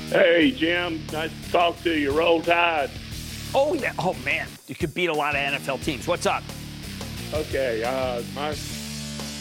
Hey, 0.09 0.51
Jim. 0.51 1.01
Nice 1.11 1.31
to 1.45 1.51
talk 1.51 1.81
to 1.83 1.97
you. 1.97 2.11
Roll 2.11 2.41
Tide. 2.41 2.91
Oh, 3.55 3.73
yeah. 3.73 3.93
Oh, 3.97 4.15
man. 4.23 4.47
You 4.67 4.75
could 4.75 4.93
beat 4.93 5.07
a 5.07 5.13
lot 5.13 5.35
of 5.35 5.41
NFL 5.41 5.83
teams. 5.83 6.07
What's 6.07 6.25
up? 6.25 6.43
Okay. 7.33 7.83
Uh, 7.83 8.21
my 8.35 8.55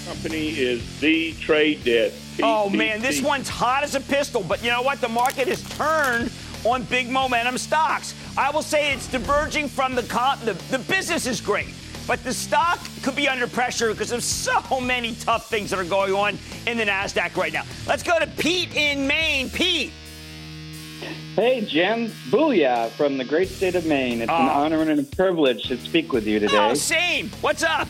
company 0.07 0.49
is 0.59 1.01
the 1.01 1.33
Trade 1.35 1.85
Desk. 1.85 2.17
Oh 2.43 2.69
man, 2.69 3.01
this 3.01 3.23
one's 3.23 3.49
hot 3.49 3.83
as 3.83 3.95
a 3.95 4.01
pistol. 4.01 4.45
But 4.47 4.63
you 4.63 4.71
know 4.71 4.83
what? 4.83 5.01
The 5.01 5.09
market 5.09 5.49
has 5.49 5.63
turned 5.77 6.31
on 6.65 6.83
big 6.85 7.09
momentum 7.11 7.59
stocks. 7.59 8.15
I 8.37 8.51
will 8.51 8.63
say 8.63 8.93
it's 8.93 9.07
diverging 9.09 9.69
from 9.69 9.95
the 9.95 10.03
comp. 10.03 10.43
The, 10.43 10.55
the 10.71 10.79
business 10.79 11.27
is 11.27 11.41
great, 11.41 11.75
but 12.07 12.23
the 12.25 12.35
stock 12.35 12.81
could 13.03 13.17
be 13.17 13.29
under 13.29 13.47
pressure 13.47 13.91
because 13.91 14.13
of 14.13 14.23
so 14.23 14.81
many 14.81 15.15
tough 15.17 15.49
things 15.49 15.71
that 15.71 15.79
are 15.79 15.85
going 15.85 16.13
on 16.13 16.39
in 16.67 16.77
the 16.77 16.85
Nasdaq 16.85 17.37
right 17.37 17.53
now. 17.53 17.65
Let's 17.87 18.03
go 18.03 18.19
to 18.19 18.27
Pete 18.27 18.75
in 18.75 19.07
Maine. 19.07 19.51
Pete. 19.51 19.93
Hey, 21.35 21.65
Jim. 21.65 22.09
Booyah 22.29 22.91
from 22.91 23.17
the 23.17 23.25
great 23.25 23.49
state 23.49 23.75
of 23.75 23.87
Maine. 23.87 24.21
It's 24.21 24.31
an 24.31 24.37
ah. 24.49 24.63
honor 24.63 24.83
and 24.83 25.01
a 25.01 25.03
privilege 25.03 25.69
to 25.69 25.79
speak 25.79 26.13
with 26.13 26.27
you 26.27 26.37
ah, 26.37 26.41
today. 26.41 26.71
Oh, 26.71 26.75
same. 26.75 27.31
What's 27.41 27.63
up? 27.63 27.89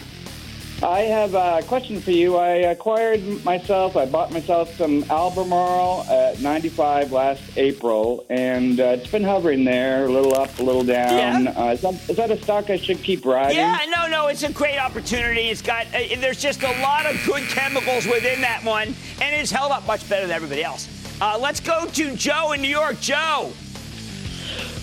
I 0.82 1.00
have 1.00 1.34
a 1.34 1.60
question 1.66 2.00
for 2.00 2.10
you. 2.10 2.36
I 2.36 2.48
acquired 2.72 3.44
myself, 3.44 3.96
I 3.96 4.06
bought 4.06 4.32
myself 4.32 4.74
some 4.76 5.04
Albemarle 5.10 6.04
at 6.08 6.40
95 6.40 7.12
last 7.12 7.42
April, 7.58 8.24
and 8.30 8.80
uh, 8.80 8.96
it's 8.98 9.10
been 9.10 9.22
hovering 9.22 9.64
there, 9.64 10.06
a 10.06 10.08
little 10.08 10.34
up, 10.34 10.58
a 10.58 10.62
little 10.62 10.82
down. 10.82 11.44
Yeah. 11.44 11.50
Uh, 11.50 11.72
is, 11.72 11.82
that, 11.82 12.08
is 12.08 12.16
that 12.16 12.30
a 12.30 12.42
stock 12.42 12.70
I 12.70 12.78
should 12.78 13.02
keep 13.02 13.26
riding? 13.26 13.58
Yeah, 13.58 13.78
no, 13.94 14.08
no, 14.08 14.28
it's 14.28 14.42
a 14.42 14.50
great 14.50 14.78
opportunity. 14.78 15.50
It's 15.50 15.60
got, 15.60 15.86
uh, 15.88 15.98
there's 16.16 16.40
just 16.40 16.62
a 16.62 16.80
lot 16.80 17.04
of 17.04 17.20
good 17.26 17.42
chemicals 17.48 18.06
within 18.06 18.40
that 18.40 18.64
one, 18.64 18.94
and 19.20 19.34
it's 19.34 19.50
held 19.50 19.72
up 19.72 19.86
much 19.86 20.08
better 20.08 20.26
than 20.26 20.34
everybody 20.34 20.64
else. 20.64 20.88
Uh, 21.20 21.38
let's 21.38 21.60
go 21.60 21.84
to 21.84 22.16
Joe 22.16 22.52
in 22.52 22.62
New 22.62 22.68
York. 22.68 22.98
Joe. 23.00 23.52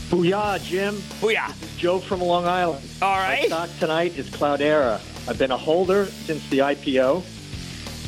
Booyah, 0.10 0.64
Jim. 0.64 0.96
Booyah. 1.20 1.60
This 1.60 1.72
is 1.72 1.78
Joe 1.78 1.98
from 1.98 2.22
Long 2.22 2.46
Island. 2.46 2.88
All 3.02 3.18
right. 3.18 3.50
My 3.50 3.66
stock 3.66 3.80
tonight 3.80 4.16
is 4.16 4.30
Cloudera. 4.30 5.02
I've 5.28 5.38
been 5.38 5.52
a 5.52 5.58
holder 5.58 6.06
since 6.06 6.48
the 6.50 6.60
IPO. 6.60 7.22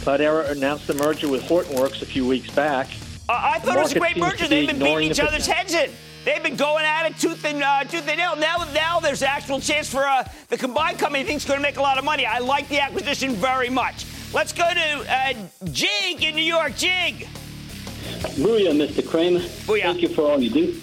Cloudera 0.03 0.51
announced 0.51 0.87
the 0.87 0.93
merger 0.93 1.27
with 1.27 1.43
Hortonworks 1.43 2.01
a 2.01 2.05
few 2.05 2.25
weeks 2.25 2.49
back. 2.51 2.87
Uh, 3.27 3.33
I 3.33 3.59
thought 3.59 3.77
it 3.77 3.81
was 3.81 3.93
a 3.93 3.99
great 3.99 4.17
merger. 4.17 4.47
They've 4.47 4.67
been 4.67 4.79
beating 4.79 5.11
each 5.11 5.17
the 5.17 5.27
other's 5.27 5.45
heads 5.45 5.73
in. 5.73 5.91
They've 6.23 6.41
been 6.41 6.55
going 6.55 6.85
at 6.85 7.05
it 7.05 7.17
tooth 7.17 7.43
and 7.43 7.61
uh, 7.61 7.83
tooth 7.83 8.07
and 8.07 8.17
nail. 8.17 8.35
Now, 8.37 8.65
now 8.73 8.99
there's 8.99 9.21
actual 9.21 9.59
chance 9.59 9.89
for 9.89 10.05
uh, 10.05 10.27
the 10.47 10.57
combined 10.57 10.97
company 10.97 11.23
thinks 11.23 11.45
going 11.45 11.59
to 11.59 11.61
make 11.61 11.77
a 11.77 11.81
lot 11.81 11.97
of 11.97 12.05
money. 12.05 12.25
I 12.25 12.39
like 12.39 12.67
the 12.69 12.79
acquisition 12.79 13.33
very 13.33 13.69
much. 13.69 14.05
Let's 14.33 14.53
go 14.53 14.69
to 14.73 15.13
uh, 15.13 15.33
Jig 15.71 16.23
in 16.23 16.35
New 16.35 16.41
York. 16.41 16.75
Jig. 16.75 17.27
Booyah, 18.37 18.71
Mr. 18.71 19.07
Cramer. 19.07 19.39
Booyah. 19.39 19.83
Thank 19.83 20.01
you 20.01 20.09
for 20.09 20.21
all 20.23 20.41
you 20.41 20.49
do. 20.49 20.81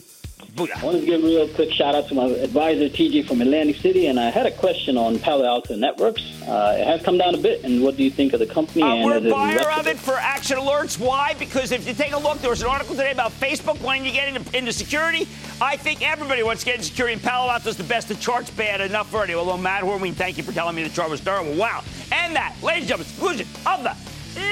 Booyah. 0.56 0.82
I 0.82 0.84
want 0.84 1.00
to 1.00 1.04
give 1.04 1.22
a 1.22 1.26
real 1.26 1.48
quick 1.48 1.70
shout 1.70 1.94
out 1.94 2.08
to 2.08 2.14
my 2.14 2.24
advisor, 2.24 2.88
TG 2.88 3.28
from 3.28 3.42
Atlantic 3.42 3.76
City, 3.76 4.06
and 4.06 4.18
I 4.18 4.30
had 4.30 4.46
a 4.46 4.50
question 4.50 4.96
on 4.96 5.18
Palo 5.18 5.44
Alto 5.44 5.76
Networks. 5.76 6.22
Uh, 6.42 6.78
it 6.80 6.86
has 6.86 7.02
come 7.02 7.18
down 7.18 7.34
a 7.34 7.38
bit, 7.38 7.62
and 7.62 7.82
what 7.82 7.96
do 7.96 8.02
you 8.02 8.10
think 8.10 8.32
of 8.32 8.40
the 8.40 8.46
company? 8.46 8.82
Uh, 8.82 8.94
and 8.94 9.04
we're 9.04 9.18
a 9.18 9.30
buyer 9.30 9.70
of 9.72 9.86
it 9.86 9.98
for 9.98 10.14
action 10.14 10.56
alerts. 10.56 10.98
Why? 10.98 11.34
Because 11.38 11.72
if 11.72 11.86
you 11.86 11.92
take 11.92 12.12
a 12.12 12.18
look, 12.18 12.38
there 12.38 12.48
was 12.48 12.62
an 12.62 12.68
article 12.68 12.94
today 12.94 13.12
about 13.12 13.32
Facebook 13.32 13.80
wanting 13.82 14.04
to 14.04 14.10
get 14.10 14.34
into, 14.34 14.56
into 14.56 14.72
security. 14.72 15.28
I 15.60 15.76
think 15.76 16.00
everybody 16.08 16.42
wants 16.42 16.62
to 16.62 16.66
get 16.66 16.76
into 16.76 16.86
security, 16.86 17.12
and 17.12 17.22
Palo 17.22 17.50
Alto's 17.50 17.76
the 17.76 17.84
best. 17.84 18.08
The 18.08 18.14
chart's 18.14 18.50
bad 18.50 18.80
enough 18.80 19.10
for 19.10 19.18
already. 19.18 19.34
Although, 19.34 19.58
Matt 19.58 19.82
Horween, 19.82 20.14
thank 20.14 20.38
you 20.38 20.42
for 20.42 20.52
telling 20.52 20.74
me 20.74 20.82
the 20.82 20.90
chart 20.90 21.10
was 21.10 21.20
terrible. 21.20 21.54
Wow. 21.54 21.84
And 22.12 22.34
that, 22.34 22.56
ladies 22.62 22.90
and 22.90 23.00
gentlemen, 23.00 23.12
conclusion 23.12 23.46
of 23.66 23.82
the 23.82 23.94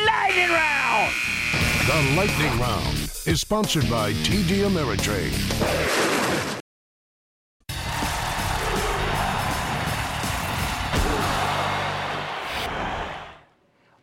Lightning 0.05 0.51
Round. 0.51 1.13
The 1.87 2.17
Lightning 2.17 2.61
Round 2.61 3.04
is 3.27 3.41
sponsored 3.41 3.89
by 3.89 4.13
TD 4.13 4.69
Ameritrade. 4.69 5.33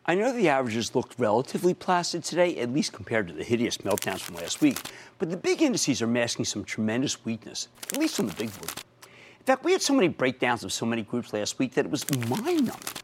I 0.04 0.16
know 0.16 0.32
the 0.32 0.48
averages 0.48 0.96
looked 0.96 1.18
relatively 1.18 1.72
placid 1.72 2.24
today, 2.24 2.58
at 2.58 2.72
least 2.72 2.92
compared 2.92 3.28
to 3.28 3.32
the 3.32 3.44
hideous 3.44 3.78
meltdowns 3.78 4.18
from 4.18 4.34
last 4.34 4.60
week, 4.60 4.78
but 5.18 5.30
the 5.30 5.36
big 5.36 5.62
indices 5.62 6.02
are 6.02 6.08
masking 6.08 6.44
some 6.44 6.64
tremendous 6.64 7.24
weakness, 7.24 7.68
at 7.92 7.98
least 7.98 8.18
on 8.18 8.26
the 8.26 8.34
big 8.34 8.50
board. 8.58 8.72
In 9.38 9.46
fact, 9.46 9.64
we 9.64 9.70
had 9.70 9.80
so 9.80 9.94
many 9.94 10.08
breakdowns 10.08 10.64
of 10.64 10.72
so 10.72 10.84
many 10.84 11.02
groups 11.02 11.32
last 11.32 11.58
week 11.60 11.74
that 11.74 11.84
it 11.84 11.90
was 11.90 12.04
mind 12.28 12.66
numbing. 12.66 13.01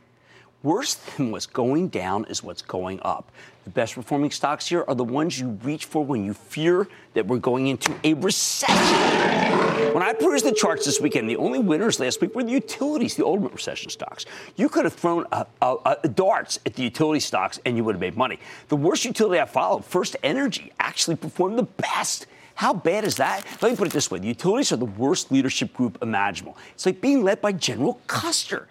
Worse 0.65 0.95
than 0.95 1.31
what's 1.31 1.47
going 1.47 1.87
down 1.87 2.25
is 2.25 2.43
what's 2.43 2.63
going 2.63 2.99
up. 3.03 3.31
The 3.63 3.71
best 3.71 3.95
performing 3.95 4.33
stocks 4.33 4.67
here 4.67 4.85
are 4.89 4.95
the 4.97 5.05
ones 5.05 5.39
you 5.39 5.51
reach 5.63 5.85
for 5.85 6.05
when 6.05 6.25
you 6.25 6.35
fear 6.35 6.89
that 7.15 7.27
we're 7.27 7.39
going 7.39 7.69
into 7.69 7.95
a 8.03 8.15
recession. 8.15 9.95
When 9.95 10.03
I 10.03 10.13
perused 10.15 10.45
the 10.45 10.53
charts 10.53 10.85
this 10.85 11.01
weekend, 11.01 11.31
the 11.31 11.37
only 11.37 11.61
winners 11.61 12.01
last 12.01 12.21
week 12.21 12.35
were 12.35 12.43
the 12.43 12.51
utilities, 12.51 13.15
the 13.15 13.25
ultimate 13.25 13.53
recession 13.53 13.89
stocks. 13.89 14.27
You 14.57 14.69
could 14.69 14.85
have 14.85 14.95
thrown 14.95 15.27
a, 15.31 15.47
a, 15.63 15.97
a 16.03 16.09
darts 16.09 16.59
at 16.67 16.75
the 16.75 16.83
utility 16.83 17.21
stocks 17.21 17.61
and 17.65 17.77
you 17.77 17.85
would 17.85 17.95
have 17.95 18.01
made 18.01 18.17
money. 18.17 18.41
The 18.67 18.77
worst 18.77 19.05
utility 19.05 19.41
I 19.41 19.45
followed, 19.45 19.85
FirstEnergy, 19.85 20.73
actually 20.81 21.17
performed 21.17 21.57
the 21.57 21.63
best. 21.65 22.27
How 22.57 22.75
bad 22.75 23.05
is 23.05 23.15
that? 23.17 23.45
Let 23.63 23.71
me 23.71 23.77
put 23.77 23.87
it 23.87 23.93
this 23.93 24.11
way 24.11 24.19
the 24.19 24.27
utilities 24.27 24.73
are 24.73 24.77
the 24.77 24.87
worst 24.87 25.31
leadership 25.31 25.73
group 25.73 25.99
imaginable. 26.03 26.59
It's 26.75 26.85
like 26.85 27.01
being 27.01 27.23
led 27.23 27.41
by 27.41 27.53
General 27.53 28.01
Custer. 28.09 28.67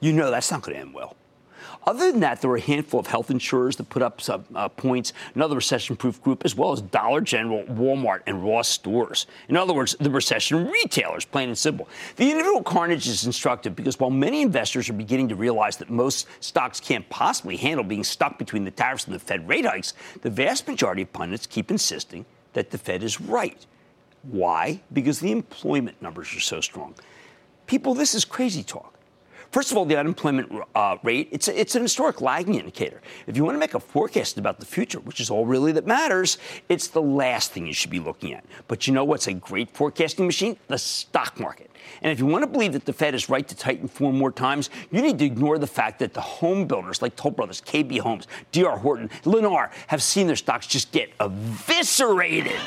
You 0.00 0.12
know 0.12 0.30
that's 0.30 0.50
not 0.50 0.62
going 0.62 0.74
to 0.76 0.80
end 0.80 0.94
well. 0.94 1.16
Other 1.86 2.10
than 2.10 2.20
that, 2.20 2.40
there 2.40 2.50
were 2.50 2.56
a 2.56 2.60
handful 2.60 3.00
of 3.00 3.06
health 3.06 3.30
insurers 3.30 3.76
that 3.76 3.88
put 3.88 4.02
up 4.02 4.20
some 4.20 4.44
uh, 4.54 4.68
points, 4.68 5.14
another 5.34 5.56
recession 5.56 5.96
proof 5.96 6.22
group, 6.22 6.44
as 6.44 6.54
well 6.54 6.72
as 6.72 6.82
Dollar 6.82 7.22
General, 7.22 7.64
Walmart, 7.64 8.20
and 8.26 8.44
Ross 8.44 8.68
stores. 8.68 9.26
In 9.48 9.56
other 9.56 9.72
words, 9.72 9.96
the 9.98 10.10
recession 10.10 10.68
retailers, 10.68 11.24
plain 11.24 11.48
and 11.48 11.56
simple. 11.56 11.88
The 12.16 12.30
individual 12.30 12.62
carnage 12.62 13.08
is 13.08 13.24
instructive 13.24 13.74
because 13.74 13.98
while 13.98 14.10
many 14.10 14.42
investors 14.42 14.90
are 14.90 14.94
beginning 14.94 15.28
to 15.30 15.36
realize 15.36 15.78
that 15.78 15.88
most 15.88 16.26
stocks 16.40 16.80
can't 16.80 17.08
possibly 17.08 17.56
handle 17.56 17.84
being 17.84 18.04
stuck 18.04 18.38
between 18.38 18.64
the 18.64 18.70
tariffs 18.70 19.06
and 19.06 19.14
the 19.14 19.18
Fed 19.18 19.48
rate 19.48 19.64
hikes, 19.64 19.94
the 20.20 20.30
vast 20.30 20.68
majority 20.68 21.02
of 21.02 21.12
pundits 21.14 21.46
keep 21.46 21.70
insisting 21.70 22.26
that 22.52 22.70
the 22.70 22.78
Fed 22.78 23.02
is 23.02 23.20
right. 23.20 23.64
Why? 24.22 24.82
Because 24.92 25.20
the 25.20 25.32
employment 25.32 26.02
numbers 26.02 26.34
are 26.36 26.40
so 26.40 26.60
strong. 26.60 26.94
People, 27.66 27.94
this 27.94 28.14
is 28.14 28.26
crazy 28.26 28.62
talk. 28.62 28.99
First 29.52 29.72
of 29.72 29.76
all, 29.76 29.84
the 29.84 29.98
unemployment 29.98 30.52
uh, 30.76 30.96
rate, 31.02 31.28
it's, 31.32 31.48
it's 31.48 31.74
an 31.74 31.82
historic 31.82 32.20
lagging 32.20 32.54
indicator. 32.54 33.00
If 33.26 33.36
you 33.36 33.44
want 33.44 33.56
to 33.56 33.58
make 33.58 33.74
a 33.74 33.80
forecast 33.80 34.38
about 34.38 34.60
the 34.60 34.66
future, 34.66 35.00
which 35.00 35.20
is 35.20 35.28
all 35.28 35.44
really 35.44 35.72
that 35.72 35.86
matters, 35.86 36.38
it's 36.68 36.86
the 36.86 37.02
last 37.02 37.50
thing 37.50 37.66
you 37.66 37.72
should 37.72 37.90
be 37.90 37.98
looking 37.98 38.32
at. 38.32 38.44
But 38.68 38.86
you 38.86 38.94
know 38.94 39.02
what's 39.04 39.26
a 39.26 39.32
great 39.34 39.68
forecasting 39.70 40.26
machine? 40.26 40.56
The 40.68 40.78
stock 40.78 41.40
market. 41.40 41.68
And 42.02 42.12
if 42.12 42.20
you 42.20 42.26
want 42.26 42.44
to 42.44 42.46
believe 42.46 42.74
that 42.74 42.84
the 42.84 42.92
Fed 42.92 43.12
is 43.14 43.28
right 43.28 43.46
to 43.48 43.56
tighten 43.56 43.88
four 43.88 44.12
more 44.12 44.30
times, 44.30 44.70
you 44.92 45.02
need 45.02 45.18
to 45.18 45.24
ignore 45.24 45.58
the 45.58 45.66
fact 45.66 45.98
that 45.98 46.14
the 46.14 46.20
home 46.20 46.66
builders 46.66 47.02
like 47.02 47.16
Toll 47.16 47.32
Brothers, 47.32 47.60
KB 47.60 47.98
Homes, 47.98 48.28
DR 48.52 48.78
Horton, 48.78 49.08
Lennar 49.24 49.70
have 49.88 50.02
seen 50.02 50.28
their 50.28 50.36
stocks 50.36 50.68
just 50.68 50.92
get 50.92 51.10
eviscerated. 51.18 52.60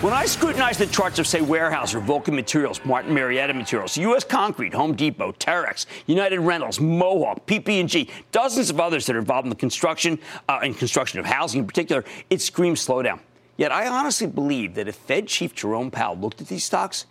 When 0.00 0.12
I 0.12 0.26
scrutinize 0.26 0.78
the 0.78 0.86
charts 0.86 1.18
of, 1.18 1.26
say, 1.26 1.40
Weyerhaeuser, 1.40 2.00
Vulcan 2.00 2.36
Materials, 2.36 2.80
Martin 2.84 3.12
Marietta 3.12 3.52
Materials, 3.52 3.96
U.S. 3.96 4.22
Concrete, 4.22 4.72
Home 4.72 4.94
Depot, 4.94 5.32
Terex, 5.32 5.86
United 6.06 6.38
Rentals, 6.38 6.78
Mohawk, 6.78 7.44
PP&G, 7.46 8.08
dozens 8.30 8.70
of 8.70 8.78
others 8.78 9.06
that 9.06 9.16
are 9.16 9.18
involved 9.18 9.46
in 9.46 9.50
the 9.50 9.56
construction 9.56 10.20
uh, 10.48 10.60
and 10.62 10.78
construction 10.78 11.18
of 11.18 11.26
housing 11.26 11.62
in 11.62 11.66
particular, 11.66 12.04
it 12.30 12.40
screams 12.40 12.86
slowdown. 12.86 13.18
Yet 13.56 13.72
I 13.72 13.88
honestly 13.88 14.28
believe 14.28 14.76
that 14.76 14.86
if 14.86 14.94
Fed 14.94 15.26
Chief 15.26 15.52
Jerome 15.52 15.90
Powell 15.90 16.16
looked 16.16 16.40
at 16.40 16.46
these 16.46 16.62
stocks, 16.62 17.06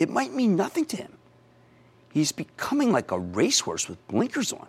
it 0.00 0.10
might 0.10 0.32
mean 0.32 0.56
nothing 0.56 0.86
to 0.86 0.96
him. 0.96 1.12
He's 2.12 2.32
becoming 2.32 2.90
like 2.90 3.12
a 3.12 3.20
racehorse 3.20 3.88
with 3.88 4.04
blinkers 4.08 4.52
on. 4.52 4.66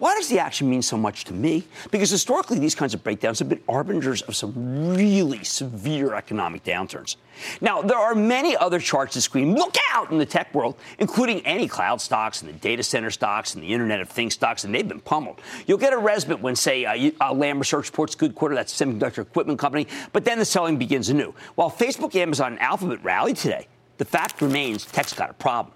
Why 0.00 0.14
does 0.14 0.28
the 0.28 0.38
action 0.38 0.70
mean 0.70 0.80
so 0.80 0.96
much 0.96 1.24
to 1.24 1.34
me? 1.34 1.62
Because 1.90 2.08
historically, 2.08 2.58
these 2.58 2.74
kinds 2.74 2.94
of 2.94 3.04
breakdowns 3.04 3.38
have 3.38 3.50
been 3.50 3.60
arbingers 3.68 4.26
of 4.26 4.34
some 4.34 4.94
really 4.96 5.44
severe 5.44 6.14
economic 6.14 6.64
downturns. 6.64 7.16
Now, 7.60 7.82
there 7.82 7.98
are 7.98 8.14
many 8.14 8.56
other 8.56 8.80
charts 8.80 9.12
that 9.12 9.20
scream, 9.20 9.54
look 9.54 9.76
out 9.92 10.10
in 10.10 10.16
the 10.16 10.24
tech 10.24 10.54
world, 10.54 10.76
including 10.98 11.44
any 11.44 11.68
cloud 11.68 12.00
stocks 12.00 12.40
and 12.40 12.48
the 12.48 12.54
data 12.54 12.82
center 12.82 13.10
stocks 13.10 13.54
and 13.54 13.62
the 13.62 13.74
Internet 13.74 14.00
of 14.00 14.08
Things 14.08 14.32
stocks, 14.32 14.64
and 14.64 14.74
they've 14.74 14.88
been 14.88 15.00
pummeled. 15.00 15.38
You'll 15.66 15.76
get 15.76 15.92
a 15.92 15.98
respite 15.98 16.40
when, 16.40 16.56
say, 16.56 16.86
uh, 16.86 17.10
uh, 17.20 17.34
Lam 17.34 17.58
Research 17.58 17.90
reports 17.90 18.14
good 18.14 18.34
quarter, 18.34 18.54
that's 18.54 18.80
a 18.80 18.84
semiconductor 18.86 19.18
equipment 19.18 19.58
company, 19.58 19.86
but 20.14 20.24
then 20.24 20.38
the 20.38 20.46
selling 20.46 20.78
begins 20.78 21.10
anew. 21.10 21.34
While 21.56 21.70
Facebook, 21.70 22.14
Amazon, 22.14 22.52
and 22.52 22.62
Alphabet 22.62 23.04
rallied 23.04 23.36
today, 23.36 23.68
the 23.98 24.06
fact 24.06 24.40
remains 24.40 24.86
tech's 24.86 25.12
got 25.12 25.28
a 25.28 25.34
problem. 25.34 25.74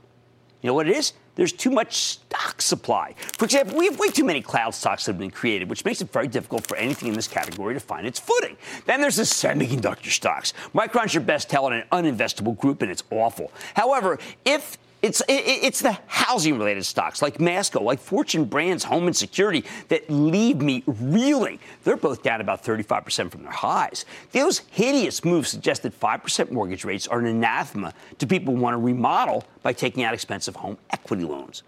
You 0.62 0.68
know 0.68 0.74
what 0.74 0.88
it 0.88 0.96
is? 0.96 1.12
There's 1.34 1.52
too 1.52 1.70
much 1.70 1.94
stock 1.96 2.62
supply. 2.62 3.14
For 3.38 3.44
example, 3.44 3.76
we 3.76 3.86
have 3.86 3.98
way 3.98 4.08
too 4.08 4.24
many 4.24 4.40
cloud 4.40 4.74
stocks 4.74 5.04
that 5.04 5.12
have 5.12 5.18
been 5.18 5.30
created, 5.30 5.68
which 5.68 5.84
makes 5.84 6.00
it 6.00 6.12
very 6.12 6.28
difficult 6.28 6.66
for 6.66 6.76
anything 6.76 7.08
in 7.08 7.14
this 7.14 7.28
category 7.28 7.74
to 7.74 7.80
find 7.80 8.06
its 8.06 8.20
footing. 8.20 8.56
Then 8.86 9.00
there's 9.00 9.16
the 9.16 9.22
semiconductor 9.22 10.10
stocks. 10.10 10.52
Micron's 10.74 11.14
your 11.14 11.22
best 11.22 11.50
tell 11.50 11.66
on 11.66 11.72
an 11.72 11.84
uninvestable 11.92 12.56
group, 12.56 12.82
and 12.82 12.90
it's 12.90 13.02
awful. 13.10 13.50
However, 13.74 14.18
if 14.44 14.78
it's, 15.04 15.20
it's 15.28 15.82
the 15.82 15.98
housing 16.06 16.56
related 16.56 16.82
stocks 16.86 17.20
like 17.20 17.38
Masco, 17.38 17.82
like 17.82 18.00
Fortune 18.00 18.46
Brands 18.46 18.84
Home 18.84 19.06
and 19.06 19.14
Security 19.14 19.62
that 19.88 20.08
leave 20.08 20.62
me 20.62 20.82
reeling. 20.86 21.58
They're 21.82 21.98
both 21.98 22.22
down 22.22 22.40
about 22.40 22.64
35% 22.64 23.30
from 23.30 23.42
their 23.42 23.52
highs. 23.52 24.06
Those 24.32 24.60
hideous 24.70 25.22
moves 25.22 25.50
suggest 25.50 25.82
that 25.82 26.00
5% 26.00 26.50
mortgage 26.50 26.86
rates 26.86 27.06
are 27.06 27.18
an 27.18 27.26
anathema 27.26 27.92
to 28.18 28.26
people 28.26 28.54
who 28.54 28.60
want 28.62 28.72
to 28.72 28.78
remodel 28.78 29.44
by 29.62 29.74
taking 29.74 30.04
out 30.04 30.14
expensive 30.14 30.56
home 30.56 30.78
equity 30.88 31.24
loans. 31.24 31.64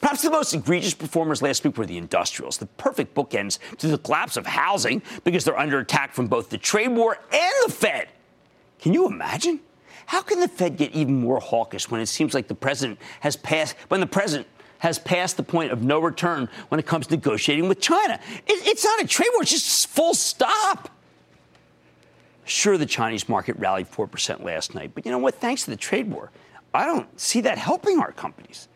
Perhaps 0.00 0.22
the 0.22 0.30
most 0.30 0.54
egregious 0.54 0.94
performers 0.94 1.42
last 1.42 1.62
week 1.64 1.76
were 1.76 1.84
the 1.84 1.98
industrials, 1.98 2.56
the 2.56 2.64
perfect 2.64 3.14
bookends 3.14 3.58
to 3.76 3.88
the 3.88 3.98
collapse 3.98 4.38
of 4.38 4.46
housing 4.46 5.02
because 5.24 5.44
they're 5.44 5.58
under 5.58 5.80
attack 5.80 6.14
from 6.14 6.28
both 6.28 6.48
the 6.48 6.56
trade 6.56 6.88
war 6.88 7.18
and 7.30 7.52
the 7.66 7.72
Fed. 7.72 8.08
Can 8.78 8.94
you 8.94 9.06
imagine? 9.06 9.60
How 10.10 10.22
can 10.22 10.40
the 10.40 10.48
Fed 10.48 10.76
get 10.76 10.90
even 10.90 11.20
more 11.20 11.38
hawkish 11.38 11.88
when 11.88 12.00
it 12.00 12.06
seems 12.06 12.34
like 12.34 12.48
the 12.48 12.54
president 12.56 12.98
has 13.20 13.36
passed, 13.36 13.76
when 13.86 14.00
the 14.00 14.08
president 14.08 14.48
has 14.78 14.98
passed 14.98 15.36
the 15.36 15.44
point 15.44 15.70
of 15.70 15.84
no 15.84 16.00
return 16.00 16.48
when 16.66 16.80
it 16.80 16.86
comes 16.86 17.06
to 17.06 17.14
negotiating 17.14 17.68
with 17.68 17.80
China? 17.80 18.18
It, 18.44 18.66
it's 18.66 18.84
not 18.84 19.00
a 19.00 19.06
trade 19.06 19.28
war, 19.34 19.42
it's 19.42 19.52
just 19.52 19.86
full 19.86 20.14
stop. 20.14 20.88
Sure, 22.44 22.76
the 22.76 22.86
Chinese 22.86 23.28
market 23.28 23.56
rallied 23.60 23.88
4% 23.88 24.42
last 24.42 24.74
night, 24.74 24.90
but 24.96 25.06
you 25.06 25.12
know 25.12 25.18
what? 25.18 25.36
Thanks 25.36 25.62
to 25.66 25.70
the 25.70 25.76
trade 25.76 26.10
war, 26.10 26.32
I 26.74 26.86
don't 26.86 27.20
see 27.20 27.40
that 27.42 27.56
helping 27.56 28.00
our 28.00 28.10
companies. 28.10 28.66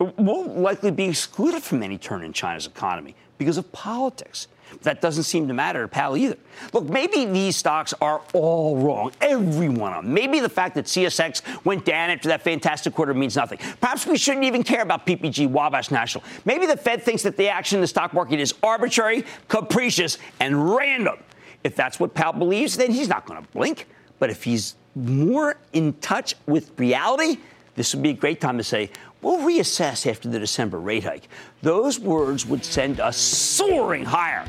We'll 0.00 0.52
likely 0.52 0.90
be 0.90 1.04
excluded 1.04 1.62
from 1.62 1.84
any 1.84 1.96
turn 1.96 2.24
in 2.24 2.32
China's 2.32 2.66
economy 2.66 3.14
because 3.38 3.56
of 3.56 3.70
politics. 3.70 4.48
That 4.82 5.00
doesn't 5.00 5.24
seem 5.24 5.48
to 5.48 5.54
matter 5.54 5.82
to 5.82 5.88
Powell 5.88 6.16
either. 6.16 6.36
Look, 6.72 6.88
maybe 6.88 7.24
these 7.24 7.56
stocks 7.56 7.94
are 8.00 8.22
all 8.32 8.76
wrong, 8.76 9.12
every 9.20 9.68
one 9.68 9.92
of 9.92 10.04
them. 10.04 10.14
Maybe 10.14 10.40
the 10.40 10.48
fact 10.48 10.74
that 10.74 10.86
CSX 10.86 11.64
went 11.64 11.84
down 11.84 12.10
after 12.10 12.28
that 12.28 12.42
fantastic 12.42 12.94
quarter 12.94 13.14
means 13.14 13.36
nothing. 13.36 13.58
Perhaps 13.80 14.06
we 14.06 14.18
shouldn't 14.18 14.44
even 14.44 14.62
care 14.62 14.82
about 14.82 15.06
PPG, 15.06 15.48
Wabash 15.48 15.90
National. 15.90 16.24
Maybe 16.44 16.66
the 16.66 16.76
Fed 16.76 17.02
thinks 17.02 17.22
that 17.22 17.36
the 17.36 17.48
action 17.48 17.76
in 17.76 17.80
the 17.80 17.86
stock 17.86 18.12
market 18.12 18.40
is 18.40 18.54
arbitrary, 18.62 19.24
capricious, 19.48 20.18
and 20.40 20.74
random. 20.74 21.18
If 21.64 21.74
that's 21.74 21.98
what 21.98 22.14
Powell 22.14 22.32
believes, 22.32 22.76
then 22.76 22.90
he's 22.90 23.08
not 23.08 23.26
going 23.26 23.42
to 23.42 23.48
blink. 23.50 23.86
But 24.18 24.30
if 24.30 24.44
he's 24.44 24.76
more 24.94 25.56
in 25.72 25.92
touch 25.94 26.34
with 26.46 26.78
reality, 26.78 27.38
this 27.76 27.94
would 27.94 28.02
be 28.02 28.10
a 28.10 28.14
great 28.14 28.40
time 28.40 28.58
to 28.58 28.64
say, 28.64 28.90
we'll 29.20 29.38
reassess 29.38 30.10
after 30.10 30.28
the 30.28 30.38
December 30.38 30.80
rate 30.80 31.04
hike. 31.04 31.28
Those 31.62 32.00
words 32.00 32.46
would 32.46 32.64
send 32.64 33.00
us 33.00 33.16
soaring 33.16 34.04
higher. 34.04 34.46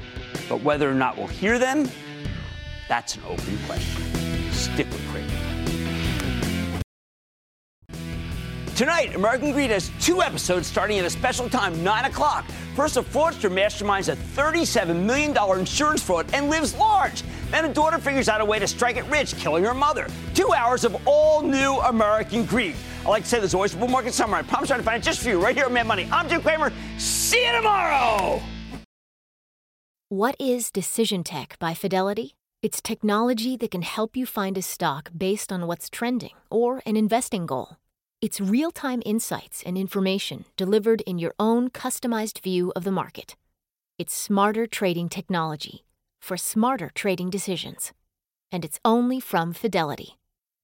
But 0.50 0.64
whether 0.64 0.90
or 0.90 0.96
not 0.96 1.18
we'll 1.18 1.28
hear 1.28 1.60
them, 1.60 1.90
that's 2.88 3.16
an 3.18 3.24
open 3.28 3.58
question. 3.66 4.52
Stick 4.52 4.88
with 4.88 5.06
Cramer. 5.10 5.28
Tonight, 8.78 9.16
American 9.16 9.52
Greed 9.52 9.72
has 9.72 9.92
two 10.00 10.22
episodes 10.22 10.68
starting 10.68 11.00
at 11.00 11.06
a 11.06 11.10
special 11.10 11.50
time, 11.50 11.84
9 11.84 12.06
o'clock. 12.06 12.46
First, 12.76 12.96
a 12.96 13.02
fraudster 13.02 13.52
masterminds 13.52 14.08
a 14.08 14.16
$37 14.16 15.04
million 15.04 15.36
insurance 15.60 16.04
fraud 16.04 16.28
and 16.32 16.48
lives 16.50 16.76
large. 16.76 17.24
Then 17.50 17.66
a 17.66 17.74
daughter 17.74 17.98
figures 17.98 18.30
out 18.30 18.40
a 18.40 18.46
way 18.46 18.60
to 18.60 18.68
strike 18.68 18.98
it 18.98 19.06
rich, 19.06 19.36
killing 19.38 19.64
her 19.64 19.74
mother. 19.74 20.08
Two 20.36 20.54
hours 20.54 20.86
of 20.86 20.96
all 21.08 21.42
new 21.42 21.80
American 21.80 22.46
Greed. 22.46 22.76
I 23.08 23.10
like 23.10 23.24
to 23.24 23.30
say 23.30 23.40
there's 23.40 23.54
always 23.54 23.74
bull 23.74 23.88
market 23.88 24.14
somewhere. 24.14 24.42
I 24.42 24.44
promise 24.44 24.68
to 24.68 24.84
find 24.84 25.02
it 25.02 25.06
just 25.06 25.22
for 25.22 25.30
you 25.30 25.42
right 25.42 25.56
here 25.56 25.68
on 25.68 25.72
Mad 25.72 25.88
Money. 25.88 26.10
I'm 26.12 26.28
Jim 26.28 26.42
Cramer. 26.42 26.74
See 26.98 27.46
you 27.46 27.54
tomorrow. 27.54 28.42
What 30.10 30.36
is 30.38 30.70
Decision 30.72 31.24
Tech 31.24 31.58
by 31.58 31.74
Fidelity? 31.74 32.36
It's 32.62 32.82
technology 32.82 33.56
that 33.56 33.72
can 33.72 33.84
help 33.84 34.18
you 34.18 34.26
find 34.26 34.58
a 34.58 34.62
stock 34.62 35.10
based 35.18 35.54
on 35.54 35.68
what's 35.68 35.90
trending 35.90 36.32
or 36.52 36.82
an 36.86 36.98
investing 36.98 37.46
goal. 37.46 37.78
It's 38.22 38.42
real 38.42 38.72
time 38.72 39.02
insights 39.06 39.64
and 39.66 39.78
information 39.78 40.44
delivered 40.58 41.00
in 41.08 41.18
your 41.18 41.34
own 41.40 41.70
customized 41.70 42.42
view 42.42 42.74
of 42.76 42.84
the 42.84 42.92
market. 42.92 43.38
It's 43.98 44.14
smarter 44.14 44.68
trading 44.68 45.08
technology 45.08 45.86
for 46.20 46.36
smarter 46.36 46.92
trading 46.94 47.30
decisions. 47.30 47.94
And 48.52 48.66
it's 48.66 48.82
only 48.84 49.22
from 49.22 49.54
Fidelity. 49.54 50.17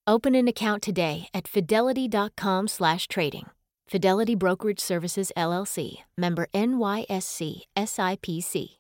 Open 0.06 0.36
an 0.36 0.50
account 0.50 0.84
today 0.84 1.30
at 1.34 1.48
fidelity.com/trading. 1.48 3.46
Fidelity 3.88 4.36
Brokerage 4.36 4.80
Services 4.80 5.32
LLC, 5.38 6.04
member 6.18 6.48
NYSE 6.54 7.62
SIPC. 7.78 8.80